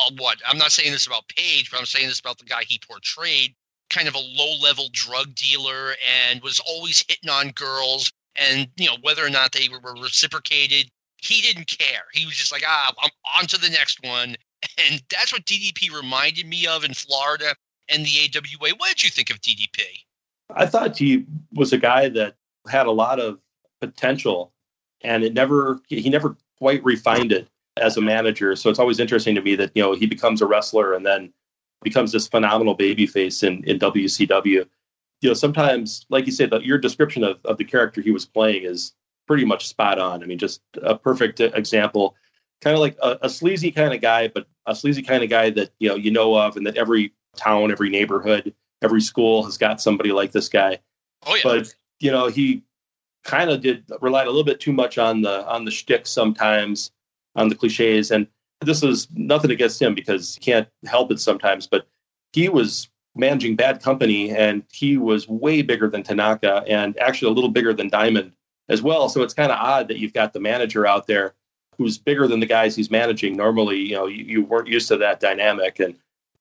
uh, 0.00 0.10
what? 0.18 0.38
I'm 0.46 0.58
not 0.58 0.72
saying 0.72 0.92
this 0.92 1.06
about 1.06 1.28
Page, 1.28 1.70
but 1.70 1.80
I'm 1.80 1.86
saying 1.86 2.08
this 2.08 2.20
about 2.20 2.38
the 2.38 2.44
guy 2.44 2.62
he 2.66 2.80
portrayed. 2.88 3.54
kind 3.90 4.08
of 4.08 4.14
a 4.14 4.18
low 4.18 4.54
level 4.62 4.88
drug 4.92 5.34
dealer 5.34 5.94
and 6.28 6.40
was 6.42 6.60
always 6.60 7.04
hitting 7.08 7.28
on 7.28 7.50
girls. 7.50 8.12
And, 8.36 8.68
you 8.76 8.86
know, 8.86 8.96
whether 9.02 9.26
or 9.26 9.30
not 9.30 9.52
they 9.52 9.68
were 9.68 9.94
reciprocated, 10.00 10.88
he 11.16 11.42
didn't 11.42 11.66
care. 11.66 12.04
He 12.12 12.24
was 12.24 12.36
just 12.36 12.52
like, 12.52 12.62
ah, 12.66 12.94
I'm 13.02 13.10
on 13.38 13.46
to 13.48 13.58
the 13.58 13.68
next 13.68 14.02
one. 14.02 14.36
And 14.78 15.02
that's 15.10 15.32
what 15.32 15.44
DDP 15.44 15.94
reminded 15.94 16.46
me 16.46 16.66
of 16.66 16.84
in 16.84 16.94
Florida 16.94 17.54
and 17.88 18.04
the 18.04 18.10
AWA. 18.34 18.74
What 18.76 18.88
did 18.88 19.02
you 19.02 19.10
think 19.10 19.30
of 19.30 19.40
DDP? 19.40 19.80
I 20.54 20.66
thought 20.66 20.98
he 20.98 21.26
was 21.52 21.72
a 21.72 21.78
guy 21.78 22.08
that 22.10 22.34
had 22.68 22.86
a 22.86 22.90
lot 22.90 23.20
of 23.20 23.38
potential 23.80 24.52
and 25.02 25.24
it 25.24 25.32
never 25.32 25.80
he 25.88 26.08
never 26.10 26.36
quite 26.58 26.84
refined 26.84 27.32
it 27.32 27.48
as 27.76 27.96
a 27.96 28.00
manager. 28.00 28.54
So 28.56 28.70
it's 28.70 28.78
always 28.78 29.00
interesting 29.00 29.34
to 29.34 29.40
me 29.40 29.54
that, 29.56 29.70
you 29.74 29.82
know, 29.82 29.94
he 29.94 30.06
becomes 30.06 30.42
a 30.42 30.46
wrestler 30.46 30.94
and 30.94 31.04
then 31.04 31.32
becomes 31.82 32.12
this 32.12 32.28
phenomenal 32.28 32.76
babyface 32.76 33.42
in, 33.42 33.64
in 33.64 33.78
WCW. 33.78 34.66
You 35.22 35.28
know, 35.28 35.34
sometimes, 35.34 36.04
like 36.10 36.26
you 36.26 36.32
said, 36.32 36.52
your 36.62 36.78
description 36.78 37.24
of, 37.24 37.38
of 37.44 37.56
the 37.56 37.64
character 37.64 38.00
he 38.00 38.10
was 38.10 38.26
playing 38.26 38.64
is 38.64 38.92
pretty 39.26 39.44
much 39.44 39.68
spot 39.68 39.98
on. 39.98 40.22
I 40.22 40.26
mean, 40.26 40.38
just 40.38 40.60
a 40.82 40.96
perfect 40.96 41.40
example. 41.40 42.16
Kind 42.60 42.74
of 42.74 42.80
like 42.80 42.96
a, 43.02 43.18
a 43.22 43.30
sleazy 43.30 43.70
kind 43.70 43.94
of 43.94 44.00
guy, 44.00 44.28
but 44.28 44.46
a 44.66 44.74
sleazy 44.74 45.02
kind 45.02 45.22
of 45.22 45.30
guy 45.30 45.50
that 45.50 45.70
you 45.78 45.88
know 45.88 45.94
you 45.94 46.10
know 46.10 46.36
of, 46.36 46.56
and 46.56 46.66
that 46.66 46.76
every 46.76 47.12
town, 47.36 47.70
every 47.70 47.88
neighborhood, 47.88 48.54
every 48.82 49.00
school 49.00 49.42
has 49.44 49.56
got 49.56 49.80
somebody 49.80 50.12
like 50.12 50.32
this 50.32 50.48
guy. 50.48 50.78
Oh 51.26 51.34
yeah. 51.34 51.42
But 51.42 51.74
you 52.00 52.10
know, 52.10 52.28
he 52.28 52.62
kind 53.24 53.50
of 53.50 53.60
did 53.62 53.84
relied 54.00 54.26
a 54.26 54.30
little 54.30 54.44
bit 54.44 54.60
too 54.60 54.72
much 54.72 54.98
on 54.98 55.22
the 55.22 55.46
on 55.48 55.64
the 55.64 55.70
shtick 55.70 56.06
sometimes, 56.06 56.90
on 57.34 57.48
the 57.48 57.54
cliches, 57.54 58.10
and 58.10 58.26
this 58.60 58.82
is 58.82 59.08
nothing 59.14 59.50
against 59.50 59.80
him 59.80 59.94
because 59.94 60.34
he 60.34 60.40
can't 60.40 60.68
help 60.84 61.10
it 61.10 61.20
sometimes, 61.20 61.66
but 61.66 61.86
he 62.32 62.48
was 62.48 62.88
managing 63.16 63.56
bad 63.56 63.82
company 63.82 64.30
and 64.30 64.62
he 64.72 64.96
was 64.96 65.28
way 65.28 65.62
bigger 65.62 65.88
than 65.88 66.02
Tanaka 66.02 66.62
and 66.68 66.98
actually 67.00 67.30
a 67.30 67.34
little 67.34 67.50
bigger 67.50 67.72
than 67.72 67.88
Diamond 67.88 68.32
as 68.68 68.82
well. 68.82 69.08
So 69.08 69.22
it's 69.22 69.34
kind 69.34 69.50
of 69.50 69.58
odd 69.58 69.88
that 69.88 69.98
you've 69.98 70.12
got 70.12 70.32
the 70.32 70.40
manager 70.40 70.86
out 70.86 71.06
there 71.06 71.34
who's 71.80 71.96
bigger 71.96 72.28
than 72.28 72.40
the 72.40 72.46
guys 72.46 72.76
he's 72.76 72.90
managing. 72.90 73.34
Normally, 73.34 73.78
you 73.78 73.94
know, 73.94 74.06
you, 74.06 74.22
you 74.24 74.44
weren't 74.44 74.68
used 74.68 74.88
to 74.88 74.98
that 74.98 75.18
dynamic. 75.18 75.80
And, 75.80 75.96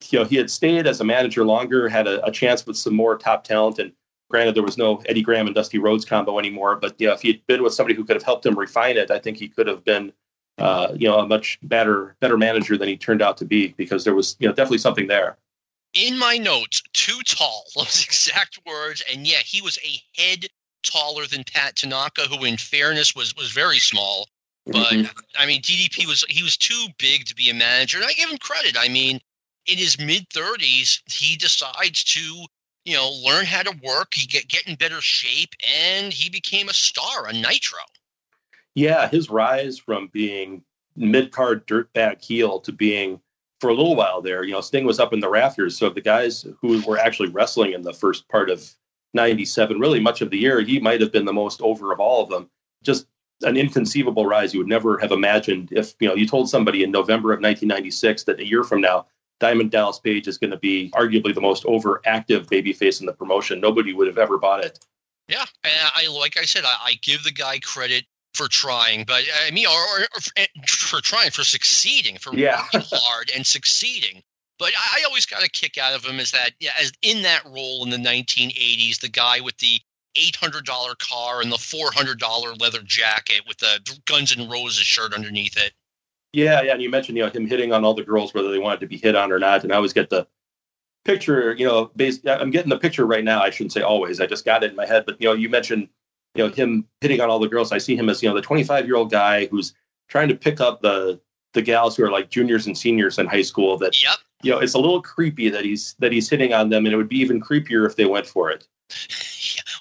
you 0.10 0.20
know, 0.20 0.26
he 0.26 0.36
had 0.36 0.52
stayed 0.52 0.86
as 0.86 1.00
a 1.00 1.06
manager 1.06 1.46
longer, 1.46 1.88
had 1.88 2.08
a, 2.08 2.26
a 2.26 2.32
chance 2.32 2.66
with 2.66 2.76
some 2.76 2.94
more 2.94 3.18
top 3.18 3.46
talent. 3.46 3.80
And 3.80 3.94
granted, 4.30 4.54
there 4.54 4.64
was 4.64 4.78
no 4.78 4.98
Eddie 5.06 5.22
Graham 5.22 5.46
and 5.46 5.56
Dusty 5.56 5.78
Rhodes 5.78 6.04
combo 6.04 6.40
anymore, 6.40 6.76
but, 6.76 7.00
you 7.00 7.08
know, 7.08 7.14
if 7.14 7.22
he'd 7.22 7.42
been 7.48 7.64
with 7.64 7.74
somebody 7.74 7.96
who 7.96 8.04
could 8.04 8.18
have 8.18 8.24
helped 8.24 8.46
him 8.46 8.60
refine 8.60 8.98
it, 8.98 9.12
I 9.12 9.20
think 9.20 9.38
he 9.38 9.48
could 9.48 9.68
have 9.68 9.86
been 9.86 10.12
uh, 10.60 10.94
you 10.94 11.08
know, 11.08 11.20
a 11.20 11.26
much 11.26 11.58
better 11.64 12.18
better 12.20 12.38
manager 12.38 12.78
than 12.78 12.90
he 12.90 12.98
turned 12.98 13.22
out 13.22 13.38
to 13.38 13.46
be 13.46 13.70
because 13.78 14.04
there 14.04 14.14
was, 14.14 14.36
you 14.40 14.48
know, 14.48 14.54
definitely 14.54 14.78
something 14.78 15.08
there. 15.08 15.38
In 15.94 16.20
my 16.20 16.38
notes, 16.38 16.84
too 16.94 17.22
tall, 17.26 17.64
those 17.76 18.04
exact 18.04 18.60
words, 18.66 19.02
and 19.10 19.26
yeah, 19.26 19.38
he 19.38 19.62
was 19.62 19.80
a 19.80 20.22
head 20.22 20.48
taller 20.84 21.26
than 21.26 21.44
Pat 21.44 21.78
Tanaka, 21.78 22.24
who, 22.24 22.44
in 22.46 22.58
fairness, 22.58 23.16
was 23.16 23.34
was 23.36 23.52
very 23.52 23.80
small. 23.80 24.28
But 24.72 24.88
mm-hmm. 24.88 25.20
I 25.38 25.46
mean, 25.46 25.62
DDP 25.62 26.08
was 26.08 26.24
he 26.30 26.44
was 26.44 26.58
too 26.58 26.88
big 26.98 27.26
to 27.26 27.36
be 27.36 27.50
a 27.50 27.54
manager, 27.54 27.98
and 27.98 28.08
I 28.08 28.14
give 28.14 28.30
him 28.30 28.38
credit. 28.38 28.78
I 28.80 28.88
mean, 28.90 29.20
in 29.66 29.78
his 29.78 30.00
mid 30.00 30.28
thirties, 30.32 31.02
he 31.06 31.36
decides 31.36 32.04
to 32.04 32.46
you 32.86 32.96
know 32.96 33.12
learn 33.26 33.46
how 33.46 33.64
to 33.64 33.78
work, 33.84 34.14
he 34.14 34.28
get 34.28 34.48
get 34.48 34.68
in 34.68 34.76
better 34.76 35.02
shape, 35.02 35.54
and 35.88 36.14
he 36.14 36.30
became 36.30 36.70
a 36.70 36.74
star 36.74 37.28
on 37.28 37.42
Nitro 37.42 37.80
yeah, 38.80 39.10
his 39.10 39.30
rise 39.30 39.78
from 39.78 40.08
being 40.08 40.64
mid 40.96 41.32
card 41.32 41.68
dirtbag 41.68 42.24
heel 42.24 42.60
to 42.62 42.72
being 42.72 43.20
for 43.60 43.70
a 43.70 43.74
little 43.74 43.96
while 43.96 44.22
there, 44.22 44.46
you 44.46 44.54
know, 44.54 44.62
Sting 44.62 44.86
was 44.86 45.02
up 45.02 45.12
in 45.12 45.20
the 45.20 45.30
rafters. 45.30 45.78
So 45.78 45.90
the 45.90 46.00
guys 46.00 46.46
who 46.62 46.82
were 46.84 46.98
actually 46.98 47.28
wrestling 47.28 47.74
in 47.74 47.82
the 47.82 47.92
first 47.92 48.28
part 48.30 48.50
of 48.50 48.66
97, 49.14 49.80
really 49.80 50.00
much 50.00 50.22
of 50.22 50.30
the 50.30 50.38
year, 50.38 50.62
he 50.62 50.80
might 50.80 51.02
have 51.02 51.12
been 51.12 51.26
the 51.26 51.34
most 51.34 51.62
over 51.62 51.92
of 51.92 52.00
all 52.00 52.24
of 52.24 52.30
them. 52.30 52.50
Just 52.84 53.08
an 53.44 53.58
inconceivable 53.58 54.26
rise 54.26 54.54
you 54.54 54.60
would 54.60 54.68
never 54.68 54.98
have 55.00 55.12
imagined 55.12 55.70
if, 55.72 55.94
you 56.00 56.08
know, 56.08 56.16
you 56.16 56.28
told 56.28 56.50
somebody 56.50 56.84
in 56.84 56.92
November 56.92 57.32
of 57.32 57.38
1996 57.38 58.24
that 58.24 58.40
a 58.40 58.46
year 58.46 58.64
from 58.64 58.82
now, 58.82 59.06
Diamond 59.40 59.72
Dallas 59.72 60.00
Page 60.00 60.28
is 60.28 60.38
going 60.38 60.52
to 60.52 60.58
be 60.58 60.92
arguably 60.92 61.34
the 61.34 61.42
most 61.42 61.64
overactive 61.64 62.48
babyface 62.48 63.00
in 63.00 63.06
the 63.06 63.14
promotion. 63.14 63.62
Nobody 63.62 63.94
would 63.94 64.08
have 64.08 64.18
ever 64.18 64.38
bought 64.38 64.66
it. 64.66 64.80
Yeah, 65.30 65.46
and 65.64 65.92
I 65.96 66.08
like 66.08 66.38
I 66.38 66.44
said, 66.44 66.66
I, 66.66 66.76
I 66.86 66.94
give 67.02 67.24
the 67.24 67.32
guy 67.32 67.60
credit 67.60 68.06
for 68.34 68.48
trying, 68.48 69.06
but 69.06 69.24
uh, 69.24 69.48
I 69.48 69.52
mean, 69.52 69.68
or, 69.68 69.72
or, 69.72 70.00
or 70.02 70.68
for 70.68 71.02
trying, 71.02 71.32
for 71.32 71.44
succeeding, 71.44 72.18
for 72.18 72.34
yeah. 72.34 72.64
working 72.74 72.82
hard 72.92 73.32
and 73.36 73.46
succeeding. 73.46 74.24
But 74.58 74.74
I, 74.78 75.02
I 75.02 75.04
always 75.06 75.26
got 75.26 75.44
a 75.44 75.50
kick 75.50 75.78
out 75.78 75.94
of 75.94 76.04
him 76.04 76.20
is 76.20 76.32
that 76.32 76.52
yeah, 76.60 76.72
as 76.80 76.92
in 77.02 77.22
that 77.24 77.46
role 77.46 77.84
in 77.84 77.92
the 77.92 77.98
1980s, 77.98 79.00
the 79.00 79.10
guy 79.10 79.42
with 79.42 79.58
the 79.58 79.80
$800 80.20 80.98
car 81.00 81.42
and 81.42 81.52
the 81.52 81.58
$400 81.58 82.62
leather 82.62 82.82
jacket 82.84 83.42
with 83.48 83.58
the 83.58 83.80
Guns 84.06 84.38
N' 84.38 84.50
Roses 84.50 84.86
shirt 84.86 85.14
underneath 85.14 85.58
it. 85.58 85.74
Yeah, 86.34 86.62
yeah, 86.62 86.74
and 86.74 86.82
you 86.82 86.90
mentioned 86.90 87.18
you 87.18 87.24
know 87.24 87.30
him 87.30 87.48
hitting 87.48 87.74
on 87.74 87.84
all 87.84 87.94
the 87.94 88.04
girls 88.04 88.34
whether 88.34 88.52
they 88.52 88.60
wanted 88.60 88.82
to 88.82 88.88
be 88.88 88.98
hit 88.98 89.16
on 89.16 89.32
or 89.32 89.40
not, 89.40 89.64
and 89.64 89.74
I 89.74 89.78
always 89.78 89.94
get 89.94 90.10
the 90.10 90.28
picture. 91.04 91.54
You 91.54 91.66
know, 91.66 91.92
based, 91.96 92.28
I'm 92.28 92.52
getting 92.52 92.70
the 92.70 92.78
picture 92.78 93.06
right 93.06 93.24
now. 93.24 93.42
I 93.42 93.50
shouldn't 93.50 93.74
say 93.74 93.82
always. 93.82 94.22
I 94.22 94.28
just 94.28 94.46
got 94.46 94.64
it 94.64 94.70
in 94.70 94.76
my 94.76 94.86
head, 94.86 95.06
but 95.08 95.20
you 95.20 95.28
know, 95.28 95.34
you 95.34 95.50
mentioned 95.50 95.90
you 96.36 96.44
know 96.44 96.54
him 96.54 96.86
hitting 97.02 97.20
on 97.20 97.30
all 97.30 97.40
the 97.40 97.48
girls. 97.48 97.72
I 97.72 97.80
see 97.80 97.96
him 97.96 98.10
as 98.10 98.22
you 98.22 98.30
know 98.30 98.36
the 98.36 98.42
25 98.42 98.86
year 98.86 98.96
old 98.96 99.10
guy 99.10 99.48
who's 99.48 99.74
trying 100.08 100.28
to 100.28 100.36
pick 100.36 100.62
up 100.62 100.82
the 100.82 101.20
the 101.54 101.64
gals 101.64 101.98
who 101.98 102.04
are 102.04 102.12
like 102.12 102.30
juniors 102.30 102.68
and 102.68 102.78
seniors 102.78 103.18
in 103.18 103.26
high 103.26 103.42
school. 103.42 103.78
That 103.78 104.02
yep. 104.02 104.18
you 104.44 104.52
know 104.52 104.60
it's 104.60 104.76
a 104.76 104.80
little 104.80 105.02
creepy 105.02 105.50
that 105.50 105.66
he's 105.66 105.96
that 105.98 106.12
he's 106.12 106.30
hitting 106.30 106.54
on 106.54 106.70
them, 106.70 106.86
and 106.86 106.94
it 106.94 106.98
would 106.98 107.10
be 107.10 107.20
even 107.20 107.42
creepier 107.42 107.88
if 107.88 107.96
they 107.96 108.06
went 108.06 108.28
for 108.28 108.52
it. 108.52 108.68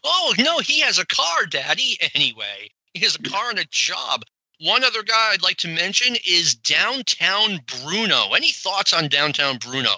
oh 0.08 0.34
no, 0.38 0.58
he 0.58 0.80
has 0.80 0.98
a 0.98 1.06
car, 1.06 1.46
Daddy. 1.46 1.98
Anyway, 2.14 2.70
he 2.94 3.00
has 3.00 3.14
a 3.16 3.22
car 3.22 3.50
and 3.50 3.58
a 3.58 3.66
job. 3.70 4.24
One 4.60 4.82
other 4.82 5.02
guy 5.02 5.30
I'd 5.32 5.42
like 5.42 5.58
to 5.58 5.68
mention 5.68 6.16
is 6.26 6.54
Downtown 6.54 7.60
Bruno. 7.66 8.32
Any 8.34 8.50
thoughts 8.50 8.92
on 8.92 9.08
Downtown 9.08 9.58
Bruno? 9.58 9.90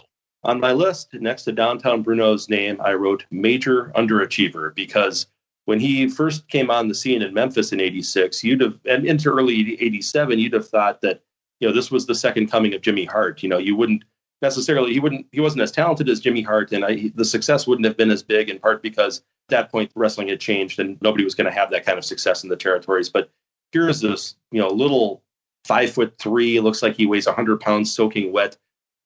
On 0.43 0.61
my 0.61 0.73
list, 0.73 1.15
next 1.15 1.45
to 1.45 1.53
Downtown 1.53 2.03
Bruno's 2.03 2.49
name, 2.49 2.79
I 2.81 2.95
wrote 2.95 3.25
Major 3.31 3.93
Underachiever 3.95 4.75
because 4.75 5.27
when 5.65 5.81
he 5.81 6.09
first 6.09 6.49
came 6.49 6.71
on 6.71 6.89
the 6.89 6.95
scene 6.95 7.23
in 7.23 7.33
Memphis 7.33 7.73
in 7.73 7.81
86, 7.81 8.43
you'd 8.43 8.61
have, 8.61 8.79
and 8.87 9.07
into 9.07 9.31
early 9.31 9.81
87, 9.81 10.39
you'd 10.39 10.53
have 10.53 10.69
thought 10.69 11.01
that, 11.03 11.23
you 11.61 11.69
know, 11.69 11.75
this 11.75 11.91
was 11.91 12.07
the 12.07 12.15
second 12.15 12.51
coming 12.51 12.75
of 12.75 12.83
Jimmy 12.83 13.05
Hart. 13.05 13.43
You 13.43 13.49
know, 13.49 13.59
you 13.59 13.77
wouldn't 13.77 14.03
necessarily, 14.43 14.93
he 14.93 15.01
wouldn't, 15.01 15.27
he 15.33 15.41
wasn't 15.41 15.63
as 15.63 15.73
talented 15.73 16.09
as 16.09 16.21
Jimmy 16.21 16.43
Hart. 16.43 16.73
And 16.73 16.85
I, 16.85 17.13
the 17.15 17.25
success 17.25 17.67
wouldn't 17.67 17.87
have 17.87 17.97
been 17.97 18.11
as 18.11 18.23
big 18.23 18.49
in 18.49 18.59
part 18.59 18.83
because 18.83 19.19
at 19.19 19.25
that 19.49 19.71
point 19.71 19.91
wrestling 19.95 20.29
had 20.29 20.41
changed 20.41 20.79
and 20.79 20.99
nobody 21.03 21.25
was 21.25 21.35
going 21.35 21.47
to 21.47 21.53
have 21.53 21.71
that 21.71 21.85
kind 21.85 21.99
of 21.99 22.05
success 22.05 22.43
in 22.43 22.49
the 22.49 22.57
territories. 22.57 23.09
But 23.09 23.31
here's 23.73 24.01
this, 24.01 24.37
you 24.51 24.61
know, 24.61 24.69
little 24.69 25.23
five 25.65 25.91
foot 25.91 26.15
three, 26.19 26.61
looks 26.61 26.83
like 26.83 26.97
he 26.97 27.07
weighs 27.07 27.27
100 27.27 27.61
pounds 27.61 27.93
soaking 27.93 28.33
wet 28.33 28.57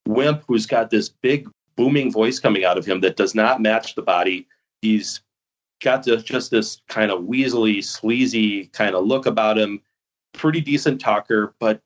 wimp 0.07 0.45
who's 0.47 0.67
got 0.67 0.91
this 0.91 1.09
big 1.09 1.49
booming 1.77 2.13
voice 2.13 2.39
coming 2.39 2.65
out 2.65 2.79
of 2.79 2.85
him 2.85 3.01
that 3.01 3.17
does 3.17 3.35
not 3.35 3.61
match 3.61 3.95
the 3.95 4.03
body. 4.03 4.47
He's 4.83 5.21
got 5.83 6.05
this, 6.05 6.23
just 6.23 6.51
this 6.51 6.83
kind 6.89 7.11
of 7.11 7.23
weaselly, 7.23 7.83
sleazy 7.83 8.67
kind 8.67 8.95
of 8.95 9.05
look 9.05 9.27
about 9.27 9.59
him. 9.59 9.81
Pretty 10.33 10.61
decent 10.61 11.01
talker, 11.01 11.55
but 11.59 11.81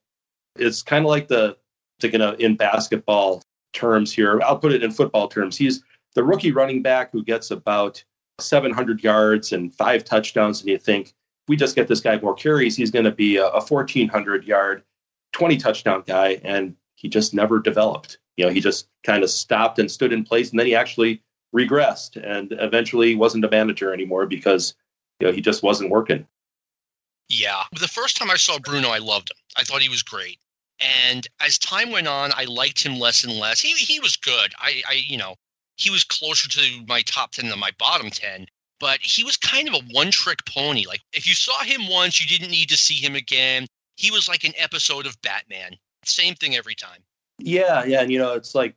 it's 0.56 0.82
kind 0.82 1.04
of 1.04 1.10
like 1.10 1.28
the, 1.28 1.56
thinking 2.00 2.20
of 2.20 2.38
in 2.40 2.56
basketball 2.56 3.42
terms 3.72 4.12
here. 4.12 4.40
I'll 4.42 4.58
put 4.58 4.72
it 4.72 4.82
in 4.82 4.90
football 4.90 5.28
terms. 5.28 5.56
He's 5.56 5.82
the 6.14 6.24
rookie 6.24 6.52
running 6.52 6.82
back 6.82 7.12
who 7.12 7.22
gets 7.22 7.50
about 7.50 8.02
700 8.40 9.02
yards 9.02 9.52
and 9.52 9.74
five 9.74 10.04
touchdowns, 10.04 10.60
and 10.60 10.70
you 10.70 10.78
think 10.78 11.14
we 11.48 11.56
just 11.56 11.74
get 11.74 11.88
this 11.88 12.00
guy 12.00 12.18
more 12.20 12.34
carries, 12.34 12.76
he's 12.76 12.90
going 12.90 13.04
to 13.04 13.10
be 13.10 13.36
a, 13.36 13.46
a 13.46 13.60
1400 13.60 14.44
yard, 14.44 14.82
20 15.32 15.56
touchdown 15.56 16.04
guy, 16.06 16.40
and 16.44 16.76
he 16.94 17.08
just 17.08 17.34
never 17.34 17.58
developed. 17.58 18.18
You 18.36 18.46
know, 18.46 18.52
he 18.52 18.60
just 18.60 18.88
kind 19.02 19.24
of 19.24 19.30
stopped 19.30 19.78
and 19.78 19.90
stood 19.90 20.12
in 20.12 20.24
place, 20.24 20.50
and 20.50 20.58
then 20.58 20.66
he 20.66 20.74
actually 20.74 21.22
regressed 21.54 22.16
and 22.22 22.52
eventually 22.60 23.14
wasn't 23.14 23.44
a 23.44 23.50
manager 23.50 23.92
anymore 23.92 24.26
because 24.26 24.74
you 25.18 25.26
know 25.26 25.32
he 25.32 25.40
just 25.40 25.62
wasn't 25.62 25.90
working. 25.90 26.26
Yeah, 27.28 27.62
the 27.78 27.88
first 27.88 28.16
time 28.16 28.30
I 28.30 28.36
saw 28.36 28.58
Bruno, 28.58 28.88
I 28.88 28.98
loved 28.98 29.30
him. 29.30 29.36
I 29.56 29.64
thought 29.64 29.82
he 29.82 29.88
was 29.88 30.02
great, 30.02 30.38
and 30.80 31.26
as 31.40 31.58
time 31.58 31.90
went 31.90 32.08
on, 32.08 32.32
I 32.34 32.44
liked 32.44 32.84
him 32.84 32.98
less 32.98 33.24
and 33.24 33.34
less. 33.38 33.60
He 33.60 33.72
he 33.72 34.00
was 34.00 34.16
good. 34.16 34.52
I 34.58 34.82
I 34.88 35.02
you 35.06 35.18
know 35.18 35.34
he 35.76 35.90
was 35.90 36.04
closer 36.04 36.48
to 36.48 36.84
my 36.86 37.02
top 37.02 37.32
ten 37.32 37.48
than 37.48 37.58
my 37.58 37.70
bottom 37.78 38.10
ten. 38.10 38.46
But 38.80 39.00
he 39.00 39.24
was 39.24 39.36
kind 39.36 39.66
of 39.66 39.74
a 39.74 39.84
one 39.90 40.10
trick 40.10 40.44
pony. 40.44 40.86
Like 40.86 41.00
if 41.12 41.26
you 41.26 41.34
saw 41.34 41.62
him 41.62 41.88
once, 41.88 42.20
you 42.20 42.28
didn't 42.28 42.52
need 42.52 42.68
to 42.68 42.76
see 42.76 42.94
him 42.94 43.16
again. 43.16 43.66
He 43.96 44.10
was 44.10 44.28
like 44.28 44.44
an 44.44 44.52
episode 44.56 45.06
of 45.06 45.20
Batman. 45.22 45.76
Same 46.04 46.34
thing 46.34 46.54
every 46.54 46.76
time. 46.76 47.02
Yeah, 47.40 47.84
yeah, 47.84 48.02
and 48.02 48.12
you 48.12 48.18
know, 48.18 48.34
it's 48.34 48.54
like 48.54 48.76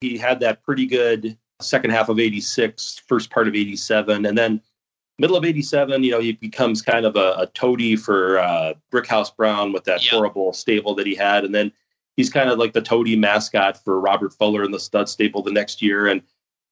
he 0.00 0.16
had 0.16 0.40
that 0.40 0.62
pretty 0.62 0.86
good 0.86 1.36
second 1.60 1.90
half 1.90 2.08
of 2.08 2.18
86, 2.18 3.02
first 3.06 3.30
part 3.30 3.48
of 3.48 3.54
87. 3.54 4.26
And 4.26 4.36
then 4.36 4.60
middle 5.22 5.36
of 5.36 5.44
87, 5.44 6.02
you 6.02 6.10
know, 6.10 6.20
he 6.20 6.32
becomes 6.32 6.82
kind 6.82 7.06
of 7.06 7.14
a, 7.14 7.34
a 7.38 7.46
toady 7.54 7.94
for 7.94 8.40
uh, 8.40 8.74
Brickhouse 8.92 9.34
Brown 9.34 9.72
with 9.72 9.84
that 9.84 10.02
yep. 10.02 10.10
horrible 10.10 10.52
stable 10.52 10.96
that 10.96 11.06
he 11.06 11.14
had. 11.14 11.44
And 11.44 11.54
then 11.54 11.70
he's 12.16 12.28
kind 12.28 12.50
of 12.50 12.58
like 12.58 12.72
the 12.72 12.82
toady 12.82 13.14
mascot 13.14 13.82
for 13.82 14.00
Robert 14.00 14.34
Fuller 14.34 14.64
in 14.64 14.72
the 14.72 14.80
stud 14.80 15.08
stable 15.08 15.40
the 15.40 15.52
next 15.52 15.80
year. 15.80 16.08
And 16.08 16.22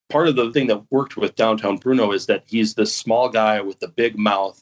part 0.09 0.27
of 0.27 0.35
the 0.35 0.51
thing 0.51 0.67
that 0.67 0.83
worked 0.91 1.17
with 1.17 1.37
downtown 1.37 1.77
Bruno 1.77 2.11
is 2.11 2.27
that 2.27 2.43
he's 2.45 2.75
this 2.75 2.95
small 2.95 3.29
guy 3.29 3.61
with 3.61 3.79
the 3.79 3.87
big 3.87 4.19
mouth 4.19 4.61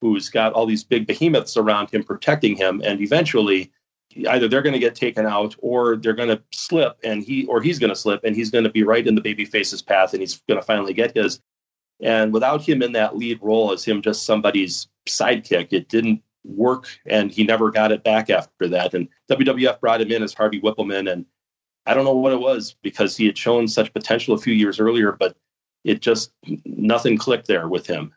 who's 0.00 0.28
got 0.28 0.52
all 0.52 0.66
these 0.66 0.82
big 0.82 1.06
behemoths 1.06 1.56
around 1.56 1.90
him 1.90 2.02
protecting 2.02 2.56
him. 2.56 2.82
And 2.84 3.00
eventually, 3.00 3.70
either 4.28 4.48
they're 4.48 4.62
going 4.62 4.72
to 4.72 4.80
get 4.80 4.96
taken 4.96 5.26
out 5.26 5.54
or 5.60 5.94
they're 5.94 6.12
going 6.12 6.28
to 6.28 6.42
slip 6.52 6.98
and 7.04 7.22
he 7.22 7.46
or 7.46 7.62
he's 7.62 7.78
going 7.78 7.90
to 7.90 7.96
slip 7.96 8.24
and 8.24 8.34
he's 8.34 8.50
going 8.50 8.64
to 8.64 8.70
be 8.70 8.82
right 8.82 9.06
in 9.06 9.14
the 9.14 9.20
baby 9.20 9.44
face's 9.44 9.80
path 9.80 10.12
and 10.12 10.22
he's 10.22 10.42
going 10.48 10.58
to 10.58 10.66
finally 10.66 10.92
get 10.92 11.16
his 11.16 11.40
and 12.00 12.32
without 12.32 12.62
him 12.62 12.82
in 12.82 12.92
that 12.92 13.16
lead 13.16 13.38
role 13.42 13.72
as 13.72 13.84
him 13.84 14.02
just 14.02 14.24
somebody's 14.24 14.88
sidekick 15.06 15.68
it 15.72 15.88
didn't 15.88 16.22
work 16.44 16.88
and 17.06 17.30
he 17.30 17.44
never 17.44 17.70
got 17.70 17.92
it 17.92 18.04
back 18.04 18.30
after 18.30 18.68
that 18.68 18.94
and 18.94 19.08
wwf 19.30 19.80
brought 19.80 20.00
him 20.00 20.10
in 20.10 20.22
as 20.22 20.34
harvey 20.34 20.60
Wippleman. 20.60 21.10
and 21.10 21.26
i 21.86 21.94
don't 21.94 22.04
know 22.04 22.14
what 22.14 22.32
it 22.32 22.40
was 22.40 22.76
because 22.82 23.16
he 23.16 23.26
had 23.26 23.36
shown 23.36 23.66
such 23.68 23.92
potential 23.92 24.34
a 24.34 24.38
few 24.38 24.54
years 24.54 24.80
earlier 24.80 25.12
but 25.12 25.36
it 25.84 26.00
just 26.00 26.32
nothing 26.64 27.16
clicked 27.16 27.46
there 27.46 27.68
with 27.68 27.86
him 27.86 28.12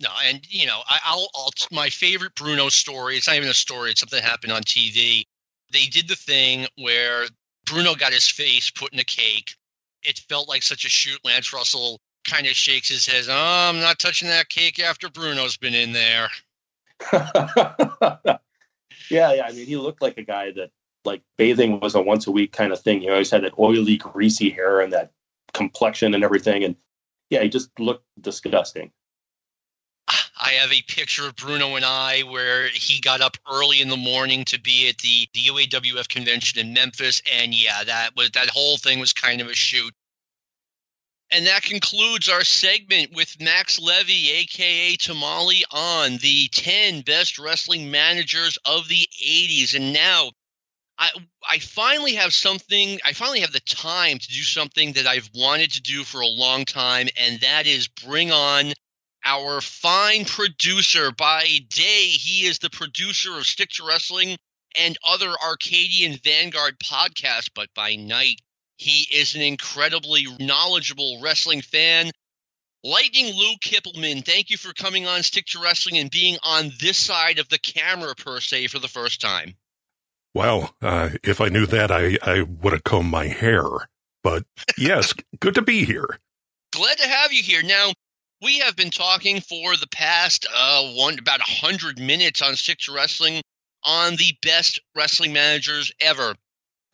no, 0.00 0.10
and 0.24 0.40
you 0.50 0.66
know, 0.66 0.82
I, 0.86 1.14
will 1.14 1.28
I'll 1.34 1.50
my 1.72 1.88
favorite 1.88 2.34
Bruno 2.34 2.68
story. 2.68 3.16
It's 3.16 3.28
not 3.28 3.36
even 3.36 3.48
a 3.48 3.54
story; 3.54 3.90
it's 3.90 4.00
something 4.00 4.20
that 4.20 4.28
happened 4.28 4.52
on 4.52 4.62
TV. 4.62 5.24
They 5.72 5.86
did 5.86 6.06
the 6.06 6.16
thing 6.16 6.66
where 6.76 7.26
Bruno 7.64 7.94
got 7.94 8.12
his 8.12 8.28
face 8.28 8.70
put 8.70 8.92
in 8.92 8.98
a 8.98 9.04
cake. 9.04 9.54
It 10.02 10.18
felt 10.28 10.48
like 10.48 10.62
such 10.62 10.84
a 10.84 10.88
shoot. 10.88 11.18
Lance 11.24 11.52
Russell 11.52 12.00
kind 12.26 12.46
of 12.46 12.52
shakes 12.52 12.88
his 12.88 13.06
head. 13.06 13.24
Oh, 13.28 13.68
I'm 13.68 13.80
not 13.80 13.98
touching 13.98 14.28
that 14.28 14.48
cake 14.48 14.80
after 14.80 15.08
Bruno's 15.08 15.56
been 15.56 15.74
in 15.74 15.92
there. 15.92 16.28
yeah, 17.12 18.38
yeah. 19.10 19.46
I 19.46 19.52
mean, 19.52 19.66
he 19.66 19.76
looked 19.76 20.02
like 20.02 20.18
a 20.18 20.22
guy 20.22 20.52
that 20.52 20.70
like 21.04 21.22
bathing 21.38 21.80
was 21.80 21.94
a 21.94 22.00
once 22.02 22.26
a 22.26 22.32
week 22.32 22.52
kind 22.52 22.72
of 22.72 22.80
thing. 22.80 23.00
He 23.00 23.08
always 23.08 23.30
had 23.30 23.44
that 23.44 23.58
oily, 23.58 23.96
greasy 23.96 24.50
hair 24.50 24.80
and 24.80 24.92
that 24.92 25.12
complexion 25.52 26.14
and 26.14 26.24
everything. 26.24 26.64
And 26.64 26.76
yeah, 27.30 27.42
he 27.42 27.48
just 27.48 27.70
looked 27.78 28.04
disgusting. 28.20 28.90
I 30.38 30.50
have 30.60 30.72
a 30.72 30.82
picture 30.82 31.26
of 31.26 31.34
Bruno 31.34 31.76
and 31.76 31.84
I 31.84 32.20
where 32.20 32.68
he 32.68 33.00
got 33.00 33.20
up 33.20 33.36
early 33.50 33.80
in 33.80 33.88
the 33.88 33.96
morning 33.96 34.44
to 34.46 34.60
be 34.60 34.88
at 34.88 34.98
the, 34.98 35.28
the 35.32 35.40
UAWF 35.40 36.08
convention 36.08 36.60
in 36.60 36.74
Memphis, 36.74 37.22
and 37.32 37.54
yeah, 37.54 37.82
that 37.84 38.10
was 38.16 38.30
that 38.32 38.50
whole 38.50 38.76
thing 38.76 39.00
was 39.00 39.12
kind 39.12 39.40
of 39.40 39.48
a 39.48 39.54
shoot. 39.54 39.92
And 41.30 41.46
that 41.46 41.62
concludes 41.62 42.28
our 42.28 42.44
segment 42.44 43.12
with 43.12 43.40
Max 43.40 43.80
Levy, 43.80 44.30
aka 44.30 44.96
Tamalie, 44.96 45.64
on 45.70 46.18
the 46.18 46.48
10 46.48 47.00
best 47.00 47.38
wrestling 47.38 47.90
managers 47.90 48.58
of 48.64 48.88
the 48.88 49.08
80s. 49.24 49.74
And 49.74 49.92
now 49.92 50.30
I 50.98 51.10
I 51.48 51.58
finally 51.58 52.14
have 52.14 52.32
something 52.32 53.00
I 53.04 53.12
finally 53.12 53.40
have 53.40 53.52
the 53.52 53.60
time 53.60 54.18
to 54.18 54.28
do 54.28 54.42
something 54.42 54.92
that 54.94 55.06
I've 55.06 55.30
wanted 55.34 55.72
to 55.72 55.82
do 55.82 56.04
for 56.04 56.20
a 56.20 56.26
long 56.26 56.64
time, 56.64 57.08
and 57.18 57.40
that 57.40 57.66
is 57.66 57.88
bring 57.88 58.30
on 58.30 58.72
our 59.24 59.60
fine 59.60 60.24
producer. 60.24 61.10
By 61.10 61.44
day, 61.68 62.04
he 62.06 62.46
is 62.46 62.60
the 62.60 62.70
producer 62.70 63.36
of 63.36 63.46
Stick 63.46 63.70
to 63.70 63.86
Wrestling 63.86 64.38
and 64.78 64.96
other 65.04 65.32
Arcadian 65.42 66.18
Vanguard 66.22 66.78
podcasts, 66.78 67.50
but 67.54 67.72
by 67.74 67.96
night, 67.96 68.40
he 68.76 69.06
is 69.12 69.34
an 69.34 69.42
incredibly 69.42 70.26
knowledgeable 70.38 71.20
wrestling 71.20 71.62
fan. 71.62 72.10
Lightning 72.84 73.34
Lou 73.34 73.54
Kippelman, 73.56 74.24
thank 74.24 74.50
you 74.50 74.56
for 74.56 74.72
coming 74.72 75.06
on 75.06 75.22
Stick 75.22 75.46
to 75.46 75.60
Wrestling 75.60 75.98
and 75.98 76.10
being 76.10 76.36
on 76.42 76.70
this 76.80 76.98
side 76.98 77.38
of 77.38 77.48
the 77.48 77.58
camera, 77.58 78.14
per 78.14 78.40
se, 78.40 78.68
for 78.68 78.78
the 78.78 78.88
first 78.88 79.20
time. 79.20 79.54
Well, 80.34 80.74
uh, 80.82 81.10
if 81.24 81.40
I 81.40 81.48
knew 81.48 81.66
that, 81.66 81.90
I, 81.90 82.18
I 82.22 82.42
would 82.42 82.74
have 82.74 82.84
combed 82.84 83.10
my 83.10 83.26
hair. 83.26 83.62
But 84.22 84.44
yes, 84.76 85.14
good 85.40 85.54
to 85.54 85.62
be 85.62 85.84
here. 85.84 86.18
Glad 86.72 86.98
to 86.98 87.08
have 87.08 87.32
you 87.32 87.42
here. 87.42 87.62
Now, 87.62 87.92
we 88.42 88.58
have 88.58 88.76
been 88.76 88.90
talking 88.90 89.40
for 89.40 89.76
the 89.76 89.88
past 89.88 90.46
uh, 90.54 90.92
one 90.92 91.18
about 91.18 91.40
a 91.40 91.50
hundred 91.50 91.98
minutes 91.98 92.42
on 92.42 92.54
Stick 92.54 92.78
to 92.80 92.92
Wrestling 92.92 93.40
on 93.82 94.16
the 94.16 94.36
best 94.42 94.80
wrestling 94.94 95.32
managers 95.32 95.90
ever. 96.00 96.34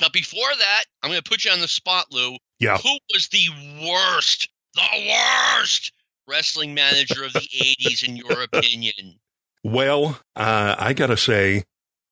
But 0.02 0.12
before 0.12 0.50
that, 0.58 0.84
I'm 1.00 1.10
going 1.10 1.22
to 1.22 1.30
put 1.30 1.44
you 1.44 1.52
on 1.52 1.60
the 1.60 1.68
spot, 1.68 2.06
Lou. 2.10 2.36
Yeah. 2.58 2.76
Who 2.76 2.98
was 3.14 3.28
the 3.28 3.46
worst, 3.88 4.48
the 4.74 5.14
worst 5.56 5.92
wrestling 6.28 6.74
manager 6.74 7.22
of 7.22 7.32
the 7.32 7.38
80s, 7.38 8.06
in 8.06 8.16
your 8.16 8.42
opinion? 8.42 9.20
Well, 9.62 10.18
uh, 10.34 10.74
I 10.76 10.92
got 10.92 11.06
to 11.06 11.16
say, 11.16 11.62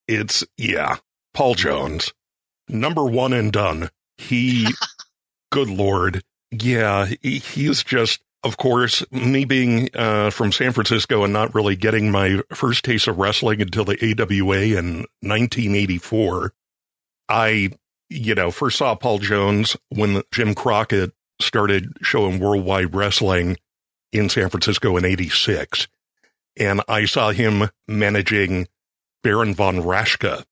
it's, 0.06 0.44
yeah, 0.56 0.98
Paul 1.34 1.56
Jones. 1.56 2.12
Number 2.68 3.04
one 3.04 3.32
and 3.32 3.52
done. 3.52 3.90
He, 4.18 4.68
good 5.50 5.68
Lord. 5.68 6.22
Yeah, 6.52 7.06
he, 7.20 7.38
he's 7.38 7.82
just 7.82 8.20
of 8.42 8.56
course, 8.56 9.04
me 9.10 9.44
being 9.44 9.90
uh, 9.94 10.30
from 10.30 10.50
San 10.52 10.72
Francisco 10.72 11.24
and 11.24 11.32
not 11.32 11.54
really 11.54 11.76
getting 11.76 12.10
my 12.10 12.40
first 12.54 12.84
taste 12.84 13.06
of 13.06 13.18
wrestling 13.18 13.60
until 13.60 13.84
the 13.84 13.98
AWA 14.00 14.78
in 14.78 15.04
1984, 15.20 16.54
I, 17.28 17.70
you 18.10 18.34
know, 18.34 18.50
first 18.50 18.78
saw 18.78 18.94
Paul 18.94 19.18
Jones 19.18 19.76
when 19.88 20.22
Jim 20.32 20.54
Crockett 20.54 21.12
started 21.40 21.92
showing 22.02 22.38
Worldwide 22.38 22.94
Wrestling 22.94 23.56
in 24.12 24.28
San 24.28 24.50
Francisco 24.50 24.96
in 24.96 25.04
86. 25.04 25.88
And 26.58 26.82
I 26.88 27.06
saw 27.06 27.30
him 27.30 27.70
managing 27.88 28.68
Baron 29.22 29.54
von 29.54 29.76
Raschke. 29.76 30.44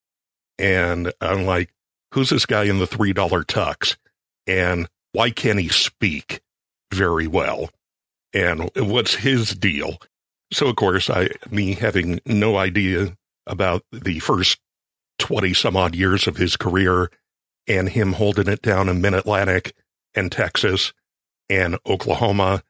And 0.59 1.13
I'm 1.21 1.45
like, 1.45 1.75
who's 2.15 2.31
this 2.31 2.47
guy 2.47 2.65
in 2.65 2.79
the 2.79 2.87
$3 2.87 3.13
tux? 3.15 3.97
And 4.47 4.89
why 5.13 5.31
can't 5.31 5.59
he 5.59 5.69
speak 5.69 6.41
very 6.93 7.27
well? 7.27 7.71
and 8.33 8.71
what's 8.77 9.17
his 9.17 9.55
deal. 9.55 9.99
So 10.53 10.69
of 10.69 10.77
course, 10.77 11.11
I, 11.11 11.29
me 11.51 11.75
having 11.75 12.21
no 12.25 12.57
idea 12.57 13.17
about 13.47 13.83
the 13.93 14.19
first 14.21 14.59
20 15.19 15.55
some 15.55 15.77
odd 15.77 15.95
years 15.95 16.27
of 16.27 16.37
his 16.37 16.57
career 16.57 17.11
and 17.69 17.91
him 17.91 18.15
holding 18.15 18.49
it 18.49 18.63
down 18.63 18.89
in 18.89 19.01
mid-Atlantic 19.01 19.75
and 20.15 20.33
Texas 20.33 20.93
and 21.49 21.79
Oklahoma 21.87 22.63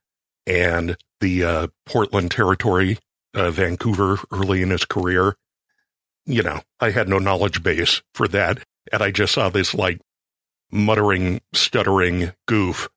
and 0.47 0.97
the 1.21 1.45
uh, 1.45 1.67
Portland 1.87 2.31
territory, 2.31 2.99
uh, 3.35 3.51
Vancouver 3.51 4.19
early 4.33 4.63
in 4.63 4.71
his 4.71 4.85
career. 4.85 5.37
You 6.27 6.43
know, 6.43 6.61
I 6.81 6.91
had 6.91 7.09
no 7.09 7.19
knowledge 7.19 7.63
base 7.63 8.03
for 8.15 8.29
that. 8.29 8.59
And 8.93 9.03
I 9.03 9.11
just 9.11 9.35
saw 9.35 9.49
this 9.49 9.75
like 9.75 10.01
muttering, 10.71 11.41
stuttering 11.53 12.33
goof 12.47 12.89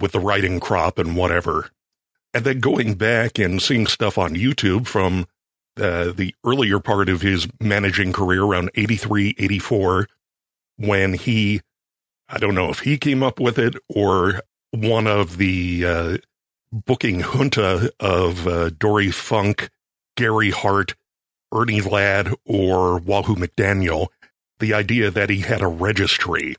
with 0.00 0.12
the 0.12 0.20
writing 0.20 0.60
crop 0.60 0.98
and 0.98 1.16
whatever. 1.16 1.70
And 2.32 2.44
then 2.44 2.60
going 2.60 2.94
back 2.94 3.38
and 3.38 3.62
seeing 3.62 3.86
stuff 3.86 4.18
on 4.18 4.34
YouTube 4.34 4.86
from 4.86 5.26
uh, 5.76 6.12
the 6.12 6.34
earlier 6.44 6.80
part 6.80 7.08
of 7.08 7.22
his 7.22 7.46
managing 7.60 8.12
career 8.12 8.42
around 8.42 8.70
83, 8.74 9.34
84, 9.38 10.08
when 10.76 11.14
he, 11.14 11.60
I 12.28 12.38
don't 12.38 12.54
know 12.54 12.70
if 12.70 12.80
he 12.80 12.98
came 12.98 13.22
up 13.22 13.40
with 13.40 13.58
it 13.58 13.76
or 13.88 14.42
one 14.70 15.06
of 15.06 15.36
the 15.36 15.84
uh, 15.84 16.18
booking 16.72 17.20
junta 17.20 17.92
of 18.00 18.46
uh, 18.46 18.70
Dory 18.70 19.10
Funk, 19.10 19.70
Gary 20.16 20.50
Hart, 20.50 20.94
Ernie 21.52 21.80
Ladd, 21.80 22.34
or 22.44 22.98
Wahoo 22.98 23.36
McDaniel, 23.36 24.08
the 24.58 24.74
idea 24.74 25.10
that 25.10 25.30
he 25.30 25.40
had 25.40 25.62
a 25.62 25.68
registry. 25.68 26.56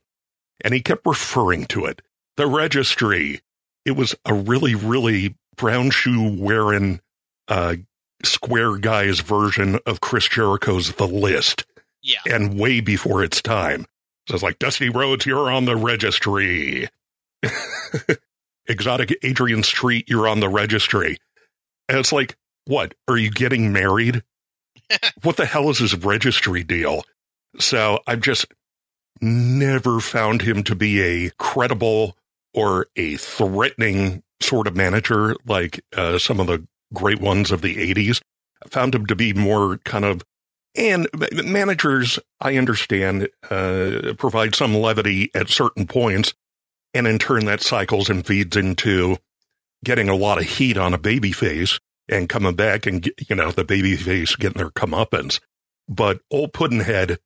And 0.63 0.73
he 0.73 0.81
kept 0.81 1.05
referring 1.05 1.65
to 1.65 1.85
it. 1.85 2.01
The 2.37 2.47
registry. 2.47 3.41
It 3.83 3.91
was 3.91 4.15
a 4.25 4.33
really, 4.33 4.75
really 4.75 5.35
brown 5.57 5.89
shoe 5.89 6.35
wearing 6.39 7.01
uh, 7.47 7.75
square 8.23 8.77
guy's 8.77 9.19
version 9.19 9.79
of 9.85 10.01
Chris 10.01 10.27
Jericho's 10.27 10.93
The 10.93 11.07
List. 11.07 11.65
Yeah. 12.01 12.19
And 12.25 12.59
way 12.59 12.79
before 12.81 13.23
its 13.23 13.41
time. 13.41 13.85
So 14.27 14.35
it's 14.35 14.43
like, 14.43 14.59
Dusty 14.59 14.89
Rhodes, 14.89 15.25
you're 15.25 15.51
on 15.51 15.65
the 15.65 15.75
registry. 15.75 16.89
Exotic 18.67 19.17
Adrian 19.23 19.63
Street, 19.63 20.09
you're 20.09 20.27
on 20.27 20.39
the 20.39 20.49
registry. 20.49 21.17
And 21.87 21.99
it's 21.99 22.11
like, 22.11 22.35
what? 22.65 22.95
Are 23.07 23.17
you 23.17 23.29
getting 23.29 23.71
married? 23.71 24.23
what 25.23 25.37
the 25.37 25.45
hell 25.45 25.69
is 25.69 25.79
this 25.79 25.93
registry 25.93 26.63
deal? 26.63 27.03
So 27.59 27.99
I've 28.07 28.21
just 28.21 28.47
never 29.21 29.99
found 29.99 30.41
him 30.41 30.63
to 30.63 30.75
be 30.75 31.01
a 31.01 31.29
credible 31.37 32.17
or 32.53 32.87
a 32.95 33.17
threatening 33.17 34.23
sort 34.41 34.67
of 34.67 34.75
manager 34.75 35.35
like 35.45 35.83
uh, 35.95 36.17
some 36.17 36.39
of 36.39 36.47
the 36.47 36.65
great 36.93 37.21
ones 37.21 37.51
of 37.51 37.61
the 37.61 37.93
80s. 37.93 38.21
I 38.63 38.69
found 38.69 38.95
him 38.95 39.05
to 39.07 39.15
be 39.15 39.33
more 39.33 39.77
kind 39.79 40.05
of, 40.05 40.23
and 40.75 41.07
managers, 41.45 42.19
I 42.39 42.57
understand, 42.57 43.29
uh, 43.49 44.13
provide 44.17 44.55
some 44.55 44.75
levity 44.75 45.31
at 45.33 45.49
certain 45.49 45.87
points. 45.87 46.33
And 46.93 47.07
in 47.07 47.19
turn, 47.19 47.45
that 47.45 47.61
cycles 47.61 48.09
and 48.09 48.25
feeds 48.25 48.55
into 48.55 49.17
getting 49.83 50.09
a 50.09 50.15
lot 50.15 50.37
of 50.37 50.45
heat 50.45 50.77
on 50.77 50.93
a 50.93 50.97
baby 50.97 51.31
face 51.31 51.79
and 52.07 52.29
coming 52.29 52.55
back 52.55 52.85
and, 52.85 53.09
you 53.27 53.35
know, 53.35 53.51
the 53.51 53.63
baby 53.63 53.95
face 53.95 54.35
getting 54.35 54.57
their 54.57 54.69
comeuppance. 54.69 55.39
But 55.87 56.21
old 56.31 56.53
Puddinhead 56.53 57.17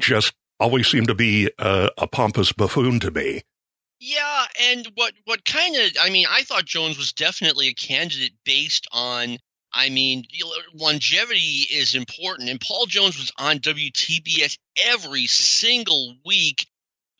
just 0.00 0.34
always 0.58 0.86
seemed 0.88 1.08
to 1.08 1.14
be 1.14 1.50
a, 1.58 1.90
a 1.98 2.06
pompous 2.06 2.52
buffoon 2.52 3.00
to 3.00 3.10
me. 3.10 3.42
Yeah, 3.98 4.44
and 4.60 4.86
what 4.94 5.14
what 5.24 5.44
kind 5.44 5.74
of 5.76 5.92
I 6.00 6.10
mean, 6.10 6.26
I 6.28 6.42
thought 6.42 6.66
Jones 6.66 6.98
was 6.98 7.14
definitely 7.14 7.68
a 7.68 7.74
candidate 7.74 8.34
based 8.44 8.86
on 8.92 9.38
I 9.76 9.90
mean, 9.90 10.24
longevity 10.72 11.66
is 11.70 11.94
important, 11.94 12.48
and 12.48 12.58
Paul 12.58 12.86
Jones 12.86 13.18
was 13.18 13.30
on 13.36 13.58
WTBS 13.58 14.56
every 14.86 15.26
single 15.26 16.16
week 16.24 16.66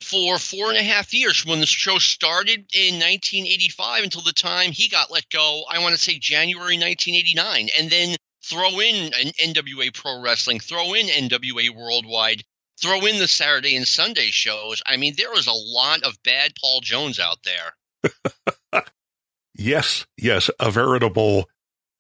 for 0.01 0.39
four 0.39 0.71
and 0.71 0.79
a 0.79 0.83
half 0.83 1.13
years 1.13 1.37
from 1.37 1.51
when 1.51 1.61
the 1.61 1.67
show 1.67 1.99
started 1.99 2.61
in 2.73 2.95
1985 2.95 4.05
until 4.05 4.23
the 4.23 4.33
time 4.33 4.73
he 4.73 4.89
got 4.89 5.11
let 5.11 5.29
go. 5.29 5.65
I 5.69 5.81
want 5.81 5.95
to 5.95 6.01
say 6.01 6.19
January 6.19 6.79
1989, 6.79 7.69
and 7.79 7.91
then 7.91 8.17
throw 8.43 8.81
in 8.81 9.13
an 9.13 9.33
NWA 9.53 9.93
Pro 9.93 10.23
Wrestling, 10.23 10.59
throw 10.59 10.95
in 10.95 11.09
NWA 11.09 11.69
Worldwide, 11.77 12.43
throw 12.81 13.05
in 13.05 13.19
the 13.19 13.29
Saturday 13.29 13.77
and 13.77 13.87
Sunday 13.87 14.31
shows. 14.31 14.83
I 14.87 14.97
mean, 14.97 15.13
there 15.19 15.31
was 15.31 15.47
a 15.47 15.53
lot 15.53 16.05
of 16.05 16.23
bad 16.23 16.53
Paul 16.59 16.81
Jones 16.81 17.21
out 17.21 17.41
there. 17.45 18.83
yes, 19.55 20.07
yes, 20.17 20.49
a 20.59 20.71
veritable 20.71 21.51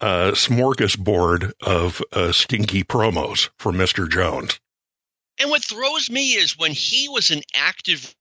uh, 0.00 0.32
smorgasbord 0.32 1.52
of 1.62 2.02
uh, 2.12 2.32
stinky 2.32 2.84
promos 2.84 3.50
for 3.58 3.72
Mr. 3.72 4.08
Jones. 4.08 4.60
And 5.38 5.50
what 5.50 5.64
throws 5.64 6.10
me 6.10 6.30
is 6.30 6.58
when 6.58 6.72
he 6.72 7.08
was 7.08 7.30
an 7.30 7.42
active. 7.54 8.14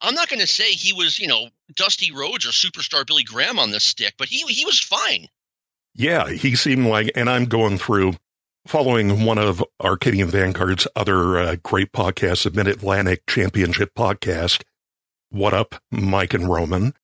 I'm 0.00 0.14
not 0.14 0.28
going 0.28 0.40
to 0.40 0.46
say 0.46 0.70
he 0.70 0.92
was, 0.92 1.18
you 1.18 1.26
know, 1.28 1.48
Dusty 1.74 2.12
Rhodes 2.12 2.46
or 2.46 2.50
superstar 2.50 3.06
Billy 3.06 3.24
Graham 3.24 3.58
on 3.58 3.70
this 3.70 3.84
stick, 3.84 4.14
but 4.18 4.28
he 4.28 4.38
he 4.52 4.64
was 4.64 4.80
fine. 4.80 5.28
Yeah, 5.94 6.30
he 6.30 6.54
seemed 6.54 6.86
like, 6.86 7.10
and 7.14 7.28
I'm 7.28 7.46
going 7.46 7.76
through 7.76 8.14
following 8.66 9.24
one 9.24 9.38
of 9.38 9.64
Arcadian 9.80 10.28
Vanguard's 10.28 10.86
other 10.94 11.38
uh, 11.38 11.56
great 11.62 11.92
podcasts, 11.92 12.44
the 12.44 12.50
Mid 12.50 12.68
Atlantic 12.68 13.26
Championship 13.26 13.94
podcast. 13.94 14.62
What 15.30 15.54
up, 15.54 15.76
Mike 15.90 16.34
and 16.34 16.48
Roman? 16.48 16.94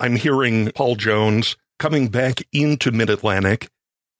I'm 0.00 0.16
hearing 0.16 0.70
Paul 0.72 0.96
Jones 0.96 1.56
coming 1.78 2.08
back 2.08 2.42
into 2.52 2.90
Mid 2.90 3.10
Atlantic 3.10 3.70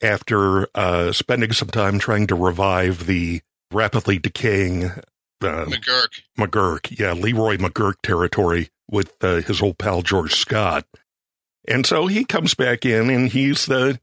after 0.03 0.69
uh, 0.75 1.13
spending 1.13 1.53
some 1.53 1.69
time 1.69 1.99
trying 1.99 2.27
to 2.29 2.35
revive 2.35 3.07
the 3.07 3.41
rapidly 3.73 4.19
decaying 4.19 4.85
uh, 4.85 5.01
McGuirk. 5.41 6.21
McGuirk, 6.39 6.99
yeah, 6.99 7.13
Leroy 7.13 7.57
McGuirk 7.57 7.95
territory 8.03 8.71
with 8.91 9.13
uh, 9.23 9.37
his 9.37 9.61
old 9.61 9.79
pal 9.79 10.03
George 10.03 10.35
Scott. 10.35 10.87
And 11.67 11.85
so 11.85 12.07
he 12.07 12.25
comes 12.25 12.55
back 12.55 12.87
in 12.87 13.11
and 13.11 13.29
he's 13.29 13.67
the, 13.67 14.01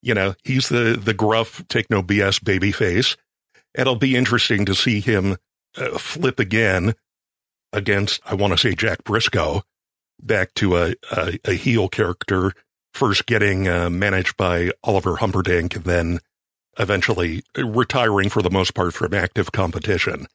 you 0.00 0.14
know, 0.14 0.34
he's 0.44 0.68
the, 0.68 0.98
the 1.00 1.14
gruff, 1.14 1.62
take 1.68 1.90
no 1.90 2.02
BS 2.02 2.42
baby 2.42 2.72
face. 2.72 3.16
It'll 3.74 3.96
be 3.96 4.16
interesting 4.16 4.64
to 4.66 4.74
see 4.74 5.00
him 5.00 5.36
uh, 5.76 5.98
flip 5.98 6.38
again 6.38 6.94
against, 7.72 8.20
I 8.24 8.34
want 8.34 8.52
to 8.52 8.58
say 8.58 8.74
Jack 8.74 9.04
Briscoe, 9.04 9.62
back 10.22 10.54
to 10.54 10.76
a, 10.76 10.94
a, 11.10 11.38
a 11.44 11.52
heel 11.52 11.88
character, 11.88 12.52
first 12.92 13.26
getting 13.26 13.68
uh, 13.68 13.90
managed 13.90 14.36
by 14.36 14.70
Oliver 14.84 15.16
Humperdink 15.16 15.76
and 15.76 15.84
then 15.84 16.20
eventually 16.78 17.42
retiring 17.56 18.28
for 18.28 18.42
the 18.42 18.50
most 18.50 18.74
part 18.74 18.94
from 18.94 19.14
active 19.14 19.52
competition. 19.52 20.26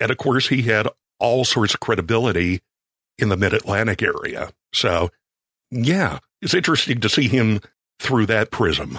And 0.00 0.10
of 0.10 0.18
course, 0.18 0.48
he 0.48 0.62
had 0.62 0.88
all 1.18 1.44
sorts 1.44 1.74
of 1.74 1.80
credibility 1.80 2.60
in 3.18 3.28
the 3.28 3.36
mid 3.36 3.54
Atlantic 3.54 4.02
area. 4.02 4.50
So 4.72 5.10
yeah, 5.70 6.18
it's 6.40 6.54
interesting 6.54 7.00
to 7.00 7.08
see 7.08 7.28
him 7.28 7.60
through 7.98 8.26
that 8.26 8.50
prism 8.50 8.98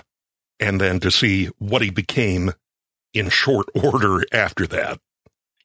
and 0.59 0.79
then 0.79 0.99
to 1.01 1.11
see 1.11 1.47
what 1.59 1.81
he 1.81 1.89
became 1.89 2.53
in 3.13 3.29
short 3.29 3.67
order 3.75 4.23
after 4.31 4.65
that. 4.67 4.99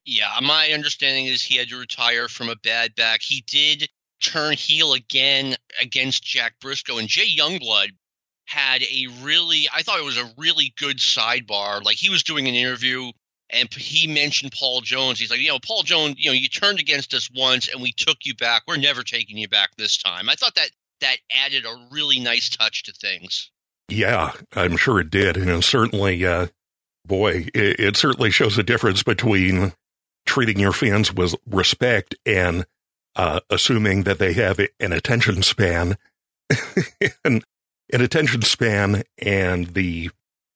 Yeah, 0.05 0.39
my 0.41 0.69
understanding 0.71 1.25
is 1.27 1.41
he 1.41 1.57
had 1.57 1.69
to 1.69 1.77
retire 1.77 2.27
from 2.27 2.49
a 2.49 2.55
bad 2.55 2.95
back. 2.95 3.21
He 3.21 3.43
did 3.47 3.87
turn 4.21 4.53
heel 4.53 4.93
again 4.93 5.55
against 5.81 6.23
Jack 6.23 6.53
Briscoe, 6.59 6.97
and 6.97 7.07
Jay 7.07 7.27
Youngblood 7.37 7.89
had 8.45 8.81
a 8.81 9.07
really, 9.21 9.67
I 9.73 9.83
thought 9.83 9.99
it 9.99 10.05
was 10.05 10.17
a 10.17 10.31
really 10.37 10.73
good 10.77 10.97
sidebar. 10.97 11.83
Like 11.83 11.97
he 11.97 12.09
was 12.09 12.23
doing 12.23 12.47
an 12.47 12.55
interview 12.55 13.11
and 13.51 13.71
he 13.73 14.07
mentioned 14.07 14.53
Paul 14.57 14.81
Jones. 14.81 15.19
He's 15.19 15.29
like, 15.29 15.39
you 15.39 15.49
know, 15.49 15.59
Paul 15.59 15.83
Jones, 15.83 16.15
you 16.17 16.29
know, 16.29 16.33
you 16.33 16.47
turned 16.47 16.79
against 16.79 17.13
us 17.13 17.29
once 17.35 17.67
and 17.67 17.81
we 17.81 17.91
took 17.91 18.17
you 18.23 18.35
back. 18.35 18.63
We're 18.67 18.77
never 18.77 19.03
taking 19.03 19.37
you 19.37 19.47
back 19.47 19.69
this 19.77 19.97
time. 19.97 20.29
I 20.29 20.35
thought 20.35 20.55
that 20.55 20.71
that 21.01 21.17
added 21.45 21.65
a 21.65 21.87
really 21.91 22.19
nice 22.19 22.49
touch 22.49 22.83
to 22.83 22.91
things. 22.91 23.51
Yeah, 23.87 24.33
I'm 24.55 24.77
sure 24.77 24.99
it 24.99 25.09
did. 25.09 25.37
And 25.37 25.63
certainly, 25.63 26.25
uh, 26.25 26.47
boy, 27.05 27.47
it, 27.53 27.79
it 27.79 27.97
certainly 27.97 28.31
shows 28.31 28.57
a 28.57 28.63
difference 28.63 29.03
between 29.03 29.73
treating 30.25 30.59
your 30.59 30.73
fans 30.73 31.13
with 31.13 31.35
respect 31.47 32.15
and 32.25 32.65
uh, 33.19 33.41
assuming 33.49 34.03
that 34.03 34.17
they 34.17 34.31
have 34.31 34.61
an 34.79 34.93
attention 34.93 35.43
span 35.43 35.97
and 37.25 37.43
an 37.91 38.01
attention 38.01 38.41
span 38.41 39.03
and 39.17 39.67
the 39.73 40.09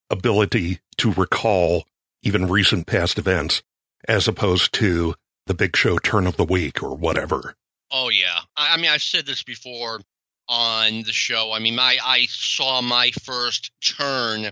ability 0.10 0.80
to 0.96 1.12
recall 1.12 1.84
even 2.22 2.48
recent 2.48 2.88
past 2.88 3.18
events 3.18 3.62
as 4.08 4.30
opposed 4.30 4.72
to 4.72 5.14
the 5.46 5.54
big 5.54 5.76
show 5.76 5.98
turn 5.98 6.26
of 6.26 6.38
the 6.38 6.46
week 6.46 6.82
or 6.82 6.96
whatever. 6.96 7.54
Oh 7.92 8.08
yeah. 8.08 8.40
I 8.56 8.78
mean 8.78 8.90
I've 8.90 9.04
said 9.04 9.26
this 9.26 9.44
before 9.44 10.00
on 10.48 11.04
the 11.04 11.12
show. 11.12 11.52
I 11.52 11.60
mean, 11.60 11.76
my 11.76 11.98
I 12.02 12.28
saw 12.30 12.82
my 12.82 13.12
first 13.24 13.72
turn 13.82 14.52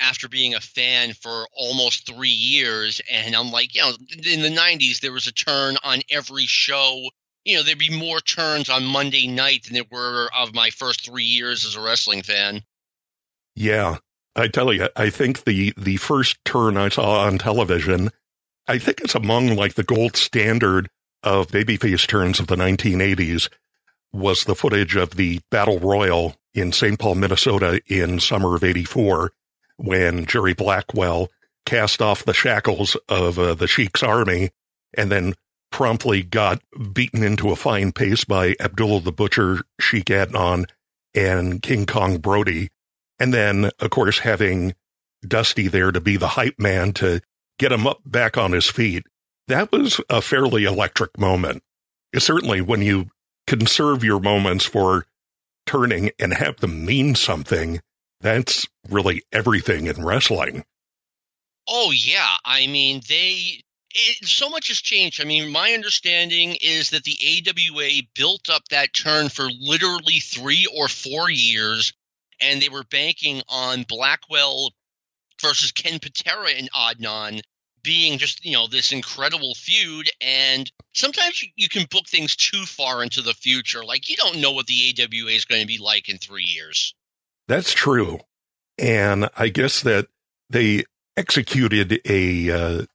after 0.00 0.28
being 0.28 0.54
a 0.54 0.60
fan 0.60 1.12
for 1.12 1.46
almost 1.56 2.08
three 2.08 2.28
years, 2.28 3.00
and 3.08 3.36
I'm 3.36 3.52
like, 3.52 3.76
you 3.76 3.82
know, 3.82 3.92
in 4.32 4.42
the 4.42 4.48
'90s 4.50 4.98
there 4.98 5.12
was 5.12 5.28
a 5.28 5.32
turn 5.32 5.76
on 5.84 6.00
every 6.10 6.46
show. 6.46 7.08
You 7.44 7.56
know, 7.56 7.62
there'd 7.62 7.78
be 7.78 7.96
more 7.96 8.20
turns 8.20 8.68
on 8.68 8.84
Monday 8.84 9.26
night 9.26 9.64
than 9.64 9.74
there 9.74 9.84
were 9.90 10.28
of 10.38 10.54
my 10.54 10.70
first 10.70 11.04
three 11.04 11.24
years 11.24 11.64
as 11.64 11.74
a 11.74 11.80
wrestling 11.80 12.22
fan. 12.22 12.62
Yeah, 13.54 13.96
I 14.34 14.48
tell 14.48 14.72
you, 14.72 14.88
I 14.96 15.10
think 15.10 15.44
the 15.44 15.74
the 15.76 15.96
first 15.96 16.42
turn 16.44 16.76
I 16.76 16.88
saw 16.88 17.26
on 17.26 17.38
television, 17.38 18.10
I 18.66 18.78
think 18.78 19.00
it's 19.00 19.14
among 19.14 19.56
like 19.56 19.74
the 19.74 19.82
gold 19.82 20.16
standard 20.16 20.88
of 21.22 21.48
babyface 21.48 22.06
turns 22.06 22.40
of 22.40 22.46
the 22.46 22.56
1980s 22.56 23.48
was 24.12 24.44
the 24.44 24.54
footage 24.54 24.96
of 24.96 25.16
the 25.16 25.40
battle 25.50 25.78
royal 25.78 26.36
in 26.54 26.72
St. 26.72 26.98
Paul, 26.98 27.14
Minnesota 27.14 27.80
in 27.86 28.20
summer 28.20 28.54
of 28.54 28.64
84 28.64 29.32
when 29.76 30.26
Jerry 30.26 30.54
Blackwell 30.54 31.28
cast 31.64 32.02
off 32.02 32.24
the 32.24 32.34
shackles 32.34 32.96
of 33.08 33.38
uh, 33.38 33.54
the 33.54 33.66
Sheik's 33.66 34.02
army 34.02 34.50
and 34.94 35.10
then 35.10 35.34
promptly 35.72 36.22
got 36.22 36.62
beaten 36.92 37.24
into 37.24 37.50
a 37.50 37.56
fine 37.56 37.90
pace 37.90 38.24
by 38.24 38.54
Abdullah 38.60 39.00
the 39.00 39.10
Butcher, 39.12 39.62
Sheik 39.80 40.06
Adnan, 40.06 40.66
and 41.14 41.60
King 41.60 41.86
Kong 41.86 42.18
Brody. 42.18 42.68
And 43.18 43.34
then, 43.34 43.70
of 43.80 43.90
course, 43.90 44.20
having 44.20 44.74
Dusty 45.26 45.68
there 45.68 45.90
to 45.90 46.00
be 46.00 46.16
the 46.16 46.28
hype 46.28 46.58
man 46.58 46.92
to 46.94 47.20
get 47.58 47.72
him 47.72 47.86
up 47.86 48.00
back 48.04 48.36
on 48.36 48.52
his 48.52 48.68
feet. 48.68 49.04
That 49.48 49.72
was 49.72 50.00
a 50.08 50.22
fairly 50.22 50.64
electric 50.64 51.18
moment. 51.18 51.62
Certainly, 52.16 52.60
when 52.60 52.82
you 52.82 53.06
conserve 53.46 54.04
your 54.04 54.20
moments 54.20 54.64
for 54.64 55.06
turning 55.66 56.10
and 56.18 56.34
have 56.34 56.58
them 56.58 56.84
mean 56.84 57.14
something, 57.14 57.80
that's 58.20 58.66
really 58.88 59.22
everything 59.32 59.86
in 59.86 60.04
wrestling. 60.04 60.64
Oh 61.68 61.92
yeah, 61.92 62.36
I 62.44 62.66
mean 62.66 63.00
they 63.08 63.62
it, 63.94 64.28
so 64.28 64.48
much 64.48 64.68
has 64.68 64.78
changed. 64.78 65.20
I 65.20 65.24
mean, 65.24 65.50
my 65.50 65.72
understanding 65.72 66.56
is 66.60 66.90
that 66.90 67.04
the 67.04 67.16
AWA 67.46 68.02
built 68.14 68.48
up 68.48 68.62
that 68.68 68.92
turn 68.92 69.28
for 69.28 69.48
literally 69.50 70.20
3 70.20 70.66
or 70.76 70.88
4 70.88 71.30
years 71.30 71.92
and 72.40 72.60
they 72.60 72.68
were 72.68 72.84
banking 72.84 73.42
on 73.48 73.84
Blackwell 73.84 74.72
versus 75.40 75.72
Ken 75.72 75.98
Patera 75.98 76.50
and 76.50 76.70
Adnan 76.72 77.40
being 77.82 78.18
just 78.18 78.44
you 78.44 78.52
know 78.52 78.66
this 78.66 78.92
incredible 78.92 79.54
feud. 79.54 80.10
And 80.20 80.70
sometimes 80.92 81.42
you, 81.42 81.48
you, 81.56 81.68
can 81.68 81.86
book 81.90 82.06
things 82.06 82.36
too 82.36 82.64
far 82.64 83.02
into 83.02 83.22
the 83.22 83.34
future. 83.34 83.84
Like 83.84 84.08
you 84.08 84.16
don't 84.16 84.40
know 84.40 84.52
what 84.52 84.66
the 84.66 84.94
awa 84.98 85.30
is 85.30 85.44
going 85.44 85.60
to 85.60 85.66
be 85.66 85.78
like 85.78 86.08
in 86.08 86.18
three 86.18 86.44
years. 86.44 86.94
That's 87.48 87.72
true. 87.72 88.20
And 88.78 89.28
i 89.36 89.48
guess 89.48 89.82
that 89.82 90.08
they 90.48 90.84
executed 91.16 92.00
a 92.06 92.50
uh, 92.50 92.86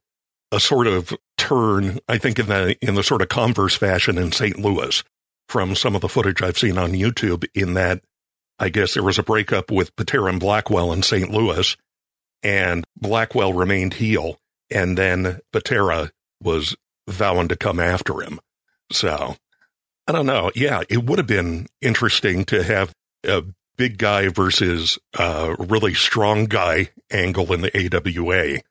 a 0.51 0.59
sort 0.59 0.87
of 0.87 1.13
turn 1.37 1.99
i 2.07 2.17
think 2.17 2.39
in 2.39 2.47
the 2.47 2.77
in 2.81 2.95
the 2.95 3.03
sort 3.03 3.21
of 3.21 3.29
converse 3.29 3.75
fashion 3.75 4.17
in 4.17 4.31
st 4.31 4.59
louis 4.59 5.03
from 5.49 5.75
some 5.75 5.95
of 5.95 6.01
the 6.01 6.09
footage 6.09 6.41
i've 6.41 6.57
seen 6.57 6.77
on 6.77 6.91
youtube 6.91 7.45
in 7.53 7.73
that 7.73 8.01
i 8.59 8.69
guess 8.69 8.93
there 8.93 9.03
was 9.03 9.19
a 9.19 9.23
breakup 9.23 9.71
with 9.71 9.95
patera 9.95 10.29
and 10.29 10.39
blackwell 10.39 10.91
in 10.91 11.03
st 11.03 11.31
louis 11.31 11.75
and 12.43 12.85
blackwell 12.99 13.53
remained 13.53 13.95
heel 13.95 14.39
and 14.69 14.97
then 14.97 15.39
Patera 15.51 16.11
was 16.41 16.75
vowing 17.07 17.47
to 17.47 17.55
come 17.55 17.79
after 17.79 18.21
him. 18.21 18.39
So 18.91 19.35
I 20.07 20.11
don't 20.11 20.25
know. 20.25 20.51
Yeah, 20.55 20.81
it 20.89 21.05
would 21.05 21.19
have 21.19 21.27
been 21.27 21.67
interesting 21.81 22.45
to 22.45 22.63
have 22.63 22.91
a 23.25 23.43
big 23.77 23.97
guy 23.97 24.29
versus 24.29 24.97
a 25.17 25.55
really 25.59 25.93
strong 25.93 26.45
guy 26.45 26.89
angle 27.11 27.51
in 27.53 27.61
the 27.61 27.71
AWA. 27.95 28.61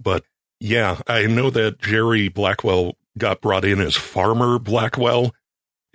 But 0.00 0.24
yeah, 0.60 1.00
I 1.06 1.26
know 1.26 1.50
that 1.50 1.80
Jerry 1.80 2.28
Blackwell 2.28 2.96
got 3.18 3.40
brought 3.40 3.64
in 3.64 3.80
as 3.80 3.96
Farmer 3.96 4.58
Blackwell. 4.58 5.34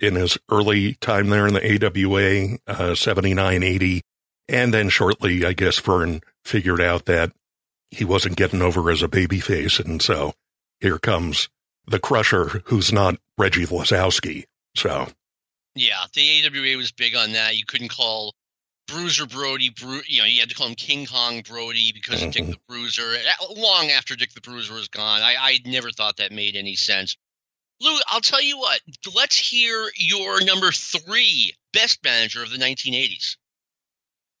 in 0.00 0.14
his 0.14 0.38
early 0.50 0.94
time 0.94 1.28
there 1.28 1.46
in 1.46 1.52
the 1.52 1.84
AWA, 1.86 2.58
uh, 2.66 2.94
79, 2.94 3.62
80. 3.62 4.02
And 4.48 4.72
then 4.72 4.88
shortly, 4.88 5.44
I 5.44 5.52
guess 5.52 5.78
Verne 5.78 6.22
figured 6.44 6.80
out 6.80 7.04
that 7.04 7.32
he 7.90 8.04
wasn't 8.04 8.36
getting 8.36 8.62
over 8.62 8.90
as 8.90 9.02
a 9.02 9.08
babyface. 9.08 9.78
And 9.84 10.00
so 10.00 10.32
here 10.80 10.98
comes 10.98 11.50
the 11.86 11.98
crusher 11.98 12.62
who's 12.66 12.92
not 12.92 13.16
Reggie 13.36 13.66
Lisowski. 13.66 14.44
So. 14.74 15.08
Yeah, 15.74 16.04
the 16.14 16.46
AWA 16.46 16.76
was 16.78 16.92
big 16.92 17.14
on 17.14 17.32
that. 17.32 17.56
You 17.56 17.64
couldn't 17.66 17.90
call 17.90 18.34
Bruiser 18.90 19.26
Brody, 19.26 19.70
Bru- 19.70 20.02
you 20.06 20.20
know, 20.20 20.26
you 20.26 20.40
had 20.40 20.48
to 20.48 20.54
call 20.54 20.68
him 20.68 20.74
King 20.74 21.06
Kong 21.06 21.42
Brody 21.48 21.92
because 21.92 22.22
of 22.22 22.32
Dick 22.32 22.42
mm-hmm. 22.42 22.52
the 22.52 22.58
Bruiser. 22.68 23.14
Long 23.56 23.90
after 23.90 24.16
Dick 24.16 24.32
the 24.32 24.40
Bruiser 24.40 24.74
was 24.74 24.88
gone, 24.88 25.22
I, 25.22 25.36
I 25.38 25.58
never 25.64 25.90
thought 25.90 26.18
that 26.18 26.32
made 26.32 26.56
any 26.56 26.76
sense. 26.76 27.16
Lou, 27.80 27.96
I'll 28.08 28.20
tell 28.20 28.42
you 28.42 28.58
what. 28.58 28.80
Let's 29.14 29.36
hear 29.36 29.90
your 29.96 30.44
number 30.44 30.70
three 30.70 31.54
best 31.72 32.04
manager 32.04 32.42
of 32.42 32.50
the 32.50 32.58
1980s. 32.58 33.36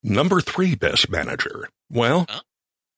Number 0.02 0.40
three 0.40 0.74
best 0.74 1.10
manager. 1.10 1.68
Well, 1.90 2.26
huh? 2.28 2.40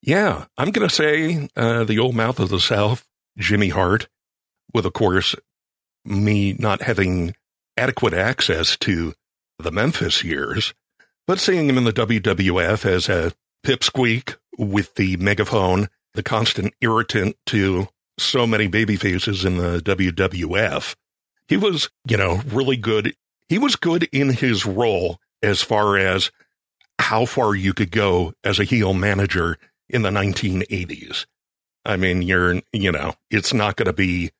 yeah, 0.02 0.46
I'm 0.58 0.70
going 0.70 0.88
to 0.88 0.94
say 0.94 1.48
uh, 1.56 1.84
the 1.84 1.98
old 1.98 2.14
mouth 2.14 2.40
of 2.40 2.48
the 2.48 2.60
South, 2.60 3.06
Jimmy 3.38 3.68
Hart, 3.68 4.08
with, 4.74 4.86
of 4.86 4.92
course, 4.92 5.34
me 6.04 6.54
not 6.54 6.82
having 6.82 7.34
adequate 7.76 8.14
access 8.14 8.76
to 8.78 9.14
the 9.58 9.70
Memphis 9.70 10.24
years, 10.24 10.74
but 11.26 11.38
seeing 11.38 11.68
him 11.68 11.78
in 11.78 11.84
the 11.84 11.92
WWF 11.92 12.84
as 12.84 13.08
a 13.08 13.32
pipsqueak 13.64 14.36
with 14.58 14.94
the 14.94 15.16
megaphone, 15.16 15.88
the 16.14 16.22
constant 16.22 16.74
irritant 16.80 17.36
to 17.46 17.88
so 18.18 18.46
many 18.46 18.66
baby 18.66 18.96
faces 18.96 19.44
in 19.44 19.56
the 19.56 19.80
WWF. 19.80 20.94
He 21.48 21.56
was, 21.56 21.90
you 22.06 22.16
know, 22.16 22.40
really 22.48 22.76
good. 22.76 23.14
He 23.48 23.58
was 23.58 23.76
good 23.76 24.08
in 24.12 24.30
his 24.30 24.66
role 24.66 25.18
as 25.42 25.62
far 25.62 25.96
as 25.96 26.30
how 26.98 27.24
far 27.24 27.54
you 27.54 27.72
could 27.72 27.90
go 27.90 28.32
as 28.44 28.58
a 28.58 28.64
heel 28.64 28.94
manager 28.94 29.58
in 29.88 30.02
the 30.02 30.10
1980s. 30.10 31.26
I 31.84 31.96
mean, 31.96 32.22
you're, 32.22 32.60
you 32.72 32.92
know, 32.92 33.14
it's 33.30 33.52
not 33.52 33.76
going 33.76 33.86
to 33.86 33.92
be 33.92 34.30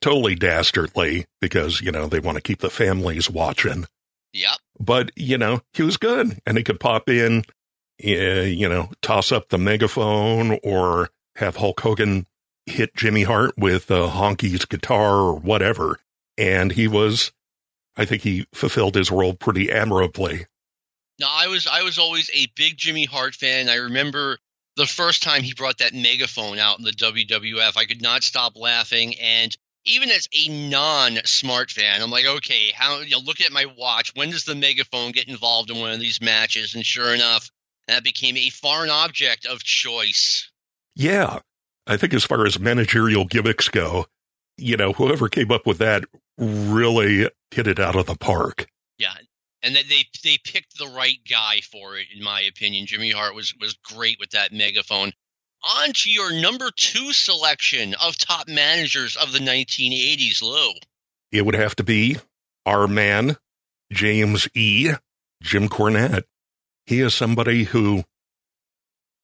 totally 0.00 0.34
dastardly 0.34 1.26
because, 1.40 1.80
you 1.80 1.90
know, 1.90 2.06
they 2.06 2.20
want 2.20 2.36
to 2.36 2.42
keep 2.42 2.60
the 2.60 2.70
families 2.70 3.30
watching. 3.30 3.86
Yep. 4.32 4.58
But, 4.80 5.12
you 5.14 5.36
know, 5.36 5.60
he 5.74 5.82
was 5.82 5.98
good 5.98 6.40
and 6.46 6.56
he 6.56 6.64
could 6.64 6.80
pop 6.80 7.08
in, 7.08 7.44
uh, 8.04 8.08
you 8.08 8.68
know, 8.68 8.90
toss 9.02 9.30
up 9.30 9.50
the 9.50 9.58
megaphone 9.58 10.58
or 10.64 11.10
have 11.36 11.56
Hulk 11.56 11.80
Hogan 11.80 12.26
hit 12.66 12.96
Jimmy 12.96 13.24
Hart 13.24 13.54
with 13.58 13.90
uh, 13.90 14.08
Honky's 14.08 14.64
guitar 14.64 15.18
or 15.18 15.34
whatever. 15.34 15.98
And 16.38 16.72
he 16.72 16.88
was, 16.88 17.32
I 17.96 18.06
think 18.06 18.22
he 18.22 18.46
fulfilled 18.54 18.94
his 18.94 19.10
role 19.10 19.34
pretty 19.34 19.70
admirably. 19.70 20.46
No, 21.20 21.28
I 21.30 21.48
was 21.48 21.66
I 21.66 21.82
was 21.82 21.98
always 21.98 22.30
a 22.34 22.46
big 22.56 22.78
Jimmy 22.78 23.04
Hart 23.04 23.34
fan. 23.34 23.68
I 23.68 23.74
remember 23.74 24.38
the 24.76 24.86
first 24.86 25.22
time 25.22 25.42
he 25.42 25.52
brought 25.52 25.78
that 25.78 25.92
megaphone 25.92 26.58
out 26.58 26.78
in 26.78 26.84
the 26.84 26.92
WWF. 26.92 27.76
I 27.76 27.84
could 27.84 28.00
not 28.00 28.22
stop 28.22 28.56
laughing, 28.56 29.18
and 29.20 29.54
even 29.84 30.10
as 30.10 30.28
a 30.32 30.48
non-smart 30.68 31.70
fan, 31.70 32.02
I'm 32.02 32.10
like, 32.10 32.26
okay, 32.26 32.70
how 32.74 33.00
you 33.00 33.10
know, 33.10 33.22
look 33.24 33.40
at 33.40 33.52
my 33.52 33.66
watch. 33.76 34.12
When 34.14 34.30
does 34.30 34.44
the 34.44 34.54
megaphone 34.54 35.12
get 35.12 35.28
involved 35.28 35.70
in 35.70 35.78
one 35.78 35.92
of 35.92 36.00
these 36.00 36.20
matches? 36.20 36.74
And 36.74 36.84
sure 36.84 37.14
enough, 37.14 37.50
that 37.88 38.04
became 38.04 38.36
a 38.36 38.50
foreign 38.50 38.90
object 38.90 39.46
of 39.46 39.62
choice. 39.62 40.50
Yeah, 40.94 41.40
I 41.86 41.96
think 41.96 42.14
as 42.14 42.24
far 42.24 42.46
as 42.46 42.58
managerial 42.58 43.24
gimmicks 43.24 43.68
go, 43.68 44.06
you 44.56 44.76
know, 44.76 44.92
whoever 44.92 45.28
came 45.28 45.50
up 45.50 45.66
with 45.66 45.78
that 45.78 46.04
really 46.38 47.28
hit 47.50 47.66
it 47.66 47.80
out 47.80 47.96
of 47.96 48.06
the 48.06 48.16
park. 48.16 48.66
Yeah. 48.98 49.14
And 49.62 49.74
they 49.74 50.04
they 50.24 50.38
picked 50.44 50.78
the 50.78 50.86
right 50.86 51.18
guy 51.28 51.60
for 51.70 51.96
it, 51.96 52.06
in 52.16 52.22
my 52.22 52.40
opinion. 52.42 52.86
Jimmy 52.86 53.10
Hart 53.10 53.34
was 53.34 53.54
was 53.60 53.74
great 53.74 54.18
with 54.18 54.30
that 54.30 54.52
megaphone. 54.52 55.12
On 55.62 55.92
to 55.92 56.10
your 56.10 56.32
number 56.32 56.70
two 56.74 57.12
selection 57.12 57.94
of 57.94 58.16
top 58.16 58.48
managers 58.48 59.16
of 59.16 59.32
the 59.32 59.38
1980s, 59.38 60.42
Lou. 60.42 60.72
It 61.30 61.44
would 61.44 61.54
have 61.54 61.76
to 61.76 61.84
be 61.84 62.16
our 62.64 62.88
man, 62.88 63.36
James 63.92 64.48
E. 64.54 64.90
Jim 65.42 65.68
Cornette. 65.68 66.24
He 66.86 67.00
is 67.00 67.14
somebody 67.14 67.64
who 67.64 68.04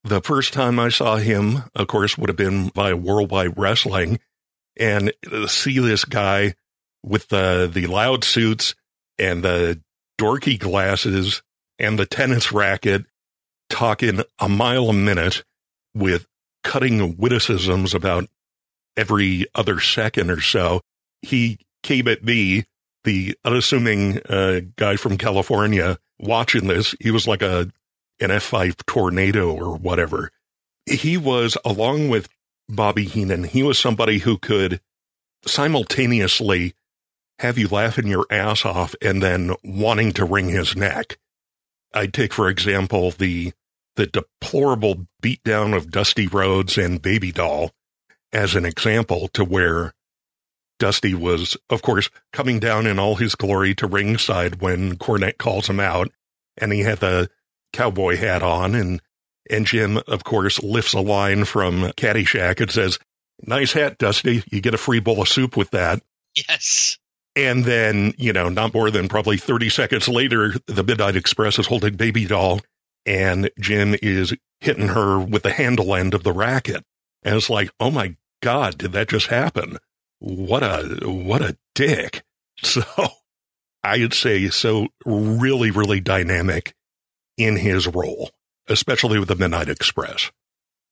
the 0.03 0.21
first 0.21 0.53
time 0.53 0.79
I 0.79 0.89
saw 0.89 1.17
him, 1.17 1.63
of 1.75 1.87
course, 1.87 2.17
would 2.17 2.29
have 2.29 2.37
been 2.37 2.69
by 2.69 2.93
Worldwide 2.93 3.57
Wrestling, 3.57 4.19
and 4.79 5.11
see 5.47 5.79
this 5.79 6.05
guy 6.05 6.55
with 7.03 7.29
the 7.29 7.69
the 7.71 7.87
loud 7.87 8.23
suits 8.23 8.75
and 9.17 9.43
the 9.43 9.81
dorky 10.19 10.57
glasses 10.57 11.41
and 11.79 11.97
the 11.97 12.05
tennis 12.05 12.51
racket 12.51 13.05
talking 13.69 14.21
a 14.39 14.49
mile 14.49 14.89
a 14.89 14.93
minute 14.93 15.43
with 15.97 16.27
cutting 16.63 17.17
witticisms 17.17 17.93
about 17.93 18.27
every 18.95 19.45
other 19.55 19.79
second 19.79 20.29
or 20.29 20.41
so. 20.41 20.81
He 21.21 21.59
came 21.83 22.07
at 22.07 22.23
me, 22.23 22.65
the 23.03 23.37
unassuming 23.45 24.19
uh, 24.27 24.61
guy 24.75 24.95
from 24.95 25.17
California, 25.17 25.97
watching 26.19 26.67
this. 26.67 26.95
He 26.99 27.11
was 27.11 27.27
like 27.27 27.41
a 27.41 27.71
an 28.19 28.29
F5 28.29 28.85
tornado 28.87 29.53
or 29.53 29.77
whatever. 29.77 30.31
He 30.85 31.17
was, 31.17 31.55
along 31.63 32.09
with 32.09 32.29
Bobby 32.67 33.05
Heenan, 33.05 33.43
he 33.43 33.61
was 33.61 33.77
somebody 33.77 34.19
who 34.19 34.37
could 34.37 34.81
simultaneously 35.45 36.73
have 37.39 37.57
you 37.57 37.67
laughing 37.67 38.07
your 38.07 38.25
ass 38.31 38.65
off 38.65 38.95
and 39.01 39.21
then 39.21 39.53
wanting 39.63 40.11
to 40.13 40.25
wring 40.25 40.49
his 40.49 40.75
neck. 40.75 41.19
I'd 41.93 42.13
take, 42.13 42.33
for 42.33 42.49
example, 42.49 43.11
the 43.11 43.53
the 43.97 44.07
deplorable 44.07 45.07
beatdown 45.21 45.75
of 45.75 45.91
Dusty 45.91 46.27
Rhodes 46.27 46.77
and 46.77 47.01
Baby 47.01 47.31
Doll 47.31 47.71
as 48.31 48.55
an 48.55 48.63
example 48.63 49.27
to 49.29 49.43
where 49.43 49.93
Dusty 50.79 51.13
was, 51.13 51.57
of 51.69 51.81
course, 51.81 52.09
coming 52.31 52.59
down 52.59 52.87
in 52.87 52.99
all 52.99 53.15
his 53.15 53.35
glory 53.35 53.73
to 53.75 53.87
ringside 53.87 54.61
when 54.61 54.95
Cornette 54.95 55.39
calls 55.39 55.67
him 55.67 55.79
out, 55.79 56.09
and 56.57 56.71
he 56.71 56.81
had 56.81 56.99
the 56.99 57.29
cowboy 57.73 58.15
hat 58.15 58.41
on 58.41 58.75
and 58.75 59.01
and 59.49 59.65
Jim, 59.65 59.97
of 60.07 60.25
course, 60.25 60.61
lifts 60.61 60.93
a 60.93 60.99
line 60.99 61.45
from 61.45 61.83
Caddyshack 61.93 62.59
and 62.59 62.69
says, 62.69 62.99
Nice 63.41 63.71
hat, 63.71 63.97
Dusty. 63.97 64.43
You 64.51 64.61
get 64.61 64.73
a 64.73 64.77
free 64.77 64.99
bowl 64.99 65.21
of 65.21 65.29
soup 65.29 65.55
with 65.55 65.69
that. 65.71 66.01
Yes. 66.35 66.97
And 67.35 67.63
then, 67.63 68.13
you 68.17 68.33
know, 68.33 68.49
not 68.49 68.73
more 68.73 68.91
than 68.91 69.07
probably 69.07 69.37
30 69.37 69.69
seconds 69.69 70.09
later, 70.09 70.55
the 70.65 70.83
Midnight 70.83 71.15
Express 71.15 71.59
is 71.59 71.67
holding 71.67 71.95
Baby 71.95 72.25
Doll 72.25 72.59
and 73.07 73.49
Jim 73.59 73.95
is 74.03 74.35
hitting 74.59 74.89
her 74.89 75.17
with 75.17 75.43
the 75.43 75.53
handle 75.53 75.95
end 75.95 76.13
of 76.13 76.23
the 76.23 76.33
racket. 76.33 76.83
And 77.23 77.35
it's 77.35 77.49
like, 77.49 77.71
oh 77.79 77.89
my 77.89 78.15
God, 78.41 78.77
did 78.77 78.91
that 78.91 79.09
just 79.09 79.27
happen? 79.27 79.77
What 80.19 80.61
a, 80.61 81.09
what 81.09 81.41
a 81.41 81.57
dick. 81.73 82.23
So 82.63 82.81
I'd 83.83 84.15
say 84.15 84.49
so 84.49 84.87
really, 85.05 85.69
really 85.69 85.99
dynamic 85.99 86.73
in 87.37 87.55
his 87.55 87.85
role, 87.85 88.31
especially 88.67 89.19
with 89.19 89.27
the 89.27 89.35
Midnight 89.35 89.69
Express. 89.69 90.31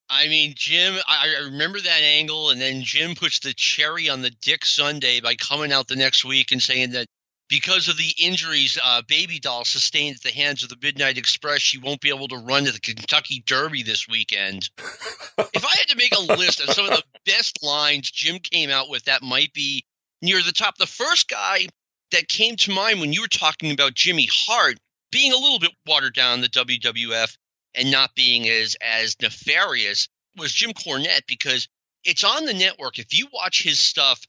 I 0.07 0.27
mean, 0.27 0.53
Jim, 0.55 0.95
I, 1.07 1.45
remember 1.45 1.81
that 1.81 2.01
angle, 2.03 2.51
and 2.51 2.61
then 2.61 2.83
Jim 2.83 3.15
puts 3.15 3.39
the 3.39 3.53
cherry 3.55 4.09
on 4.09 4.21
the 4.21 4.29
dick 4.29 4.63
Sunday 4.63 5.21
by 5.21 5.33
coming 5.33 5.73
out 5.73 5.87
the 5.87 5.95
next 5.95 6.23
week 6.23 6.51
and 6.51 6.61
saying 6.61 6.91
that 6.91 7.07
because 7.49 7.87
of 7.87 7.97
the 7.97 8.13
injuries 8.19 8.79
uh, 8.83 9.01
Baby 9.07 9.39
Doll 9.39 9.65
sustained 9.65 10.15
at 10.15 10.23
the 10.23 10.31
hands 10.31 10.63
of 10.63 10.69
the 10.69 10.77
Midnight 10.81 11.17
Express, 11.17 11.61
she 11.61 11.77
won't 11.77 12.01
be 12.01 12.09
able 12.09 12.27
to 12.29 12.37
run 12.37 12.65
to 12.65 12.71
the 12.71 12.79
Kentucky 12.79 13.43
Derby 13.45 13.83
this 13.83 14.07
weekend. 14.07 14.69
if 14.77 15.65
I 15.65 15.75
had 15.77 15.87
to 15.89 15.97
make 15.97 16.15
a 16.15 16.37
list 16.37 16.61
of 16.61 16.73
some 16.73 16.85
of 16.85 16.91
the 16.91 17.03
best 17.25 17.63
lines 17.63 18.09
Jim 18.09 18.39
came 18.39 18.69
out 18.69 18.89
with, 18.89 19.05
that 19.05 19.21
might 19.21 19.53
be 19.53 19.85
near 20.21 20.41
the 20.41 20.51
top. 20.51 20.77
The 20.77 20.87
first 20.87 21.29
guy 21.29 21.67
that 22.11 22.27
came 22.27 22.55
to 22.57 22.71
mind 22.71 22.99
when 22.99 23.13
you 23.13 23.21
were 23.21 23.27
talking 23.27 23.71
about 23.71 23.93
Jimmy 23.93 24.27
Hart 24.31 24.77
being 25.11 25.31
a 25.31 25.37
little 25.37 25.59
bit 25.59 25.71
watered 25.85 26.13
down 26.13 26.41
the 26.41 26.49
WWF 26.49 27.37
and 27.75 27.91
not 27.91 28.15
being 28.15 28.49
as 28.49 28.75
as 28.81 29.15
nefarious 29.21 30.07
was 30.37 30.51
Jim 30.51 30.71
Cornette 30.71 31.27
because 31.27 31.67
it's 32.03 32.23
on 32.23 32.45
the 32.45 32.53
network. 32.53 32.99
If 32.99 33.17
you 33.17 33.27
watch 33.33 33.63
his 33.63 33.79
stuff 33.79 34.21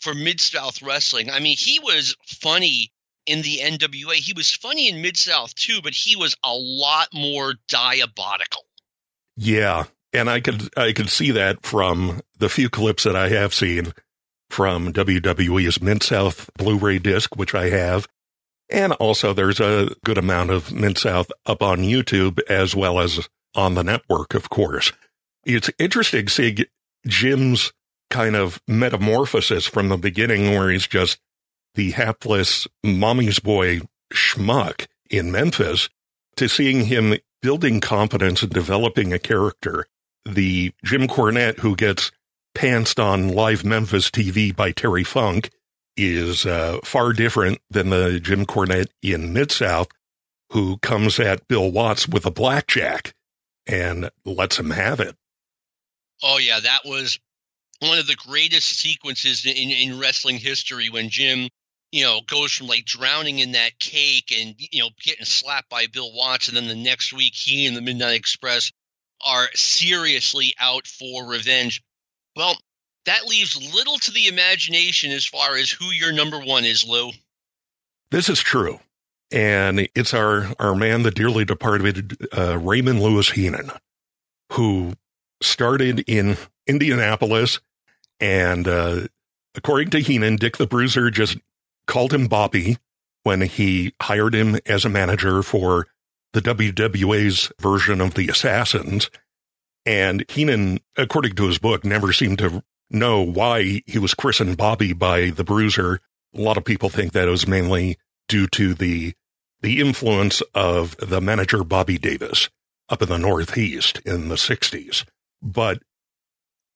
for 0.00 0.14
Mid 0.14 0.40
South 0.40 0.82
Wrestling, 0.82 1.30
I 1.30 1.40
mean, 1.40 1.56
he 1.56 1.78
was 1.80 2.16
funny 2.24 2.92
in 3.26 3.42
the 3.42 3.58
NWA. 3.62 4.14
He 4.14 4.32
was 4.32 4.50
funny 4.50 4.88
in 4.88 5.02
Mid 5.02 5.16
South 5.16 5.54
too, 5.54 5.80
but 5.82 5.94
he 5.94 6.16
was 6.16 6.36
a 6.44 6.54
lot 6.54 7.08
more 7.12 7.54
diabolical. 7.68 8.62
Yeah, 9.36 9.84
and 10.12 10.28
I 10.28 10.40
could 10.40 10.68
I 10.76 10.92
could 10.92 11.10
see 11.10 11.30
that 11.32 11.64
from 11.64 12.20
the 12.38 12.48
few 12.48 12.68
clips 12.68 13.04
that 13.04 13.16
I 13.16 13.28
have 13.28 13.54
seen 13.54 13.92
from 14.50 14.92
WWE's 14.92 15.80
Mid 15.82 16.02
South 16.02 16.50
Blu-ray 16.56 16.98
disc, 16.98 17.36
which 17.36 17.54
I 17.54 17.68
have, 17.68 18.08
and 18.70 18.92
also, 18.94 19.32
there's 19.32 19.60
a 19.60 19.94
good 20.04 20.18
amount 20.18 20.50
of 20.50 20.72
Mid 20.72 20.98
South 20.98 21.30
up 21.46 21.62
on 21.62 21.78
YouTube 21.78 22.40
as 22.50 22.76
well 22.76 23.00
as 23.00 23.28
on 23.54 23.74
the 23.74 23.82
network, 23.82 24.34
of 24.34 24.50
course. 24.50 24.92
It's 25.44 25.70
interesting 25.78 26.28
seeing 26.28 26.58
Jim's 27.06 27.72
kind 28.10 28.36
of 28.36 28.60
metamorphosis 28.66 29.66
from 29.66 29.88
the 29.88 29.96
beginning, 29.96 30.50
where 30.50 30.70
he's 30.70 30.86
just 30.86 31.18
the 31.74 31.92
hapless 31.92 32.66
mommy's 32.82 33.38
boy 33.38 33.80
schmuck 34.12 34.86
in 35.10 35.30
Memphis 35.30 35.88
to 36.36 36.48
seeing 36.48 36.86
him 36.86 37.16
building 37.42 37.80
confidence 37.80 38.42
and 38.42 38.52
developing 38.52 39.12
a 39.12 39.18
character. 39.18 39.86
The 40.24 40.72
Jim 40.84 41.06
Cornette 41.06 41.58
who 41.60 41.76
gets 41.76 42.10
pantsed 42.54 43.02
on 43.02 43.28
live 43.28 43.64
Memphis 43.64 44.10
TV 44.10 44.54
by 44.54 44.72
Terry 44.72 45.04
Funk 45.04 45.50
is 45.96 46.46
uh, 46.46 46.78
far 46.84 47.12
different 47.12 47.58
than 47.70 47.90
the 47.90 48.20
Jim 48.20 48.46
Cornette 48.46 48.88
in 49.02 49.32
Mid 49.32 49.50
South 49.50 49.88
who 50.52 50.78
comes 50.78 51.20
at 51.20 51.46
Bill 51.48 51.70
Watts 51.70 52.08
with 52.08 52.24
a 52.24 52.30
blackjack 52.30 53.14
and 53.66 54.10
lets 54.24 54.58
him 54.58 54.70
have 54.70 55.00
it. 55.00 55.14
Oh 56.22 56.38
yeah, 56.38 56.60
that 56.60 56.80
was 56.84 57.20
one 57.80 57.98
of 57.98 58.06
the 58.06 58.16
greatest 58.16 58.78
sequences 58.78 59.44
in, 59.44 59.70
in 59.70 59.98
wrestling 59.98 60.36
history 60.36 60.90
when 60.90 61.08
Jim, 61.08 61.48
you 61.92 62.04
know, 62.04 62.20
goes 62.26 62.52
from 62.52 62.66
like 62.66 62.84
drowning 62.84 63.38
in 63.38 63.52
that 63.52 63.78
cake 63.78 64.34
and 64.38 64.54
you 64.58 64.82
know 64.82 64.90
getting 65.02 65.24
slapped 65.24 65.68
by 65.68 65.86
Bill 65.86 66.12
Watts, 66.12 66.48
and 66.48 66.56
then 66.56 66.68
the 66.68 66.74
next 66.74 67.12
week 67.12 67.34
he 67.34 67.66
and 67.66 67.76
the 67.76 67.82
Midnight 67.82 68.16
Express 68.16 68.72
are 69.24 69.48
seriously 69.54 70.54
out 70.58 70.86
for 70.86 71.26
revenge. 71.28 71.82
Well, 72.36 72.56
that 73.06 73.26
leaves 73.26 73.56
little 73.74 73.98
to 73.98 74.10
the 74.12 74.28
imagination 74.28 75.12
as 75.12 75.24
far 75.24 75.56
as 75.56 75.70
who 75.70 75.86
your 75.86 76.12
number 76.12 76.38
one 76.38 76.64
is, 76.64 76.86
Lou. 76.86 77.10
This 78.10 78.28
is 78.28 78.40
true. 78.40 78.80
And 79.30 79.88
it's 79.94 80.14
our, 80.14 80.48
our 80.58 80.74
man, 80.74 81.02
the 81.02 81.10
dearly 81.10 81.44
departed 81.44 82.16
uh, 82.36 82.58
Raymond 82.58 83.02
Lewis 83.02 83.30
Heenan, 83.30 83.70
who 84.52 84.94
started 85.42 86.04
in 86.06 86.36
Indianapolis. 86.66 87.60
And 88.20 88.66
uh, 88.66 89.08
according 89.54 89.90
to 89.90 90.00
Heenan, 90.00 90.36
Dick 90.36 90.56
the 90.56 90.66
Bruiser 90.66 91.10
just 91.10 91.38
called 91.86 92.12
him 92.12 92.26
Bobby 92.26 92.78
when 93.22 93.42
he 93.42 93.92
hired 94.00 94.34
him 94.34 94.58
as 94.66 94.84
a 94.84 94.88
manager 94.88 95.42
for 95.42 95.86
the 96.32 96.40
WWA's 96.40 97.52
version 97.60 98.00
of 98.00 98.14
the 98.14 98.28
Assassins. 98.28 99.10
And 99.86 100.24
Heenan, 100.28 100.80
according 100.96 101.34
to 101.36 101.46
his 101.46 101.58
book, 101.58 101.84
never 101.84 102.12
seemed 102.12 102.38
to 102.38 102.62
know 102.90 103.22
why 103.22 103.82
he 103.86 103.98
was 103.98 104.14
christened 104.14 104.56
Bobby 104.56 104.92
by 104.92 105.30
the 105.30 105.44
Bruiser. 105.44 106.00
A 106.34 106.40
lot 106.40 106.56
of 106.56 106.64
people 106.64 106.88
think 106.88 107.12
that 107.12 107.28
it 107.28 107.30
was 107.30 107.46
mainly 107.46 107.98
due 108.28 108.46
to 108.48 108.74
the 108.74 109.14
the 109.60 109.80
influence 109.80 110.40
of 110.54 110.96
the 110.98 111.20
manager 111.20 111.64
Bobby 111.64 111.98
Davis 111.98 112.48
up 112.88 113.02
in 113.02 113.08
the 113.08 113.18
Northeast 113.18 114.00
in 114.04 114.28
the 114.28 114.36
60s. 114.36 115.04
But 115.42 115.82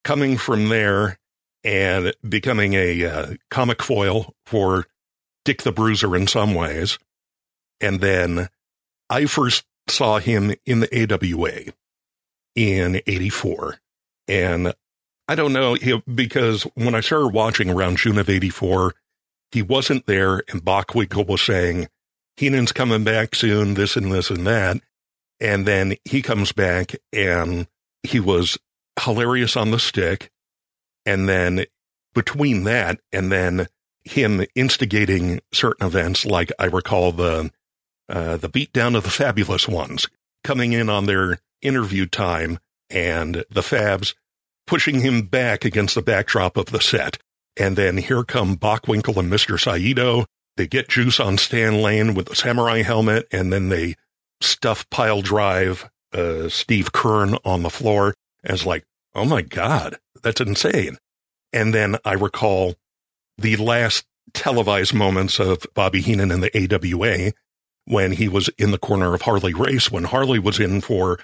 coming 0.02 0.36
from 0.36 0.68
there 0.68 1.18
and 1.64 2.14
becoming 2.28 2.74
a 2.74 3.04
uh, 3.04 3.34
comic 3.50 3.82
foil 3.82 4.34
for 4.46 4.86
Dick 5.44 5.62
the 5.62 5.72
Bruiser 5.72 6.14
in 6.16 6.26
some 6.26 6.54
ways, 6.54 6.98
and 7.80 8.00
then 8.00 8.48
I 9.10 9.26
first 9.26 9.64
saw 9.88 10.18
him 10.18 10.54
in 10.64 10.80
the 10.80 11.12
AWA 11.12 11.72
in 12.54 13.00
84. 13.06 13.78
And 14.28 14.72
I 15.28 15.34
don't 15.34 15.52
know 15.52 15.76
because 16.12 16.62
when 16.74 16.94
I 16.94 17.00
started 17.00 17.28
watching 17.28 17.70
around 17.70 17.98
June 17.98 18.18
of 18.18 18.28
84, 18.28 18.94
he 19.50 19.62
wasn't 19.62 20.06
there 20.06 20.42
and 20.48 20.64
Bockwinkel 20.64 21.26
was 21.26 21.42
saying, 21.42 21.88
Heenan's 22.36 22.72
coming 22.72 23.04
back 23.04 23.34
soon, 23.34 23.74
this 23.74 23.96
and 23.96 24.10
this 24.10 24.30
and 24.30 24.46
that. 24.46 24.78
And 25.40 25.66
then 25.66 25.96
he 26.04 26.22
comes 26.22 26.52
back 26.52 26.94
and 27.12 27.66
he 28.02 28.20
was 28.20 28.58
hilarious 29.00 29.56
on 29.56 29.70
the 29.70 29.78
stick. 29.78 30.30
And 31.04 31.28
then 31.28 31.66
between 32.14 32.64
that 32.64 33.00
and 33.12 33.32
then 33.32 33.66
him 34.04 34.44
instigating 34.54 35.40
certain 35.52 35.86
events, 35.86 36.26
like 36.26 36.52
I 36.58 36.66
recall 36.66 37.12
the, 37.12 37.50
uh, 38.08 38.36
the 38.36 38.48
beatdown 38.48 38.96
of 38.96 39.04
the 39.04 39.10
fabulous 39.10 39.68
ones 39.68 40.08
coming 40.44 40.72
in 40.72 40.88
on 40.88 41.06
their 41.06 41.38
interview 41.60 42.06
time 42.06 42.58
and 42.90 43.44
the 43.50 43.62
Fabs 43.62 44.14
pushing 44.66 45.00
him 45.00 45.22
back 45.22 45.64
against 45.64 45.94
the 45.94 46.02
backdrop 46.02 46.56
of 46.56 46.66
the 46.66 46.80
set. 46.80 47.18
And 47.56 47.76
then 47.76 47.98
here 47.98 48.24
come 48.24 48.56
Bockwinkel 48.56 49.16
and 49.16 49.30
Mr. 49.30 49.60
Saito. 49.60 50.26
They 50.56 50.66
get 50.66 50.88
Juice 50.88 51.20
on 51.20 51.38
Stan 51.38 51.80
Lane 51.80 52.14
with 52.14 52.26
the 52.26 52.34
samurai 52.34 52.82
helmet, 52.82 53.26
and 53.32 53.52
then 53.52 53.68
they 53.68 53.96
stuff 54.40 54.88
pile 54.90 55.22
drive 55.22 55.88
uh, 56.12 56.48
Steve 56.48 56.92
Keirn 56.92 57.38
on 57.44 57.62
the 57.62 57.70
floor 57.70 58.14
as 58.44 58.66
like, 58.66 58.84
oh 59.14 59.24
my 59.24 59.42
God, 59.42 59.98
that's 60.22 60.40
insane. 60.40 60.98
And 61.52 61.74
then 61.74 61.96
I 62.04 62.14
recall 62.14 62.74
the 63.38 63.56
last 63.56 64.06
televised 64.32 64.94
moments 64.94 65.38
of 65.38 65.66
Bobby 65.74 66.00
Heenan 66.00 66.30
in 66.30 66.40
the 66.40 66.74
AWA 66.74 67.32
when 67.84 68.12
he 68.12 68.28
was 68.28 68.48
in 68.58 68.70
the 68.70 68.78
corner 68.78 69.14
of 69.14 69.22
Harley 69.22 69.54
Race, 69.54 69.90
when 69.90 70.04
Harley 70.04 70.38
was 70.38 70.60
in 70.60 70.80
for 70.80 71.18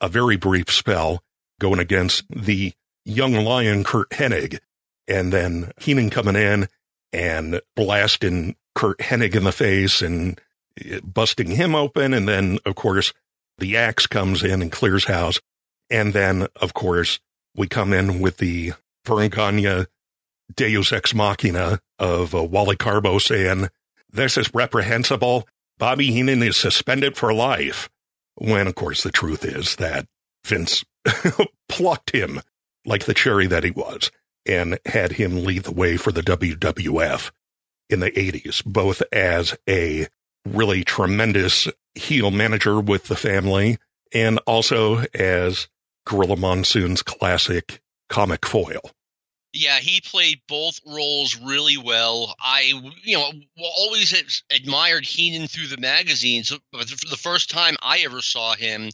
a 0.00 0.08
very 0.08 0.36
brief 0.36 0.72
spell 0.72 1.22
going 1.60 1.78
against 1.78 2.24
the 2.30 2.72
young 3.04 3.34
lion 3.34 3.84
Curt 3.84 4.10
Hennig, 4.10 4.58
and 5.06 5.32
then 5.32 5.72
Heenan 5.80 6.10
coming 6.10 6.36
in 6.36 6.68
and 7.12 7.60
blasting 7.74 8.56
Curt 8.74 8.98
Hennig 8.98 9.34
in 9.34 9.44
the 9.44 9.52
face 9.52 10.02
and 10.02 10.40
eh, 10.84 11.00
busting 11.02 11.50
him 11.50 11.74
open. 11.74 12.14
And 12.14 12.28
then, 12.28 12.58
of 12.64 12.74
course, 12.74 13.12
the 13.58 13.76
axe 13.76 14.06
comes 14.06 14.42
in 14.42 14.62
and 14.62 14.70
clears 14.70 15.04
house. 15.06 15.40
And 15.90 16.12
then, 16.12 16.48
of 16.56 16.74
course, 16.74 17.18
we 17.58 17.66
come 17.66 17.92
in 17.92 18.20
with 18.20 18.38
the 18.38 18.72
Verne 19.04 19.86
Deus 20.54 20.92
Ex 20.92 21.14
Machina 21.14 21.80
of 21.98 22.34
uh, 22.34 22.42
Wally 22.42 22.76
Karbo 22.76 23.20
saying, 23.20 23.68
This 24.10 24.38
is 24.38 24.54
reprehensible. 24.54 25.46
Bobby 25.76 26.12
Heenan 26.12 26.42
is 26.42 26.56
suspended 26.56 27.16
for 27.16 27.34
life. 27.34 27.90
When, 28.36 28.68
of 28.68 28.76
course, 28.76 29.02
the 29.02 29.10
truth 29.10 29.44
is 29.44 29.76
that 29.76 30.06
Vince 30.44 30.84
plucked 31.68 32.14
him 32.14 32.40
like 32.86 33.04
the 33.04 33.14
cherry 33.14 33.48
that 33.48 33.64
he 33.64 33.72
was 33.72 34.10
and 34.46 34.78
had 34.86 35.12
him 35.12 35.44
lead 35.44 35.64
the 35.64 35.74
way 35.74 35.96
for 35.96 36.12
the 36.12 36.22
WWF 36.22 37.30
in 37.90 38.00
the 38.00 38.10
80s, 38.12 38.64
both 38.64 39.02
as 39.12 39.56
a 39.68 40.06
really 40.46 40.84
tremendous 40.84 41.68
heel 41.94 42.30
manager 42.30 42.80
with 42.80 43.08
the 43.08 43.16
family 43.16 43.78
and 44.12 44.38
also 44.46 45.04
as 45.12 45.68
Gorilla 46.08 46.36
Monsoon's 46.36 47.02
classic 47.02 47.82
comic 48.08 48.46
foil. 48.46 48.80
Yeah, 49.52 49.78
he 49.78 50.00
played 50.00 50.40
both 50.48 50.80
roles 50.86 51.38
really 51.38 51.76
well. 51.76 52.34
I, 52.40 52.72
you 53.02 53.16
know, 53.16 53.30
always 53.58 54.42
admired 54.50 55.04
Heenan 55.04 55.48
through 55.48 55.66
the 55.66 55.78
magazines, 55.78 56.56
but 56.72 56.88
the 56.88 57.18
first 57.18 57.50
time 57.50 57.76
I 57.82 57.98
ever 58.00 58.22
saw 58.22 58.54
him 58.54 58.90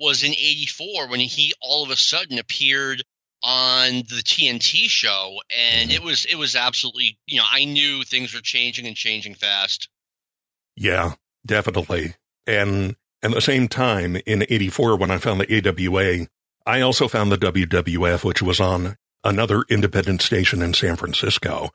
was 0.00 0.22
in 0.22 0.32
84 0.32 1.08
when 1.08 1.20
he 1.20 1.52
all 1.60 1.84
of 1.84 1.90
a 1.90 1.96
sudden 1.96 2.38
appeared 2.38 3.02
on 3.42 3.96
the 3.96 4.22
TNT 4.24 4.88
show 4.88 5.38
and 5.54 5.90
mm-hmm. 5.90 5.96
it 5.96 6.02
was 6.02 6.24
it 6.24 6.36
was 6.36 6.56
absolutely 6.56 7.18
you 7.26 7.36
know 7.36 7.44
I 7.46 7.66
knew 7.66 8.02
things 8.02 8.34
were 8.34 8.40
changing 8.40 8.86
and 8.86 8.96
changing 8.96 9.34
fast. 9.34 9.88
Yeah, 10.76 11.12
definitely. 11.46 12.14
And 12.46 12.96
at 13.22 13.32
the 13.32 13.40
same 13.40 13.68
time 13.68 14.16
in 14.26 14.42
84 14.42 14.96
when 14.96 15.10
I 15.10 15.18
found 15.18 15.40
the 15.40 15.68
AWA, 15.68 16.26
I 16.66 16.80
also 16.80 17.08
found 17.08 17.30
the 17.30 17.38
WWF 17.38 18.24
which 18.24 18.42
was 18.42 18.60
on 18.60 18.96
another 19.22 19.64
independent 19.68 20.22
station 20.22 20.62
in 20.62 20.74
San 20.74 20.96
Francisco 20.96 21.70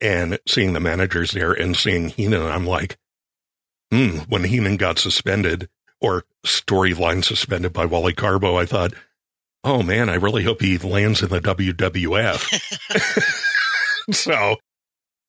and 0.00 0.38
seeing 0.48 0.72
the 0.72 0.80
managers 0.80 1.32
there 1.32 1.52
and 1.52 1.76
seeing 1.76 2.08
Heenan 2.08 2.42
I'm 2.42 2.66
like, 2.66 2.98
hmm, 3.90 4.18
when 4.28 4.44
Heenan 4.44 4.76
got 4.76 4.98
suspended 4.98 5.68
or 6.00 6.24
storyline 6.44 7.24
suspended 7.24 7.72
by 7.72 7.84
Wally 7.84 8.14
Karbo, 8.14 8.60
I 8.60 8.66
thought, 8.66 8.94
oh 9.64 9.82
man, 9.82 10.08
I 10.08 10.14
really 10.14 10.44
hope 10.44 10.62
he 10.62 10.78
lands 10.78 11.22
in 11.22 11.28
the 11.28 11.40
WWF. 11.40 12.46
so, 14.12 14.56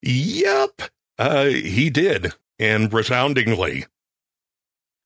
yep, 0.02 0.82
uh, 1.20 1.46
he 1.46 1.90
did, 1.90 2.34
and 2.58 2.92
resoundingly. 2.92 3.86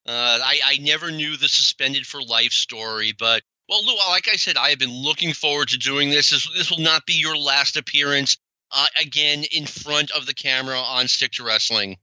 Uh, 0.07 0.39
I, 0.43 0.59
I 0.63 0.77
never 0.77 1.09
knew 1.09 1.36
the 1.36 1.47
suspended 1.47 2.05
for 2.05 2.21
life 2.21 2.51
story, 2.51 3.11
but 3.17 3.41
well, 3.70 3.86
Lou, 3.86 3.95
like 4.09 4.28
I 4.32 4.36
said, 4.36 4.57
I 4.57 4.70
have 4.70 4.80
been 4.80 4.93
looking 4.93 5.34
forward 5.34 5.70
to 5.70 5.78
doing 5.78 6.09
this. 6.09 6.30
This, 6.30 6.49
this 6.55 6.72
will 6.72 6.80
not 6.80 7.05
be 7.05 7.13
your 7.13 7.38
last 7.38 7.78
appearance 7.78 8.38
uh, 8.72 8.86
again 9.01 9.43
in 9.51 9.66
front 9.66 10.11
of 10.11 10.26
the 10.26 10.34
camera 10.34 10.78
on 10.78 11.07
Stick 11.07 11.32
to 11.34 11.43
Wrestling. 11.43 11.97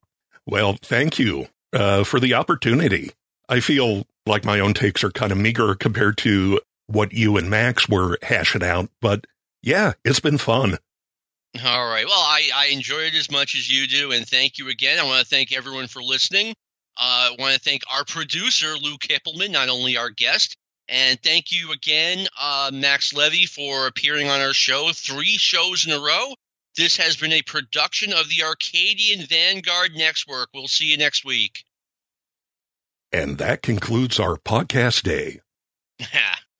Well, 0.46 0.76
thank 0.82 1.18
you 1.18 1.48
uh, 1.72 2.04
for 2.04 2.18
the 2.18 2.34
opportunity. 2.34 3.10
I 3.48 3.60
feel 3.60 4.06
like 4.26 4.44
my 4.44 4.60
own 4.60 4.74
takes 4.74 5.04
are 5.04 5.10
kind 5.10 5.32
of 5.32 5.38
meager 5.38 5.74
compared 5.74 6.16
to 6.18 6.60
what 6.86 7.12
you 7.12 7.36
and 7.36 7.48
Max 7.48 7.88
were 7.88 8.18
hashing 8.22 8.62
out, 8.62 8.90
but 9.00 9.26
yeah, 9.62 9.92
it's 10.04 10.20
been 10.20 10.38
fun. 10.38 10.78
All 11.64 11.88
right. 11.88 12.06
Well, 12.06 12.18
I, 12.18 12.48
I 12.54 12.66
enjoy 12.66 13.00
it 13.00 13.14
as 13.14 13.30
much 13.30 13.54
as 13.54 13.70
you 13.70 13.86
do, 13.86 14.12
and 14.12 14.26
thank 14.26 14.58
you 14.58 14.68
again. 14.68 14.98
I 14.98 15.04
want 15.04 15.20
to 15.20 15.26
thank 15.26 15.52
everyone 15.52 15.86
for 15.86 16.02
listening. 16.02 16.54
Uh, 16.98 17.30
I 17.30 17.36
want 17.38 17.54
to 17.54 17.60
thank 17.60 17.82
our 17.92 18.04
producer, 18.04 18.74
Lou 18.80 18.96
Kippelman, 18.96 19.50
not 19.50 19.68
only 19.68 19.96
our 19.96 20.10
guest, 20.10 20.56
and 20.88 21.20
thank 21.22 21.52
you 21.52 21.72
again, 21.72 22.26
uh, 22.40 22.70
Max 22.72 23.12
Levy, 23.12 23.46
for 23.46 23.86
appearing 23.86 24.28
on 24.28 24.40
our 24.40 24.52
show 24.52 24.90
three 24.92 25.36
shows 25.38 25.86
in 25.86 25.92
a 25.92 26.00
row. 26.00 26.34
This 26.76 26.96
has 26.96 27.16
been 27.16 27.32
a 27.32 27.42
production 27.42 28.12
of 28.12 28.28
the 28.28 28.44
Arcadian 28.44 29.26
Vanguard 29.26 29.92
Network. 29.94 30.48
We'll 30.54 30.68
see 30.68 30.86
you 30.86 30.96
next 30.96 31.24
week. 31.24 31.64
And 33.12 33.36
that 33.38 33.62
concludes 33.62 34.18
our 34.18 34.36
podcast 34.36 35.02
day. 35.02 35.40